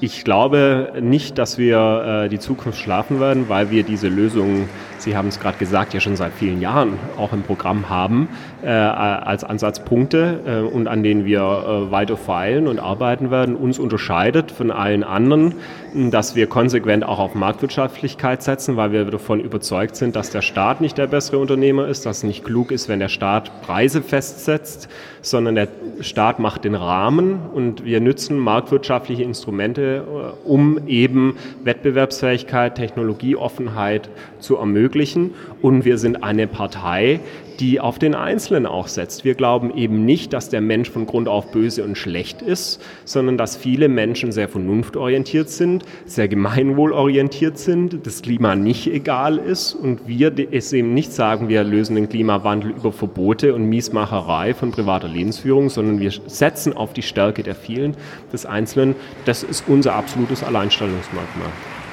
ich 0.00 0.24
glaube 0.24 0.92
nicht, 1.00 1.38
dass 1.38 1.58
wir 1.58 2.24
äh, 2.24 2.28
die 2.28 2.38
Zukunft 2.38 2.78
schlafen 2.78 3.20
werden, 3.20 3.48
weil 3.48 3.70
wir 3.70 3.82
diese 3.82 4.08
Lösungen, 4.08 4.68
Sie 4.98 5.16
haben 5.16 5.28
es 5.28 5.40
gerade 5.40 5.58
gesagt, 5.58 5.94
ja 5.94 6.00
schon 6.00 6.16
seit 6.16 6.32
vielen 6.32 6.60
Jahren 6.60 6.98
auch 7.16 7.32
im 7.32 7.42
Programm 7.42 7.88
haben, 7.88 8.28
äh, 8.62 8.68
als 8.68 9.44
Ansatzpunkte 9.44 10.40
äh, 10.46 10.74
und 10.74 10.88
an 10.88 11.02
denen 11.02 11.24
wir 11.24 11.40
äh, 11.40 11.90
weiter 11.92 12.16
feilen 12.16 12.66
und 12.66 12.78
arbeiten 12.78 13.30
werden. 13.30 13.54
Uns 13.54 13.78
unterscheidet 13.78 14.50
von 14.50 14.70
allen 14.70 15.04
anderen, 15.04 15.54
dass 15.94 16.34
wir 16.34 16.48
konsequent 16.48 17.04
auch 17.04 17.18
auf 17.18 17.34
Marktwirtschaftlichkeit 17.34 18.42
setzen, 18.42 18.76
weil 18.76 18.92
wir 18.92 19.04
davon 19.04 19.40
überzeugt 19.40 19.96
sind, 19.96 20.16
dass 20.16 20.30
der 20.30 20.42
Staat 20.42 20.80
nicht 20.80 20.98
der 20.98 21.06
bessere 21.06 21.38
Unternehmer 21.38 21.86
ist, 21.86 22.04
dass 22.04 22.18
es 22.18 22.22
nicht 22.24 22.44
klug 22.44 22.72
ist, 22.72 22.88
wenn 22.88 22.98
der 22.98 23.08
Staat 23.08 23.62
Preise 23.62 24.02
festsetzt, 24.02 24.88
sondern 25.22 25.54
der 25.54 25.68
Staat 26.00 26.38
macht 26.38 26.64
den 26.64 26.74
Rahmen 26.74 27.40
und 27.52 27.84
wir 27.84 28.00
nützen 28.00 28.38
marktwirtschaftliche 28.38 29.22
Instrumente, 29.22 30.04
äh, 30.04 30.48
um 30.48 30.86
eben 30.88 31.36
Wettbewerbsfähigkeit, 31.64 32.74
Technologieoffenheit 32.74 34.08
zu 34.40 34.56
ermöglichen. 34.56 35.34
Und 35.62 35.84
wir 35.84 35.98
sind 35.98 36.22
eine 36.22 36.46
Partei, 36.46 37.20
die 37.60 37.80
auf 37.80 37.98
den 37.98 38.14
Einzelnen 38.14 38.47
auch 38.66 38.88
setzt. 38.88 39.24
Wir 39.24 39.34
glauben 39.34 39.74
eben 39.76 40.04
nicht, 40.04 40.32
dass 40.32 40.48
der 40.48 40.60
Mensch 40.60 40.90
von 40.90 41.06
Grund 41.06 41.28
auf 41.28 41.50
böse 41.50 41.84
und 41.84 41.96
schlecht 41.96 42.42
ist, 42.42 42.82
sondern 43.04 43.38
dass 43.38 43.56
viele 43.56 43.88
Menschen 43.88 44.32
sehr 44.32 44.48
vernunftorientiert 44.48 45.50
sind, 45.50 45.84
sehr 46.06 46.28
gemeinwohlorientiert 46.28 47.58
sind, 47.58 48.06
das 48.06 48.22
Klima 48.22 48.54
nicht 48.56 48.86
egal 48.86 49.38
ist 49.38 49.74
und 49.74 50.06
wir 50.06 50.32
es 50.50 50.72
eben 50.72 50.94
nicht 50.94 51.12
sagen, 51.12 51.48
wir 51.48 51.64
lösen 51.64 51.96
den 51.96 52.08
Klimawandel 52.08 52.70
über 52.70 52.92
Verbote 52.92 53.54
und 53.54 53.68
Miesmacherei 53.68 54.54
von 54.54 54.70
privater 54.70 55.08
Lebensführung, 55.08 55.68
sondern 55.68 56.00
wir 56.00 56.10
setzen 56.26 56.76
auf 56.76 56.92
die 56.92 57.02
Stärke 57.02 57.42
der 57.42 57.54
vielen, 57.54 57.96
des 58.32 58.46
Einzelnen. 58.46 58.94
Das 59.24 59.42
ist 59.42 59.64
unser 59.68 59.94
absolutes 59.94 60.42
Alleinstellungsmerkmal. 60.42 61.48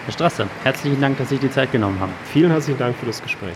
Herr 0.05 0.13
Strasser, 0.13 0.47
herzlichen 0.63 1.01
Dank, 1.01 1.17
dass 1.17 1.29
Sie 1.29 1.37
die 1.37 1.49
Zeit 1.49 1.71
genommen 1.71 1.99
haben. 1.99 2.11
Vielen 2.31 2.51
herzlichen 2.51 2.77
Dank 2.77 2.95
für 2.95 3.07
das 3.07 3.21
Gespräch. 3.21 3.55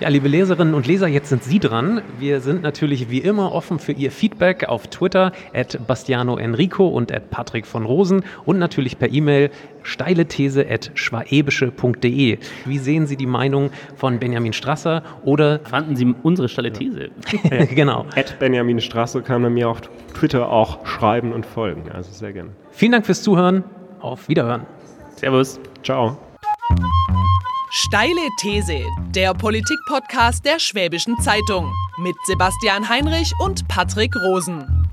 Ja, 0.00 0.08
liebe 0.10 0.28
Leserinnen 0.28 0.74
und 0.74 0.86
Leser, 0.86 1.08
jetzt 1.08 1.28
sind 1.28 1.42
Sie 1.42 1.58
dran. 1.58 2.02
Wir 2.20 2.40
sind 2.40 2.62
natürlich 2.62 3.10
wie 3.10 3.18
immer 3.18 3.50
offen 3.52 3.80
für 3.80 3.90
Ihr 3.90 4.12
Feedback 4.12 4.68
auf 4.68 4.86
Twitter 4.86 5.32
at 5.52 5.76
Bastiano 5.88 6.36
Enrico 6.36 6.86
und 6.86 7.10
at 7.10 7.30
Patrick 7.30 7.66
von 7.66 7.84
Rosen 7.84 8.22
und 8.44 8.60
natürlich 8.60 9.00
per 9.00 9.10
E-Mail 9.12 9.50
steilethese 9.82 10.64
at 10.70 10.92
schwaebische.de. 10.94 12.38
Wie 12.64 12.78
sehen 12.78 13.08
Sie 13.08 13.16
die 13.16 13.26
Meinung 13.26 13.70
von 13.96 14.20
Benjamin 14.20 14.52
Strasser 14.52 15.02
oder 15.24 15.58
fanden 15.64 15.96
Sie 15.96 16.14
unsere 16.22 16.48
steile 16.48 16.72
These? 16.72 17.10
Ja. 17.50 17.64
genau. 17.64 18.06
At 18.14 18.38
Benjamin 18.38 18.80
Strasser 18.80 19.22
kann 19.22 19.42
man 19.42 19.54
mir 19.54 19.68
auf 19.68 19.80
Twitter 20.14 20.48
auch 20.48 20.86
schreiben 20.86 21.32
und 21.32 21.44
folgen. 21.44 21.90
Also 21.92 22.12
sehr 22.12 22.32
gerne. 22.32 22.50
Vielen 22.70 22.92
Dank 22.92 23.04
fürs 23.04 23.22
Zuhören. 23.22 23.64
Auf 23.98 24.28
Wiederhören. 24.28 24.62
Servus. 25.16 25.58
Ciao. 25.82 26.16
Steile 27.70 28.30
These, 28.38 28.82
der 29.10 29.34
Politik-Podcast 29.34 30.42
der 30.42 30.58
Schwäbischen 30.58 31.20
Zeitung 31.20 31.70
mit 31.98 32.16
Sebastian 32.24 32.88
Heinrich 32.88 33.30
und 33.40 33.68
Patrick 33.68 34.16
Rosen. 34.16 34.88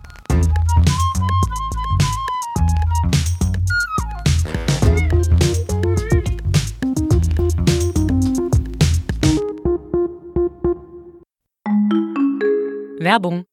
Werbung. 13.00 13.46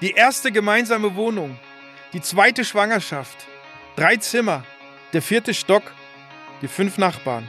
Die 0.00 0.12
erste 0.12 0.52
gemeinsame 0.52 1.16
Wohnung, 1.16 1.58
die 2.12 2.20
zweite 2.20 2.64
Schwangerschaft, 2.64 3.48
drei 3.96 4.16
Zimmer, 4.18 4.62
der 5.12 5.22
vierte 5.22 5.52
Stock, 5.52 5.82
die 6.60 6.68
fünf 6.68 6.98
Nachbarn. 6.98 7.48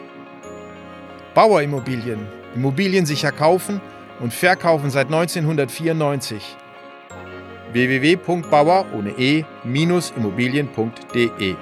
Bauer 1.33 1.61
Immobilien. 1.61 2.27
Immobilien 2.55 3.05
sicher 3.05 3.31
kaufen 3.31 3.79
und 4.19 4.33
verkaufen 4.33 4.89
seit 4.89 5.05
1994. 5.07 6.57
www.bauer 7.71 8.85
ohne 8.93 9.11
e-immobilien.de 9.17 11.55